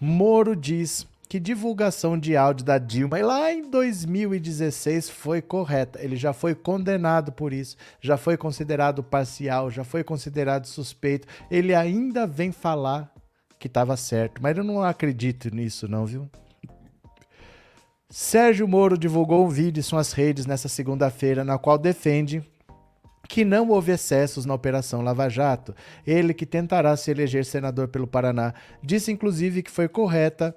[0.00, 6.02] Moro diz que divulgação de áudio da Dilma lá em 2016 foi correta.
[6.02, 11.28] Ele já foi condenado por isso, já foi considerado parcial, já foi considerado suspeito.
[11.50, 13.12] Ele ainda vem falar
[13.58, 16.26] que estava certo, mas eu não acredito nisso não, viu?
[18.08, 22.42] Sérgio Moro divulgou um vídeo em suas redes nesta segunda-feira, na qual defende
[23.32, 25.74] que não houve excessos na Operação Lava Jato.
[26.06, 28.52] Ele, que tentará se eleger senador pelo Paraná,
[28.82, 30.54] disse inclusive que foi correta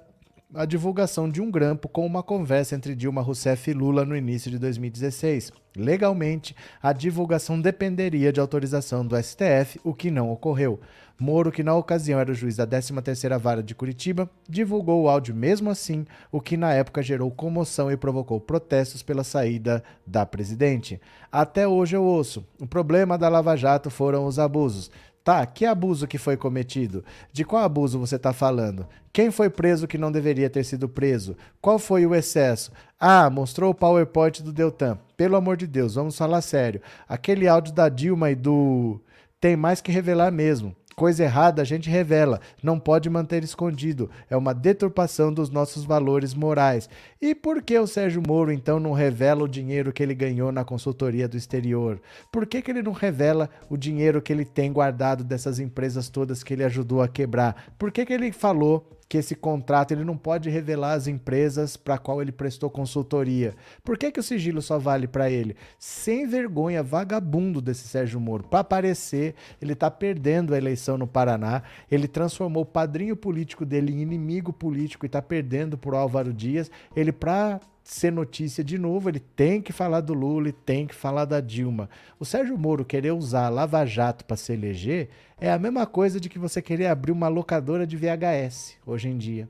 [0.54, 4.50] a divulgação de um grampo com uma conversa entre Dilma Rousseff e Lula no início
[4.50, 5.52] de 2016.
[5.76, 10.80] Legalmente, a divulgação dependeria de autorização do STF, o que não ocorreu.
[11.18, 15.34] Moro, que na ocasião era o juiz da 13ª Vara de Curitiba, divulgou o áudio
[15.34, 21.00] mesmo assim, o que na época gerou comoção e provocou protestos pela saída da presidente.
[21.32, 22.46] Até hoje eu ouço.
[22.60, 24.90] O problema da Lava Jato foram os abusos.
[25.26, 27.04] Tá, que abuso que foi cometido?
[27.32, 28.86] De qual abuso você está falando?
[29.12, 31.36] Quem foi preso que não deveria ter sido preso?
[31.60, 32.70] Qual foi o excesso?
[32.96, 34.96] Ah, mostrou o PowerPoint do Deltan.
[35.16, 36.80] Pelo amor de Deus, vamos falar sério.
[37.08, 39.00] Aquele áudio da Dilma e do.
[39.40, 40.76] Tem mais que revelar mesmo.
[40.98, 44.08] Coisa errada a gente revela, não pode manter escondido.
[44.30, 46.88] É uma deturpação dos nossos valores morais.
[47.20, 50.64] E por que o Sérgio Moro então não revela o dinheiro que ele ganhou na
[50.64, 52.00] consultoria do exterior?
[52.32, 56.42] Por que, que ele não revela o dinheiro que ele tem guardado dessas empresas todas
[56.42, 57.74] que ele ajudou a quebrar?
[57.78, 61.98] Por que, que ele falou que esse contrato ele não pode revelar as empresas para
[61.98, 63.54] qual ele prestou consultoria.
[63.84, 65.56] Por que, que o sigilo só vale para ele?
[65.78, 68.44] Sem vergonha, vagabundo desse Sérgio Moro.
[68.44, 71.62] Para aparecer, ele está perdendo a eleição no Paraná.
[71.90, 76.70] Ele transformou o padrinho político dele em inimigo político e está perdendo por Álvaro Dias.
[76.94, 80.94] Ele, para ser notícia de novo, ele tem que falar do Lula e tem que
[80.94, 81.88] falar da Dilma.
[82.18, 85.08] O Sérgio Moro querer usar Lava Jato para se eleger
[85.40, 89.16] é a mesma coisa de que você querer abrir uma locadora de VHS hoje em
[89.16, 89.48] dia.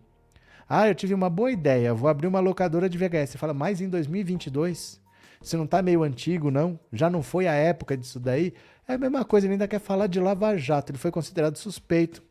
[0.68, 3.30] Ah, eu tive uma boa ideia, vou abrir uma locadora de VHS.
[3.30, 5.00] Você fala, mas em 2022?
[5.40, 6.78] Você não tá meio antigo, não?
[6.92, 8.52] Já não foi a época disso daí?
[8.86, 10.92] É a mesma coisa, ele ainda quer falar de Lava Jato.
[10.92, 12.22] Ele foi considerado suspeito.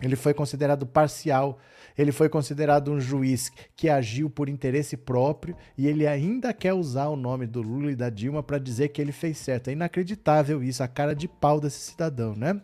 [0.00, 1.58] Ele foi considerado parcial,
[1.96, 7.08] ele foi considerado um juiz que agiu por interesse próprio e ele ainda quer usar
[7.08, 9.68] o nome do Lula e da Dilma para dizer que ele fez certo.
[9.68, 12.60] É inacreditável isso, a cara de pau desse cidadão, né?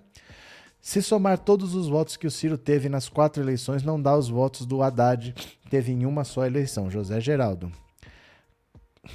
[0.80, 4.28] Se somar todos os votos que o Ciro teve nas quatro eleições, não dá os
[4.28, 5.34] votos do Haddad,
[5.68, 7.70] teve em uma só eleição, José Geraldo.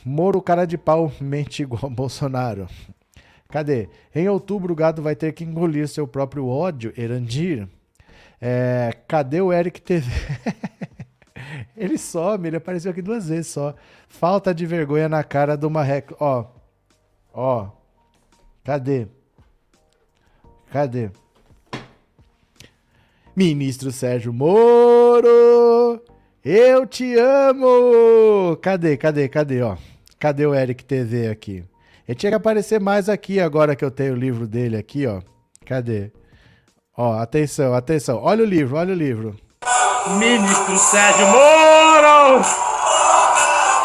[0.04, 2.68] Moro, cara de pau, mente igual Bolsonaro.
[3.50, 3.90] Cadê?
[4.14, 7.68] Em outubro, o gado vai ter que engolir seu próprio ódio, Erandir.
[8.42, 10.10] É, cadê o Eric TV?
[11.76, 13.76] ele some, ele apareceu aqui duas vezes só.
[14.08, 16.16] Falta de vergonha na cara do marreco.
[16.20, 16.46] Ó,
[17.34, 17.70] ó,
[18.64, 19.08] cadê?
[20.72, 21.10] Cadê?
[23.36, 26.02] Ministro Sérgio Moro,
[26.44, 28.56] eu te amo!
[28.62, 29.76] Cadê, cadê, cadê, ó?
[30.18, 31.66] Cadê o Eric TV aqui?
[32.08, 35.22] Ele tinha que aparecer mais aqui agora que eu tenho o livro dele aqui, ó.
[35.66, 36.12] Cadê?
[36.98, 38.22] Ó, atenção, atenção.
[38.24, 39.36] Olha o livro, olha o livro.
[40.18, 42.42] Ministro Sérgio Moro!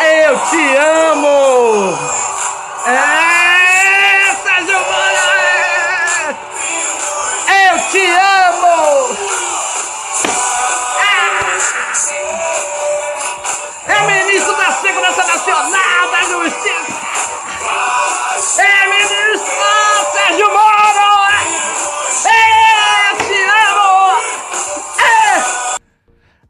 [0.00, 1.98] Eu te amo!
[2.86, 6.36] É, Sérgio Moro!
[7.48, 7.72] É!
[7.72, 8.29] Eu te amo!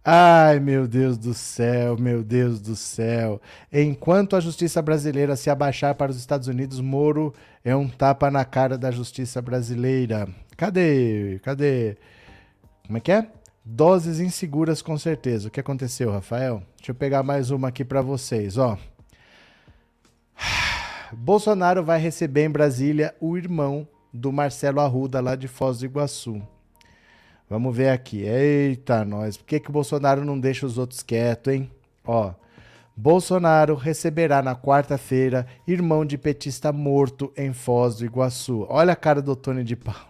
[0.03, 3.41] Ai, meu Deus do céu, meu Deus do céu.
[3.71, 8.43] Enquanto a justiça brasileira se abaixar para os Estados Unidos, Moro é um tapa na
[8.45, 10.27] cara da justiça brasileira.
[10.57, 11.39] Cadê?
[11.43, 11.99] Cadê?
[12.87, 13.27] Como é que é?
[13.63, 15.49] Doses inseguras com certeza.
[15.49, 16.63] O que aconteceu, Rafael?
[16.79, 18.79] Deixa eu pegar mais uma aqui para vocês, ó.
[21.13, 26.41] Bolsonaro vai receber em Brasília o irmão do Marcelo Arruda lá de Foz do Iguaçu.
[27.51, 28.23] Vamos ver aqui.
[28.23, 29.37] Eita, nós.
[29.37, 31.69] Por que, que o Bolsonaro não deixa os outros quietos, hein?
[32.07, 32.33] Ó.
[32.97, 38.67] Bolsonaro receberá na quarta-feira irmão de petista morto em Foz do Iguaçu.
[38.69, 40.10] Olha a cara do Tony de Paulo.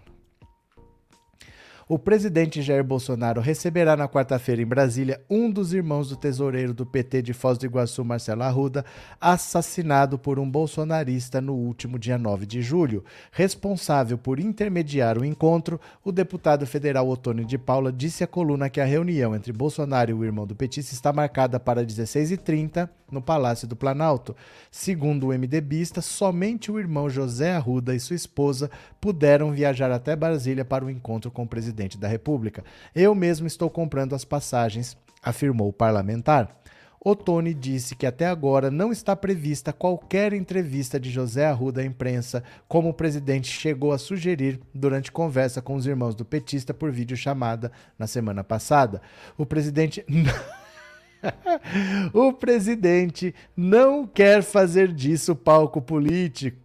[1.90, 6.86] O presidente Jair Bolsonaro receberá na quarta-feira em Brasília um dos irmãos do tesoureiro do
[6.86, 8.84] PT de Foz do Iguaçu, Marcelo Arruda,
[9.20, 13.04] assassinado por um bolsonarista no último dia 9 de julho.
[13.32, 18.80] Responsável por intermediar o encontro, o deputado federal Otônio de Paula disse à coluna que
[18.80, 23.66] a reunião entre Bolsonaro e o irmão do petista está marcada para 16h30 no Palácio
[23.66, 24.36] do Planalto.
[24.70, 30.64] Segundo o MDBista, somente o irmão José Arruda e sua esposa puderam viajar até Brasília
[30.64, 32.64] para o encontro com o presidente presidente da República.
[32.94, 36.56] Eu mesmo estou comprando as passagens afirmou o parlamentar.
[37.02, 42.44] Ottoni disse que até agora não está prevista qualquer entrevista de José Arruda à imprensa,
[42.68, 47.72] como o presidente chegou a sugerir durante conversa com os irmãos do petista por videochamada
[47.98, 49.00] na semana passada.
[49.38, 50.04] O presidente.
[52.12, 56.58] o presidente não quer fazer disso palco político.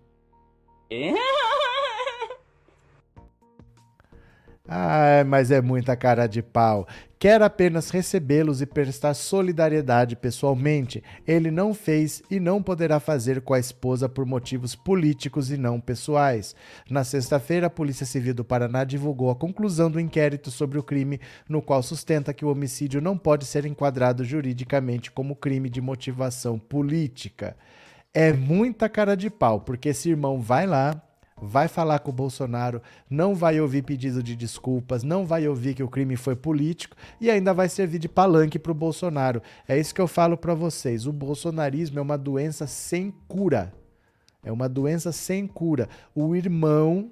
[4.68, 6.88] Ah, mas é muita cara de pau.
[7.20, 11.04] Quer apenas recebê-los e prestar solidariedade pessoalmente.
[11.26, 15.80] Ele não fez e não poderá fazer com a esposa por motivos políticos e não
[15.80, 16.56] pessoais.
[16.90, 21.20] Na sexta-feira, a Polícia Civil do Paraná divulgou a conclusão do inquérito sobre o crime,
[21.48, 26.58] no qual sustenta que o homicídio não pode ser enquadrado juridicamente como crime de motivação
[26.58, 27.56] política.
[28.14, 31.02] É muita cara de pau, porque esse irmão vai lá,
[31.42, 35.84] vai falar com o Bolsonaro, não vai ouvir pedido de desculpas, não vai ouvir que
[35.84, 39.42] o crime foi político e ainda vai servir de palanque para o Bolsonaro.
[39.68, 41.06] É isso que eu falo para vocês.
[41.06, 43.74] O bolsonarismo é uma doença sem cura.
[44.44, 45.90] É uma doença sem cura.
[46.14, 47.12] O irmão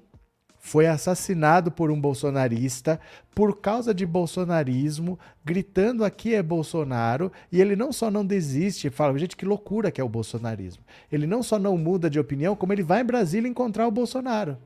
[0.65, 2.97] foi assassinado por um bolsonarista
[3.35, 9.19] por causa de bolsonarismo, gritando aqui é Bolsonaro, e ele não só não desiste, fala,
[9.19, 10.81] gente, que loucura que é o bolsonarismo.
[11.11, 14.57] Ele não só não muda de opinião, como ele vai em Brasília encontrar o Bolsonaro,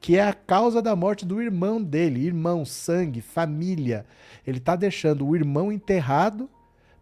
[0.00, 4.06] que é a causa da morte do irmão dele, irmão, sangue, família.
[4.46, 6.48] Ele está deixando o irmão enterrado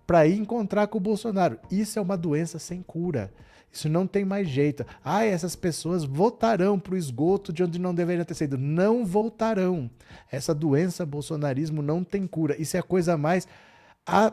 [0.06, 1.58] para ir encontrar com o Bolsonaro.
[1.70, 3.30] Isso é uma doença sem cura.
[3.72, 4.84] Isso não tem mais jeito.
[5.04, 8.58] Ah, essas pessoas voltarão para o esgoto de onde não deveriam ter saído.
[8.58, 9.90] Não voltarão.
[10.30, 12.60] Essa doença bolsonarismo não tem cura.
[12.60, 13.46] Isso é a coisa mais
[14.06, 14.32] a,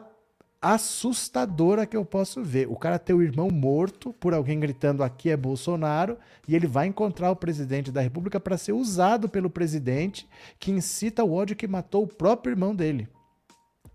[0.62, 2.68] assustadora que eu posso ver.
[2.68, 6.18] O cara ter o irmão morto por alguém gritando aqui é Bolsonaro
[6.48, 11.24] e ele vai encontrar o presidente da República para ser usado pelo presidente que incita
[11.24, 13.08] o ódio que matou o próprio irmão dele.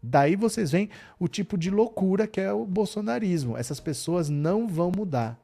[0.03, 3.57] Daí vocês veem o tipo de loucura que é o bolsonarismo.
[3.57, 5.39] Essas pessoas não vão mudar.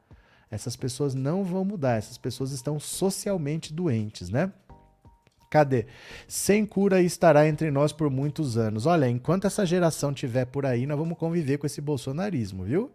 [0.50, 1.96] Essas pessoas não vão mudar.
[1.96, 4.52] Essas pessoas estão socialmente doentes, né?
[5.50, 5.86] Cadê?
[6.26, 8.86] Sem cura estará entre nós por muitos anos.
[8.86, 12.90] Olha, enquanto essa geração tiver por aí, nós vamos conviver com esse bolsonarismo, viu?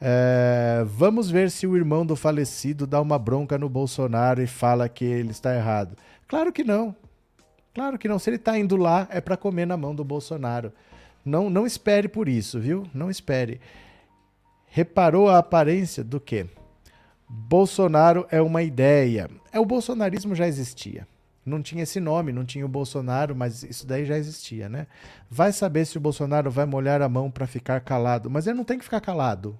[0.00, 4.88] É, vamos ver se o irmão do falecido dá uma bronca no Bolsonaro e fala
[4.88, 5.96] que ele está errado.
[6.26, 6.96] Claro que não.
[7.74, 8.18] Claro que não.
[8.18, 10.72] Se ele está indo lá, é para comer na mão do Bolsonaro.
[11.24, 12.86] Não, não espere por isso, viu?
[12.92, 13.60] Não espere.
[14.66, 16.46] Reparou a aparência do quê?
[17.28, 19.28] Bolsonaro é uma ideia.
[19.52, 21.06] É o bolsonarismo já existia.
[21.44, 24.86] Não tinha esse nome, não tinha o Bolsonaro, mas isso daí já existia, né?
[25.28, 28.64] Vai saber se o Bolsonaro vai molhar a mão para ficar calado, mas ele não
[28.64, 29.58] tem que ficar calado.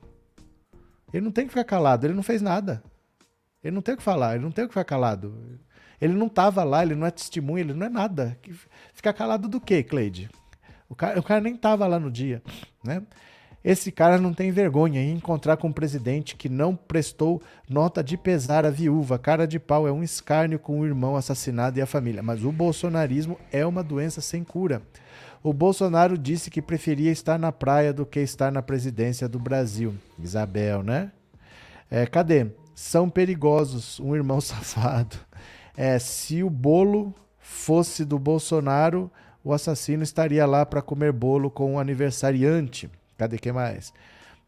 [1.12, 2.82] Ele não tem que ficar calado, ele não fez nada.
[3.62, 5.58] Ele não tem o que falar, ele não tem o que ficar calado.
[6.00, 8.38] Ele não estava lá, ele não é testemunha, ele não é nada.
[8.92, 10.30] Ficar calado do quê, Cleide?
[10.92, 12.42] O cara, o cara nem estava lá no dia,
[12.84, 13.02] né?
[13.64, 18.18] Esse cara não tem vergonha em encontrar com um presidente que não prestou nota de
[18.18, 19.18] pesar à viúva.
[19.18, 22.22] Cara de pau é um escárnio com o irmão assassinado e a família.
[22.22, 24.82] Mas o bolsonarismo é uma doença sem cura.
[25.42, 29.94] O Bolsonaro disse que preferia estar na praia do que estar na presidência do Brasil.
[30.18, 31.10] Isabel, né?
[31.90, 32.48] É, cadê?
[32.74, 35.16] São perigosos, um irmão safado.
[35.74, 39.10] É, se o bolo fosse do Bolsonaro,
[39.44, 42.90] o assassino estaria lá para comer bolo com o aniversariante.
[43.18, 43.92] Cadê que mais?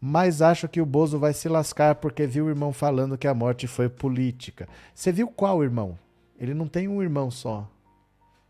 [0.00, 3.34] Mas acho que o Bozo vai se lascar porque viu o irmão falando que a
[3.34, 4.68] morte foi política.
[4.94, 5.98] Você viu qual irmão?
[6.38, 7.68] Ele não tem um irmão só.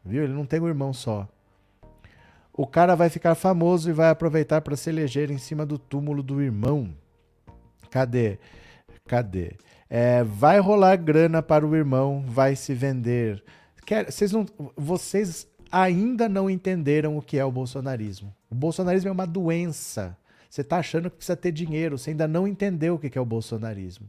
[0.05, 0.25] Viu?
[0.25, 1.29] Ele não tem um irmão só.
[2.53, 6.23] O cara vai ficar famoso e vai aproveitar para se eleger em cima do túmulo
[6.23, 6.95] do irmão.
[7.91, 8.39] Cadê?
[9.07, 9.57] Cadê?
[9.89, 13.43] É, vai rolar grana para o irmão, vai se vender.
[13.87, 14.47] Quer, vocês, não,
[14.77, 18.33] vocês ainda não entenderam o que é o bolsonarismo.
[18.49, 20.17] O bolsonarismo é uma doença.
[20.49, 23.25] Você está achando que precisa ter dinheiro, você ainda não entendeu o que é o
[23.25, 24.09] bolsonarismo.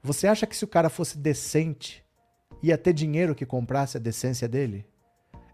[0.00, 2.04] Você acha que se o cara fosse decente,
[2.62, 4.86] ia ter dinheiro que comprasse a decência dele?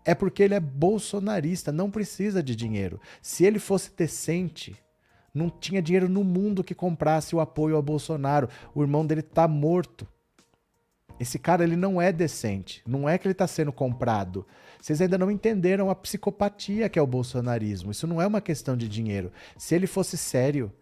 [0.04, 3.00] É porque ele é bolsonarista, não precisa de dinheiro.
[3.22, 4.76] Se ele fosse decente,
[5.32, 8.46] não tinha dinheiro no mundo que comprasse o apoio ao Bolsonaro.
[8.74, 10.06] O irmão dele tá morto.
[11.18, 12.82] Esse cara ele não é decente.
[12.86, 14.46] Não é que ele está sendo comprado.
[14.80, 17.90] Vocês ainda não entenderam a psicopatia que é o bolsonarismo.
[17.90, 19.30] Isso não é uma questão de dinheiro.
[19.56, 20.72] Se ele fosse sério,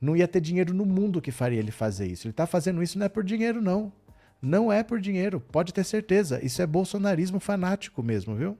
[0.00, 2.26] não ia ter dinheiro no mundo que faria ele fazer isso.
[2.26, 3.92] Ele está fazendo isso não é por dinheiro, não.
[4.40, 6.44] Não é por dinheiro, pode ter certeza.
[6.44, 8.58] Isso é bolsonarismo fanático mesmo, viu?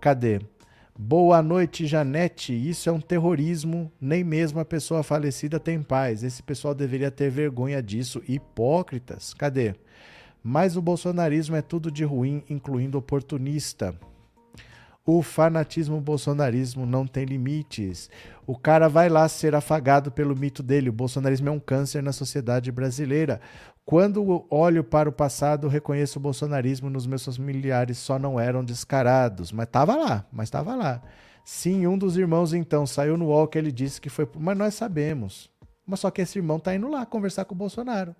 [0.00, 0.40] Cadê?
[0.96, 2.52] Boa noite, Janete.
[2.54, 3.90] Isso é um terrorismo.
[4.00, 6.22] Nem mesmo a pessoa falecida tem paz.
[6.22, 8.22] Esse pessoal deveria ter vergonha disso.
[8.28, 9.34] Hipócritas.
[9.34, 9.74] Cadê?
[10.46, 13.98] Mas o bolsonarismo é tudo de ruim, incluindo oportunista.
[15.06, 18.10] O fanatismo bolsonarismo não tem limites.
[18.46, 20.90] O cara vai lá ser afagado pelo mito dele.
[20.90, 23.40] O bolsonarismo é um câncer na sociedade brasileira.
[23.86, 29.50] Quando olho para o passado, reconheço o bolsonarismo nos meus familiares só não eram descarados,
[29.50, 31.02] mas estava lá, mas estava lá.
[31.42, 34.74] Sim, um dos irmãos então saiu no UOL que ele disse que foi, mas nós
[34.74, 35.50] sabemos.
[35.86, 38.14] Mas só que esse irmão tá indo lá conversar com o Bolsonaro.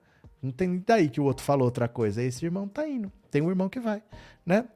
[0.45, 2.23] Não tem daí que o outro falou outra coisa.
[2.23, 3.11] Esse irmão tá indo.
[3.31, 4.03] Tem um irmão que vai,
[4.45, 4.67] né?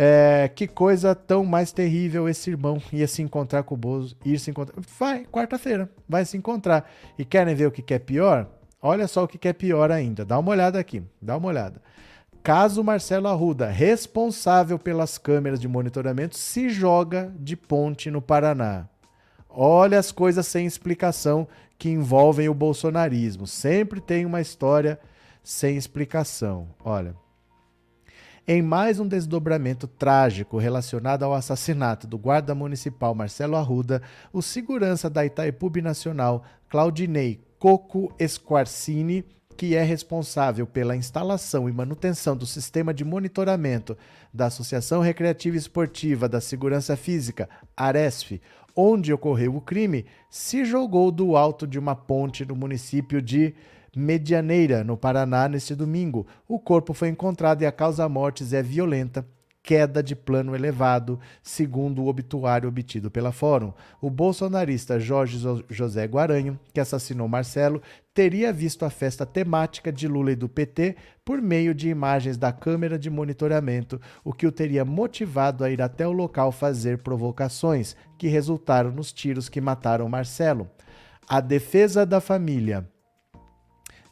[0.00, 4.38] É, que coisa tão mais terrível esse irmão ia se encontrar com o Bozo, ir
[4.38, 4.80] se encontrar.
[4.98, 6.88] Vai, quarta-feira, vai se encontrar.
[7.18, 8.48] E querem ver o que, que é pior?
[8.80, 10.24] Olha só o que, que é pior ainda.
[10.24, 11.82] Dá uma olhada aqui, dá uma olhada.
[12.44, 18.86] Caso Marcelo Arruda, responsável pelas câmeras de monitoramento, se joga de ponte no Paraná.
[19.50, 21.48] Olha as coisas sem explicação
[21.78, 23.46] que envolvem o bolsonarismo.
[23.46, 24.98] Sempre tem uma história
[25.42, 26.68] sem explicação.
[26.84, 27.14] Olha.
[28.50, 34.02] Em mais um desdobramento trágico relacionado ao assassinato do guarda municipal Marcelo Arruda,
[34.32, 39.22] o segurança da Itaipu Nacional, Claudinei Coco Esquarcini,
[39.54, 43.98] que é responsável pela instalação e manutenção do sistema de monitoramento
[44.32, 48.40] da Associação Recreativa e Esportiva da Segurança Física, ARESF,
[48.80, 53.52] onde ocorreu o crime, se jogou do alto de uma ponte no município de
[53.96, 56.24] Medianeira, no Paraná, neste domingo.
[56.46, 59.26] O corpo foi encontrado e a causa-mortes é violenta,
[59.64, 63.72] queda de plano elevado, segundo o obituário obtido pela Fórum.
[64.00, 67.82] O bolsonarista Jorge José Guaranho, que assassinou Marcelo,
[68.18, 72.50] teria visto a festa temática de Lula e do PT por meio de imagens da
[72.50, 77.94] câmera de monitoramento, o que o teria motivado a ir até o local fazer provocações,
[78.18, 80.68] que resultaram nos tiros que mataram Marcelo.
[81.28, 82.90] A defesa da família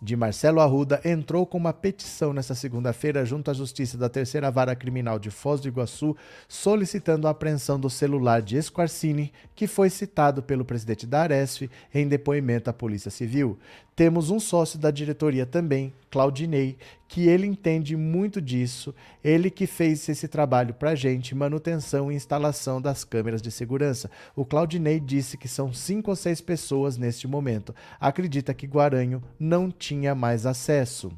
[0.01, 4.77] de Marcelo Arruda entrou com uma petição nesta segunda-feira junto à Justiça da Terceira Vara
[4.77, 6.17] Criminal de Foz do Iguaçu,
[6.47, 12.07] solicitando a apreensão do celular de Esquarcini, que foi citado pelo presidente da Aresf em
[12.07, 13.59] depoimento à Polícia Civil.
[13.97, 16.77] Temos um sócio da diretoria também, Claudinei,
[17.09, 18.95] que ele entende muito disso,
[19.25, 24.11] ele que fez esse trabalho para a gente, manutenção e instalação das câmeras de segurança.
[24.37, 27.75] O Claudinei disse que são cinco ou seis pessoas neste momento.
[27.99, 31.11] Acredita que Guaranho não tinha mais acesso.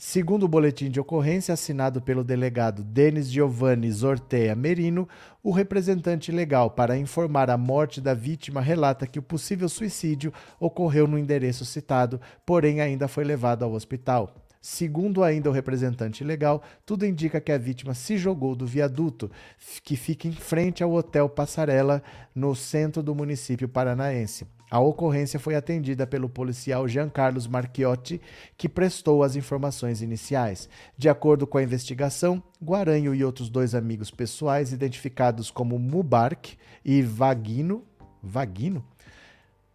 [0.00, 5.08] Segundo o boletim de ocorrência assinado pelo delegado Denis Giovanni Zortea Merino,
[5.42, 11.08] o representante legal para informar a morte da vítima relata que o possível suicídio ocorreu
[11.08, 14.32] no endereço citado, porém ainda foi levado ao hospital.
[14.60, 19.28] Segundo ainda o representante legal, tudo indica que a vítima se jogou do viaduto,
[19.82, 24.46] que fica em frente ao Hotel Passarela, no centro do município paranaense.
[24.70, 28.20] A ocorrência foi atendida pelo policial Jean Carlos Marchiotti,
[28.56, 30.68] que prestou as informações iniciais.
[30.96, 37.00] De acordo com a investigação, Guaranho e outros dois amigos pessoais, identificados como Mubark e
[37.00, 37.82] Vaguino,
[38.22, 38.84] Vaguino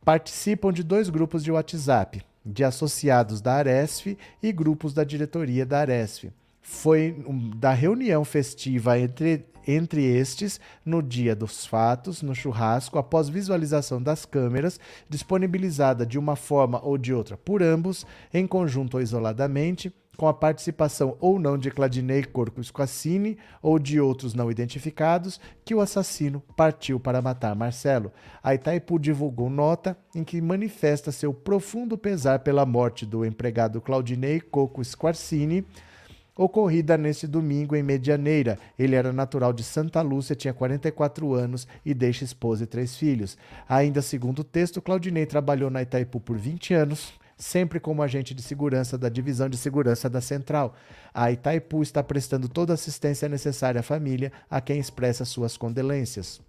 [0.04, 5.80] participam de dois grupos de WhatsApp, de associados da Aresf e grupos da diretoria da
[5.80, 6.26] Aresf.
[6.62, 7.24] Foi
[7.56, 14.26] da reunião festiva entre entre estes no dia dos fatos, no churrasco, após visualização das
[14.26, 14.80] câmeras,
[15.10, 20.34] disponibilizada de uma forma ou de outra por ambos, em conjunto ou isoladamente, com a
[20.34, 26.42] participação ou não de Cladinei Corco Squassini ou de outros não identificados, que o assassino
[26.56, 28.12] partiu para matar Marcelo.
[28.42, 34.40] A Itaipu divulgou nota em que manifesta seu profundo pesar pela morte do empregado Claudinei
[34.40, 35.66] Coco Squarcini,
[36.36, 38.58] ocorrida neste domingo em Medianeira.
[38.78, 43.38] Ele era natural de Santa Lúcia, tinha 44 anos e deixa esposa e três filhos.
[43.68, 48.42] Ainda segundo o texto, Claudinei trabalhou na Itaipu por 20 anos, sempre como agente de
[48.42, 50.76] segurança da Divisão de Segurança da Central.
[51.14, 56.42] A Itaipu está prestando toda a assistência necessária à família, a quem expressa suas condolências.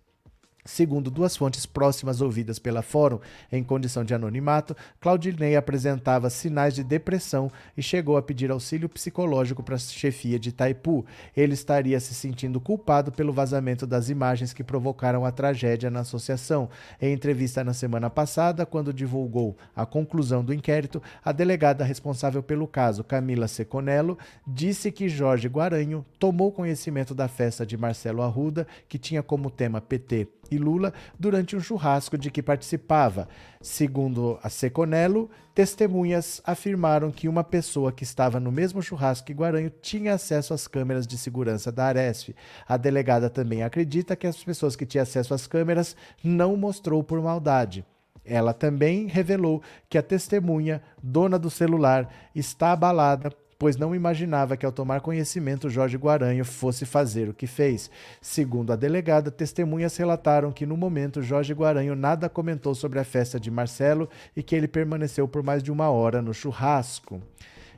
[0.66, 3.20] Segundo duas fontes próximas ouvidas pela Fórum
[3.52, 9.62] em condição de anonimato, Claudinei apresentava sinais de depressão e chegou a pedir auxílio psicológico
[9.62, 11.04] para a chefia de Itaipu.
[11.36, 16.70] Ele estaria se sentindo culpado pelo vazamento das imagens que provocaram a tragédia na associação.
[16.98, 22.66] Em entrevista na semana passada, quando divulgou a conclusão do inquérito, a delegada responsável pelo
[22.66, 24.16] caso, Camila Seconello,
[24.46, 29.78] disse que Jorge Guaranho tomou conhecimento da festa de Marcelo Arruda, que tinha como tema
[29.78, 33.28] PT e Lula durante um churrasco de que participava.
[33.60, 39.70] Segundo a Seconello, testemunhas afirmaram que uma pessoa que estava no mesmo churrasco que Guaranho
[39.82, 42.30] tinha acesso às câmeras de segurança da Aresf.
[42.68, 47.20] A delegada também acredita que as pessoas que tinham acesso às câmeras não mostrou por
[47.20, 47.84] maldade.
[48.24, 54.66] Ela também revelou que a testemunha, dona do celular, está abalada pois não imaginava que
[54.66, 57.90] ao tomar conhecimento Jorge Guaranho fosse fazer o que fez.
[58.20, 63.38] Segundo a delegada, testemunhas relataram que no momento Jorge Guaranho nada comentou sobre a festa
[63.38, 67.20] de Marcelo e que ele permaneceu por mais de uma hora no churrasco.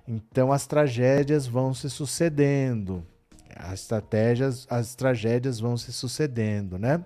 [0.07, 3.05] Então as tragédias vão se sucedendo.
[3.55, 7.03] As estratégias, as tragédias vão se sucedendo, né?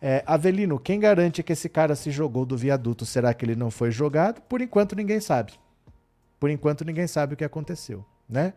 [0.00, 3.04] É, Avelino, quem garante que esse cara se jogou do viaduto?
[3.04, 4.40] Será que ele não foi jogado?
[4.42, 5.54] Por enquanto ninguém sabe.
[6.38, 8.04] Por enquanto ninguém sabe o que aconteceu.
[8.28, 8.52] Né?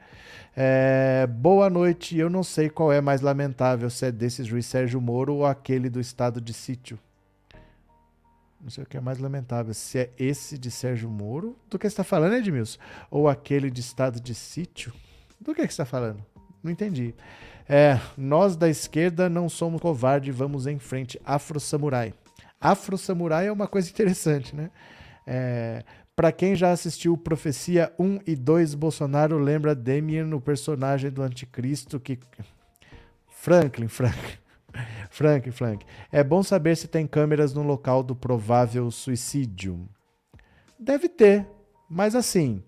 [0.56, 2.18] É, boa noite.
[2.18, 5.90] Eu não sei qual é mais lamentável, se é desse juiz Sérgio Moro ou aquele
[5.90, 7.00] do estado de sítio.
[8.62, 11.90] Não sei o que é mais lamentável, se é esse de Sérgio Moro, do que
[11.90, 12.80] você está falando, Edmilson?
[13.10, 14.94] Ou aquele de estado de sítio?
[15.40, 16.24] Do que você está falando?
[16.64, 17.16] Não entendi.
[17.68, 21.20] É, nós da esquerda não somos covardes, vamos em frente.
[21.26, 22.14] Afro Samurai.
[22.60, 24.70] Afro Samurai é uma coisa interessante, né?
[25.26, 25.84] É,
[26.16, 32.00] para quem já assistiu Profecia 1 e 2, Bolsonaro lembra Damien no personagem do anticristo
[32.00, 32.20] que.
[33.28, 34.38] Franklin, Franklin.
[35.10, 35.86] Frank, Frank.
[36.12, 39.88] É bom saber se tem câmeras no local do provável suicídio.
[40.80, 41.48] Deve ter,
[41.90, 42.64] mas assim.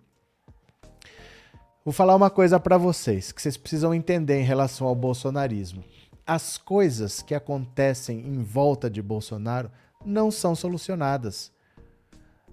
[1.86, 5.84] Vou falar uma coisa para vocês que vocês precisam entender em relação ao bolsonarismo.
[6.26, 9.70] As coisas que acontecem em volta de Bolsonaro
[10.06, 11.53] não são solucionadas.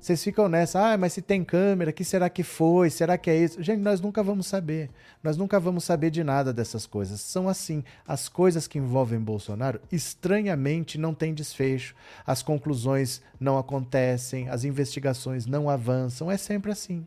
[0.00, 2.88] Vocês ficam nessa, ah, mas se tem câmera, que será que foi?
[2.88, 3.62] Será que é isso?
[3.62, 4.88] Gente, nós nunca vamos saber.
[5.22, 7.20] Nós nunca vamos saber de nada dessas coisas.
[7.20, 11.94] São assim, as coisas que envolvem Bolsonaro, estranhamente não tem desfecho.
[12.26, 17.06] As conclusões não acontecem, as investigações não avançam, é sempre assim.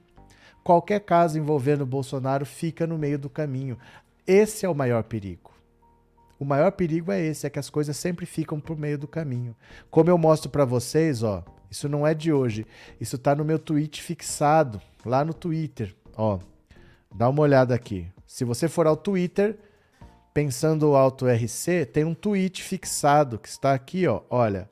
[0.63, 3.75] Qualquer caso envolvendo Bolsonaro fica no meio do caminho.
[4.27, 5.51] Esse é o maior perigo.
[6.39, 9.55] O maior perigo é esse, é que as coisas sempre ficam por meio do caminho.
[9.89, 12.67] Como eu mostro para vocês, ó, isso não é de hoje.
[13.01, 15.95] Isso está no meu tweet fixado, lá no Twitter.
[16.15, 16.37] Ó,
[17.11, 18.05] dá uma olhada aqui.
[18.27, 19.57] Se você for ao Twitter,
[20.31, 24.21] pensando Alto RC, tem um tweet fixado que está aqui, ó.
[24.29, 24.69] Olha.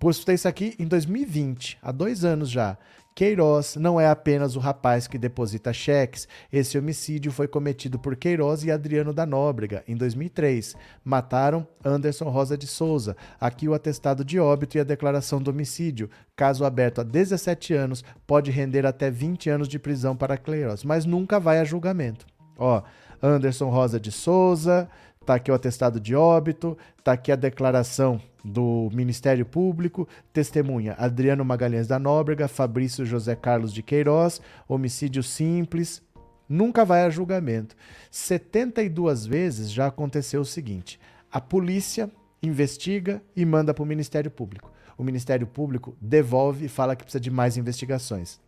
[0.00, 2.78] Postei isso aqui em 2020, há dois anos já.
[3.14, 6.26] Queiroz não é apenas o rapaz que deposita cheques.
[6.50, 10.74] Esse homicídio foi cometido por Queiroz e Adriano da Nóbrega, em 2003.
[11.04, 13.14] Mataram Anderson Rosa de Souza.
[13.38, 16.08] Aqui o atestado de óbito e a declaração do homicídio.
[16.34, 21.04] Caso aberto há 17 anos, pode render até 20 anos de prisão para Queiroz, mas
[21.04, 22.26] nunca vai a julgamento.
[22.58, 22.82] Ó,
[23.22, 24.88] Anderson Rosa de Souza,
[25.26, 31.44] tá aqui o atestado de óbito, tá aqui a declaração do Ministério Público, testemunha Adriano
[31.44, 36.02] Magalhães da Nóbrega, Fabrício José Carlos de Queiroz, homicídio simples,
[36.48, 37.76] nunca vai a julgamento.
[38.10, 40.98] 72 vezes já aconteceu o seguinte:
[41.30, 42.10] a polícia
[42.42, 44.72] investiga e manda para o Ministério Público.
[44.98, 48.40] O Ministério Público devolve e fala que precisa de mais investigações.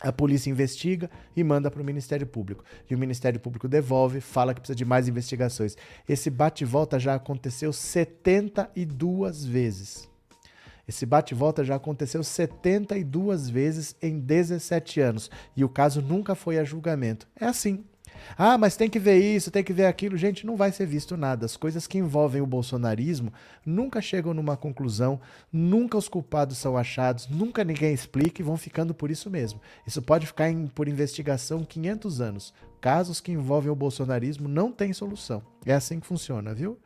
[0.00, 2.64] A polícia investiga e manda para o Ministério Público.
[2.88, 5.76] E o Ministério Público devolve, fala que precisa de mais investigações.
[6.08, 10.08] Esse bate-volta já aconteceu 72 vezes.
[10.86, 15.30] Esse bate-volta já aconteceu 72 vezes em 17 anos.
[15.54, 17.28] E o caso nunca foi a julgamento.
[17.38, 17.84] É assim.
[18.36, 20.16] Ah, mas tem que ver isso, tem que ver aquilo.
[20.16, 21.46] Gente, não vai ser visto nada.
[21.46, 23.32] As coisas que envolvem o bolsonarismo
[23.64, 25.20] nunca chegam numa conclusão,
[25.52, 29.60] nunca os culpados são achados, nunca ninguém explica e vão ficando por isso mesmo.
[29.86, 32.54] Isso pode ficar em, por investigação 500 anos.
[32.80, 35.42] Casos que envolvem o bolsonarismo não tem solução.
[35.66, 36.78] É assim que funciona, viu?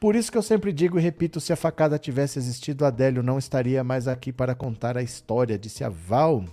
[0.00, 3.38] Por isso que eu sempre digo e repito: se a facada tivesse existido, Adélio não
[3.38, 6.44] estaria mais aqui para contar a história, disse a Val.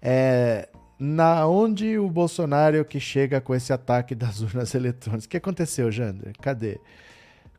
[0.00, 0.68] É,
[0.98, 5.24] na onde o Bolsonaro que chega com esse ataque das urnas eletrônicas?
[5.24, 6.32] O que aconteceu, Jander?
[6.40, 6.78] Cadê?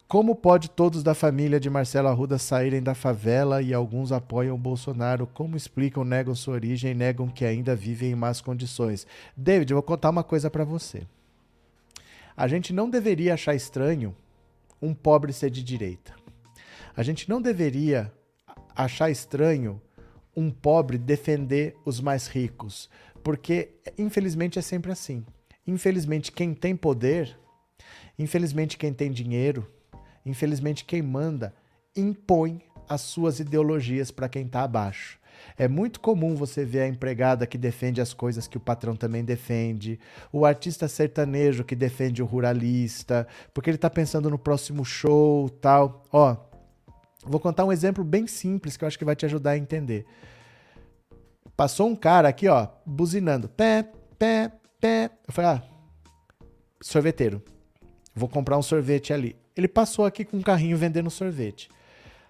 [0.08, 4.60] Como pode todos da família de Marcelo Arruda saírem da favela e alguns apoiam o
[4.60, 5.26] Bolsonaro?
[5.26, 9.08] Como explicam, negam sua origem negam que ainda vivem em más condições?
[9.36, 11.08] David, eu vou contar uma coisa para você.
[12.38, 14.16] A gente não deveria achar estranho
[14.80, 16.14] um pobre ser de direita.
[16.96, 18.12] A gente não deveria
[18.76, 19.82] achar estranho
[20.36, 22.90] um pobre defender os mais ricos,
[23.26, 25.26] porque, infelizmente, é sempre assim.
[25.66, 27.36] Infelizmente, quem tem poder,
[28.20, 29.68] infelizmente, quem tem dinheiro,
[30.24, 31.52] infelizmente, quem manda,
[31.96, 35.18] impõe as suas ideologias para quem está abaixo.
[35.58, 39.26] É muito comum você ver a empregada que defende as coisas que o patrão também
[39.26, 40.00] defende,
[40.32, 46.04] o artista sertanejo que defende o ruralista, porque ele está pensando no próximo show, tal.
[46.14, 46.38] Ó,
[47.26, 50.06] vou contar um exemplo bem simples que eu acho que vai te ajudar a entender.
[51.56, 53.48] Passou um cara aqui, ó, buzinando.
[53.50, 55.12] Pé, pé, pé.
[55.28, 55.64] Eu falei, ah,
[56.82, 57.42] sorveteiro.
[58.14, 59.36] Vou comprar um sorvete ali.
[59.56, 61.70] Ele passou aqui com um carrinho vendendo sorvete.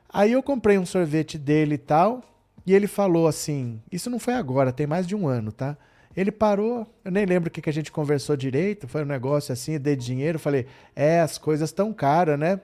[0.09, 2.23] Aí eu comprei um sorvete dele e tal.
[2.65, 5.77] E ele falou assim: Isso não foi agora, tem mais de um ano, tá?
[6.15, 9.51] Ele parou, eu nem lembro o que, que a gente conversou direito, foi um negócio
[9.51, 10.39] assim, de dinheiro.
[10.39, 10.65] Falei,
[10.95, 12.61] é, as coisas estão caras, né?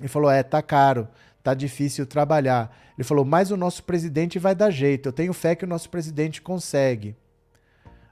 [0.00, 1.06] Ele falou, é, tá caro,
[1.42, 2.74] tá difícil trabalhar.
[3.02, 5.90] Ele falou, mas o nosso presidente vai dar jeito, eu tenho fé que o nosso
[5.90, 7.16] presidente consegue.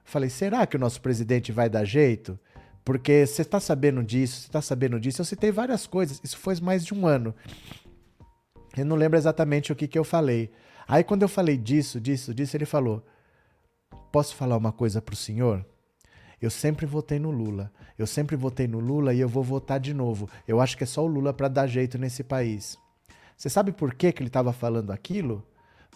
[0.03, 2.37] Falei, será que o nosso presidente vai dar jeito?
[2.85, 5.21] Porque você está sabendo disso, você está sabendo disso.
[5.21, 7.33] Eu citei várias coisas, isso foi mais de um ano.
[8.77, 10.51] Eu não lembro exatamente o que, que eu falei.
[10.89, 13.07] Aí quando eu falei disso, disso, disso, ele falou:
[14.11, 15.65] Posso falar uma coisa para o senhor?
[16.43, 17.71] Eu sempre votei no Lula.
[17.97, 20.29] Eu sempre votei no Lula e eu vou votar de novo.
[20.49, 22.77] Eu acho que é só o Lula para dar jeito nesse país.
[23.41, 25.43] Você sabe por que, que ele estava falando aquilo?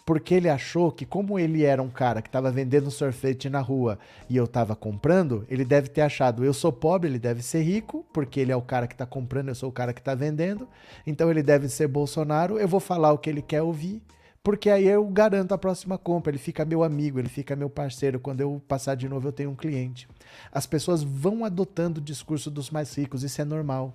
[0.03, 3.99] Porque ele achou que, como ele era um cara que estava vendendo sorvete na rua
[4.27, 8.03] e eu estava comprando, ele deve ter achado: eu sou pobre, ele deve ser rico,
[8.11, 10.67] porque ele é o cara que está comprando, eu sou o cara que está vendendo.
[11.05, 12.57] Então ele deve ser Bolsonaro.
[12.57, 14.01] Eu vou falar o que ele quer ouvir
[14.43, 18.19] porque aí eu garanto a próxima compra, ele fica meu amigo, ele fica meu parceiro.
[18.19, 20.07] Quando eu passar de novo, eu tenho um cliente.
[20.51, 23.93] As pessoas vão adotando o discurso dos mais ricos, isso é normal.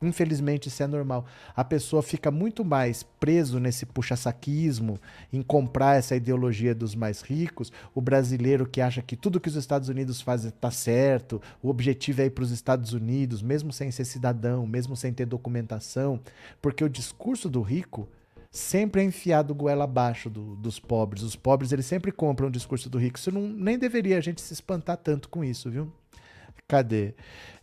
[0.00, 1.26] Infelizmente, isso é normal.
[1.56, 4.98] A pessoa fica muito mais preso nesse puxa-saquismo,
[5.32, 7.72] em comprar essa ideologia dos mais ricos.
[7.92, 12.22] O brasileiro que acha que tudo que os Estados Unidos fazem está certo, o objetivo
[12.22, 16.20] é ir para os Estados Unidos, mesmo sem ser cidadão, mesmo sem ter documentação,
[16.62, 18.08] porque o discurso do rico
[18.52, 21.24] sempre é enfiado goela abaixo do, dos pobres.
[21.24, 23.18] Os pobres eles sempre compram o discurso do rico.
[23.18, 25.92] Isso não, nem deveria a gente se espantar tanto com isso, viu?
[26.68, 27.14] Cadê?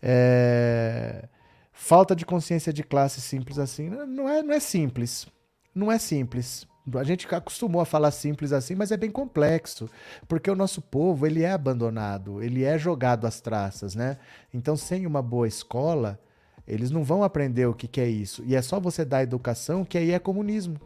[0.01, 1.29] É...
[1.77, 3.89] Falta de consciência de classe simples assim.
[3.89, 5.27] Não é, não é simples.
[5.75, 6.65] Não é simples.
[6.95, 9.89] A gente acostumou a falar simples assim, mas é bem complexo,
[10.27, 14.17] porque o nosso povo ele é abandonado, ele é jogado às traças, né?
[14.53, 16.19] Então, sem uma boa escola,
[16.67, 18.43] eles não vão aprender o que, que é isso.
[18.45, 20.79] E é só você dar educação que aí é comunismo.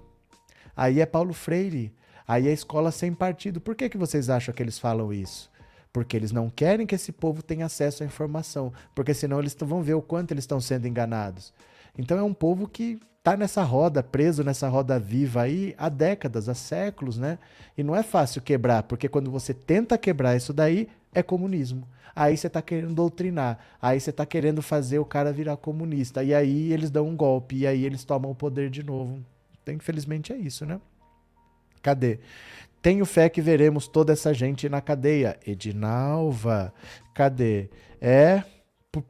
[0.75, 1.93] Aí é Paulo Freire.
[2.27, 3.61] Aí é escola sem partido.
[3.61, 5.51] Por que, que vocês acham que eles falam isso?
[5.91, 8.71] Porque eles não querem que esse povo tenha acesso à informação.
[8.93, 11.53] Porque senão eles vão ver o quanto eles estão sendo enganados.
[11.97, 16.47] Então é um povo que está nessa roda, preso nessa roda viva aí há décadas,
[16.47, 17.37] há séculos, né?
[17.77, 21.87] E não é fácil quebrar, porque quando você tenta quebrar isso daí, é comunismo.
[22.15, 26.23] Aí você está querendo doutrinar, aí você está querendo fazer o cara virar comunista.
[26.23, 29.23] E aí eles dão um golpe, e aí eles tomam o poder de novo.
[29.61, 30.79] Então, infelizmente é isso, né?
[31.81, 32.19] Cadê?
[32.81, 35.37] Tenho fé que veremos toda essa gente na cadeia.
[35.45, 36.73] Edinalva,
[37.13, 37.69] cadê?
[37.99, 38.43] É,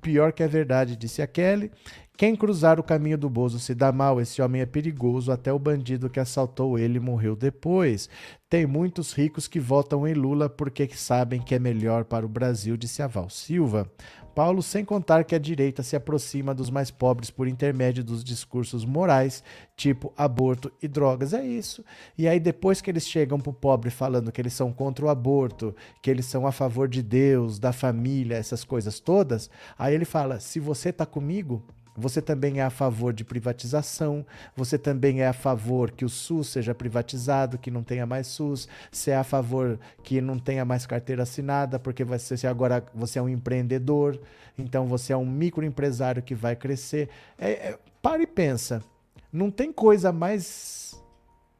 [0.01, 1.71] pior que é verdade, disse a Kelly.
[2.19, 5.57] Quem cruzar o caminho do Bozo se dá mal, esse homem é perigoso, até o
[5.57, 8.09] bandido que assaltou ele morreu depois.
[8.49, 12.75] Tem muitos ricos que votam em Lula porque sabem que é melhor para o Brasil,
[12.75, 13.89] disse a Val Silva.
[14.29, 18.85] Paulo, sem contar que a direita se aproxima dos mais pobres por intermédio dos discursos
[18.85, 19.43] morais,
[19.75, 21.33] tipo aborto e drogas.
[21.33, 21.83] É isso.
[22.17, 25.75] E aí, depois que eles chegam pro pobre falando que eles são contra o aborto,
[26.01, 30.39] que eles são a favor de Deus, da família, essas coisas todas, aí ele fala:
[30.39, 34.25] se você tá comigo, você também é a favor de privatização,
[34.55, 38.67] você também é a favor que o SUS seja privatizado, que não tenha mais SUS,
[38.91, 43.21] você é a favor que não tenha mais carteira assinada, porque você agora você é
[43.21, 44.19] um empreendedor,
[44.57, 47.09] então você é um microempresário que vai crescer.
[47.37, 48.83] É, é, para e pensa,
[49.31, 51.01] não tem coisa mais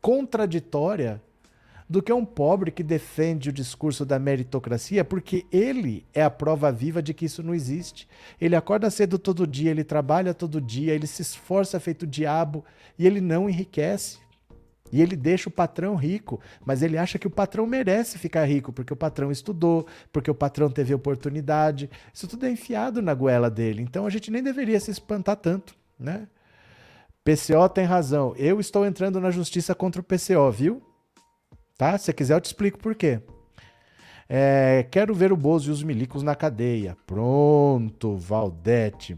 [0.02, 1.22] contraditória
[1.90, 6.72] do que um pobre que defende o discurso da meritocracia, porque ele é a prova
[6.72, 8.08] viva de que isso não existe.
[8.40, 12.64] Ele acorda cedo todo dia, ele trabalha todo dia, ele se esforça feito diabo
[12.98, 14.20] e ele não enriquece.
[14.92, 18.72] E ele deixa o patrão rico, mas ele acha que o patrão merece ficar rico,
[18.72, 21.90] porque o patrão estudou, porque o patrão teve oportunidade.
[22.14, 23.82] Isso tudo é enfiado na goela dele.
[23.82, 26.28] Então a gente nem deveria se espantar tanto, né?
[27.24, 28.34] PCO tem razão.
[28.38, 30.82] Eu estou entrando na justiça contra o PCO, viu?
[31.80, 31.98] Tá?
[31.98, 33.22] Se quiser, eu te explico por quê.
[34.28, 36.98] É, quero ver o Bozo e os milicos na cadeia.
[37.08, 39.18] Pronto, Valdete.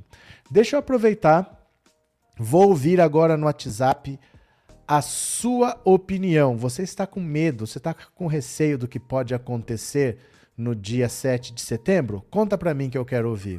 [0.50, 1.60] Deixa eu aproveitar.
[2.38, 4.20] Vou ouvir agora no WhatsApp
[4.88, 6.56] a sua opinião.
[6.56, 10.20] Você está com medo, você está com receio do que pode acontecer
[10.56, 12.24] no dia 7 de setembro?
[12.30, 13.58] Conta para mim que eu quero ouvir.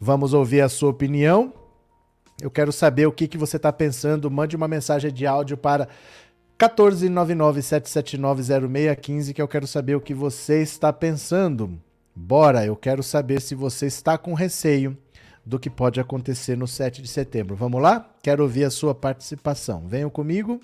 [0.00, 1.52] Vamos ouvir a sua opinião.
[2.40, 4.30] Eu quero saber o que, que você está pensando.
[4.30, 5.88] Mande uma mensagem de áudio para
[6.58, 11.78] 14997790615 que eu quero saber o que você está pensando.
[12.14, 14.96] Bora, eu quero saber se você está com receio
[15.44, 17.56] do que pode acontecer no 7 de setembro.
[17.56, 18.08] Vamos lá?
[18.22, 19.86] Quero ouvir a sua participação.
[19.86, 20.60] Venham comigo.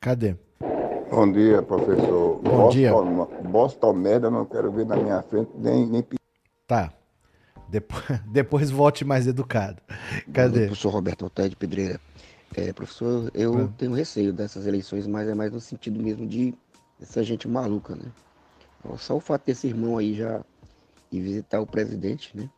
[0.00, 0.36] Cadê?
[1.10, 2.40] Bom dia, professor.
[2.42, 2.92] Bom dia.
[3.48, 6.04] Bosta merda, não quero ver na minha frente nem, nem
[6.66, 6.92] Tá.
[7.68, 9.80] Depois, depois volte mais educado.
[10.32, 10.66] Cadê?
[10.66, 12.00] professor Roberto Altair de Pedreira.
[12.54, 13.68] É, professor, eu ah.
[13.76, 16.54] tenho receio dessas eleições, mas é mais no sentido mesmo de
[17.00, 18.10] essa gente maluca, né?
[18.96, 20.42] Só o fato desse irmão aí já
[21.10, 22.48] ir visitar o presidente, né?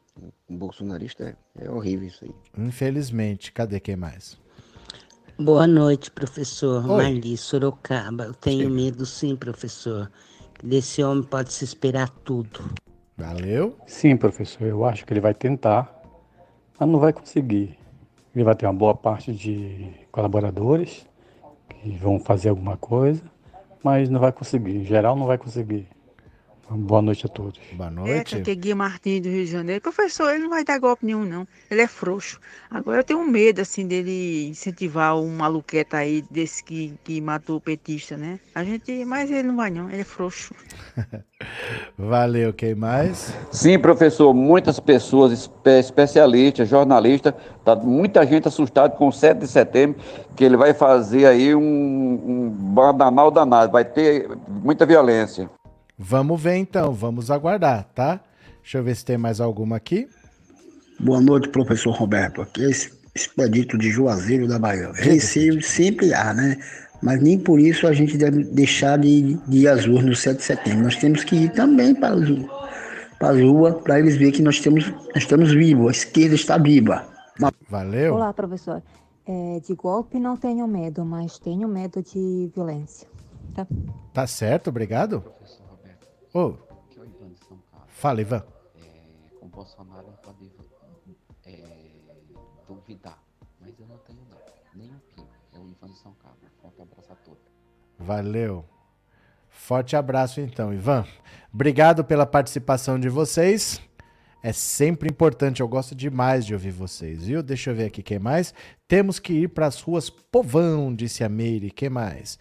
[0.48, 2.35] Um bolsonarista é, é horrível isso aí.
[2.59, 3.52] Infelizmente.
[3.52, 4.39] Cadê quem mais?
[5.43, 6.85] Boa noite, professor.
[6.85, 7.03] Oi.
[7.03, 8.25] Marli Sorocaba.
[8.25, 8.75] Eu tenho sim.
[8.75, 10.11] medo, sim, professor.
[10.62, 12.61] Desse homem pode se esperar tudo.
[13.17, 13.75] Valeu?
[13.87, 14.67] Sim, professor.
[14.67, 15.91] Eu acho que ele vai tentar,
[16.79, 17.75] mas não vai conseguir.
[18.35, 21.07] Ele vai ter uma boa parte de colaboradores
[21.71, 23.23] que vão fazer alguma coisa,
[23.83, 24.77] mas não vai conseguir.
[24.77, 25.89] Em geral, não vai conseguir.
[26.73, 27.59] Boa noite a todos.
[27.73, 28.37] Boa noite.
[28.49, 29.81] É, Guia Martins do Rio de Janeiro.
[29.81, 31.47] Professor, ele não vai dar golpe nenhum, não.
[31.69, 32.39] Ele é frouxo.
[32.71, 37.61] Agora eu tenho medo, assim, dele incentivar um maluqueta aí desse que, que matou o
[37.61, 38.39] petista, né?
[38.55, 39.05] A gente.
[39.05, 39.91] Mas ele não vai, não.
[39.91, 40.55] Ele é frouxo.
[41.99, 43.35] Valeu, quem mais?
[43.51, 44.33] Sim, professor.
[44.33, 47.35] Muitas pessoas, especialistas, jornalistas,
[47.65, 50.01] tá muita gente assustada com o 7 de setembro,
[50.37, 53.73] que ele vai fazer aí um, um bandanal danado.
[53.73, 55.51] Vai ter muita violência.
[56.02, 58.20] Vamos ver então, vamos aguardar, tá?
[58.62, 60.09] Deixa eu ver se tem mais alguma aqui.
[60.98, 62.40] Boa noite, professor Roberto.
[62.40, 62.70] Aqui é
[63.14, 64.93] Expedito de Juazeiro da Bahia.
[64.94, 66.56] Receio sempre há, né?
[67.02, 70.39] Mas nem por isso a gente deve deixar de, de ir às ruas no 7
[70.39, 70.85] de setembro.
[70.85, 72.31] Nós temos que ir também para as
[73.18, 77.06] para rua para eles verem que nós, temos, nós estamos vivos, a esquerda está viva.
[77.68, 78.14] Valeu.
[78.14, 78.82] Olá, professor.
[79.27, 83.06] É, de golpe não tenho medo, mas tenho medo de violência.
[83.55, 83.66] Tá,
[84.14, 85.22] tá certo, obrigado.
[86.32, 86.52] Ô.
[86.90, 87.89] Que é o Ivan de São Carlos.
[87.89, 88.44] Fala, Ivan.
[88.77, 90.52] É, com o Bolsonaro pode
[91.44, 91.65] é,
[92.69, 93.23] duvidar,
[93.61, 94.39] mas eu não tenho não,
[94.74, 95.28] nem um pingo.
[95.52, 96.40] É o Ivan de São Carlos.
[96.61, 97.43] Forte abraço a todos.
[97.98, 98.65] Valeu.
[99.48, 101.05] Forte abraço então, Ivan.
[101.52, 103.81] Obrigado pela participação de vocês.
[104.43, 107.43] É sempre importante, eu gosto demais de ouvir vocês, viu?
[107.43, 108.55] Deixa eu ver aqui quem mais.
[108.89, 111.70] Temos que ir para as ruas povão, disse a Meire.
[111.70, 112.39] Quem mais?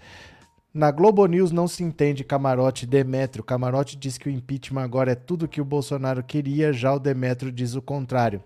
[0.74, 3.44] Na Globo News não se entende camarote Demetrio.
[3.44, 7.52] Camarote diz que o impeachment agora é tudo que o Bolsonaro queria, já o Demetrio
[7.52, 8.44] diz o contrário.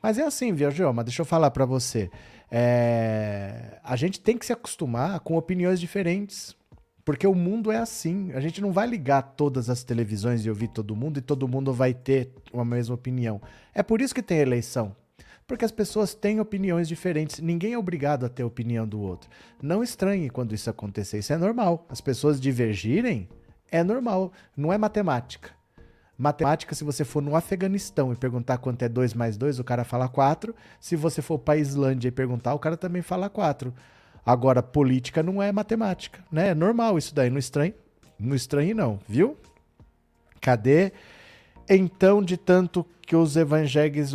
[0.00, 2.10] Mas é assim, Viajoma, deixa eu falar para você.
[2.50, 3.78] É...
[3.82, 6.54] A gente tem que se acostumar com opiniões diferentes.
[7.04, 8.32] Porque o mundo é assim.
[8.32, 11.72] A gente não vai ligar todas as televisões e ouvir todo mundo e todo mundo
[11.72, 13.42] vai ter uma mesma opinião.
[13.74, 14.96] É por isso que tem eleição.
[15.46, 17.40] Porque as pessoas têm opiniões diferentes.
[17.40, 19.28] Ninguém é obrigado a ter a opinião do outro.
[19.62, 21.18] Não estranhe quando isso acontecer.
[21.18, 21.86] Isso é normal.
[21.88, 23.28] As pessoas divergirem
[23.70, 24.32] é normal.
[24.56, 25.50] Não é matemática.
[26.16, 29.84] Matemática, se você for no Afeganistão e perguntar quanto é 2 mais 2, o cara
[29.84, 30.54] fala 4.
[30.80, 33.74] Se você for para a Islândia e perguntar, o cara também fala 4.
[34.24, 36.48] Agora, política não é matemática, né?
[36.48, 37.28] É normal isso daí.
[37.28, 37.74] Não estranhe,
[38.18, 39.36] não estranhe não, viu?
[40.40, 40.92] Cadê?
[41.68, 44.12] Então, de tanto que os evangélicos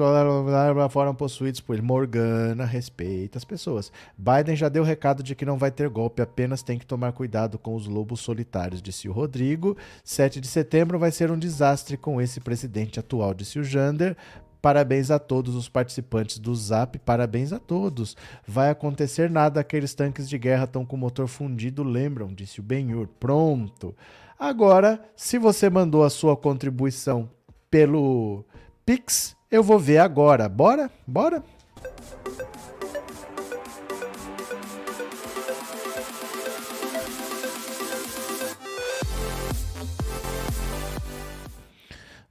[0.92, 1.82] foram possuídos por ele.
[1.82, 3.92] Morgana respeita as pessoas.
[4.18, 7.12] Biden já deu o recado de que não vai ter golpe, apenas tem que tomar
[7.12, 9.78] cuidado com os lobos solitários, disse o Rodrigo.
[10.04, 14.16] 7 de setembro vai ser um desastre com esse presidente atual, disse o Jander.
[14.62, 18.18] Parabéns a todos os participantes do Zap, parabéns a todos.
[18.46, 22.64] Vai acontecer nada, aqueles tanques de guerra estão com o motor fundido, lembram, disse o
[22.64, 23.08] Benhur.
[23.20, 23.96] Pronto.
[24.38, 27.30] Agora, se você mandou a sua contribuição
[27.70, 28.46] pelo
[28.86, 30.50] Pix, eu vou ver agora.
[30.50, 30.90] Bora?
[31.06, 31.44] Bora?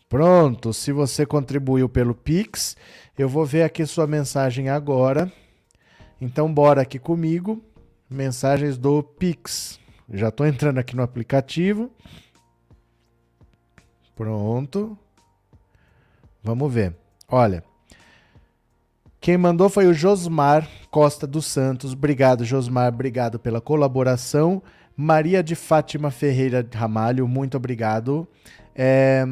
[0.09, 2.77] Pronto, se você contribuiu pelo Pix,
[3.17, 5.31] eu vou ver aqui sua mensagem agora.
[6.21, 7.63] Então bora aqui comigo,
[8.09, 9.79] mensagens do Pix.
[10.11, 11.91] Já estou entrando aqui no aplicativo.
[14.17, 14.99] Pronto.
[16.43, 16.95] Vamos ver.
[17.29, 17.63] Olha.
[19.21, 21.93] Quem mandou foi o Josmar Costa dos Santos.
[21.93, 22.93] Obrigado, Josmar.
[22.93, 24.63] Obrigado pela colaboração.
[24.97, 28.27] Maria de Fátima Ferreira Ramalho, muito obrigado.
[28.75, 29.25] É,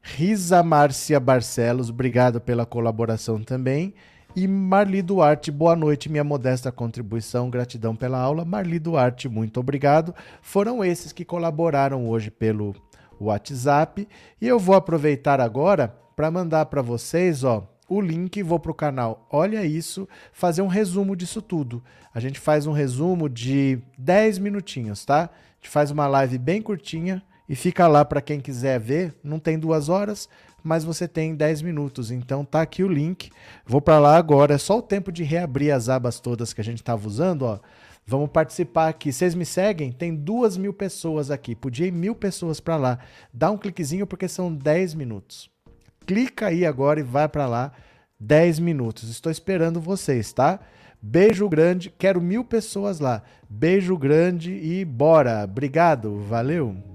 [0.00, 3.94] Risa Márcia Barcelos, obrigado pela colaboração também.
[4.36, 8.44] E Marli Duarte, boa noite, minha modesta contribuição, gratidão pela aula.
[8.44, 10.14] Marli Duarte, muito obrigado.
[10.40, 12.74] Foram esses que colaboraram hoje pelo
[13.20, 14.08] WhatsApp.
[14.40, 18.74] E eu vou aproveitar agora para mandar para vocês, ó, o link, vou para o
[18.74, 21.82] canal Olha Isso, fazer um resumo disso tudo.
[22.14, 25.24] A gente faz um resumo de 10 minutinhos, tá?
[25.24, 29.14] A gente faz uma live bem curtinha e fica lá para quem quiser ver.
[29.22, 30.28] Não tem duas horas,
[30.62, 32.10] mas você tem 10 minutos.
[32.10, 33.30] Então tá aqui o link.
[33.66, 34.54] Vou para lá agora.
[34.54, 37.58] É só o tempo de reabrir as abas todas que a gente estava usando, ó.
[38.06, 39.12] Vamos participar aqui.
[39.12, 39.90] Vocês me seguem?
[39.90, 41.54] Tem duas mil pessoas aqui.
[41.54, 42.98] Podia ir mil pessoas para lá.
[43.32, 45.53] Dá um cliquezinho porque são 10 minutos.
[46.06, 47.72] Clica aí agora e vai para lá.
[48.18, 49.10] 10 minutos.
[49.10, 50.60] Estou esperando vocês, tá?
[51.00, 53.22] Beijo grande, quero mil pessoas lá.
[53.48, 55.44] Beijo grande e bora.
[55.44, 56.93] Obrigado, valeu.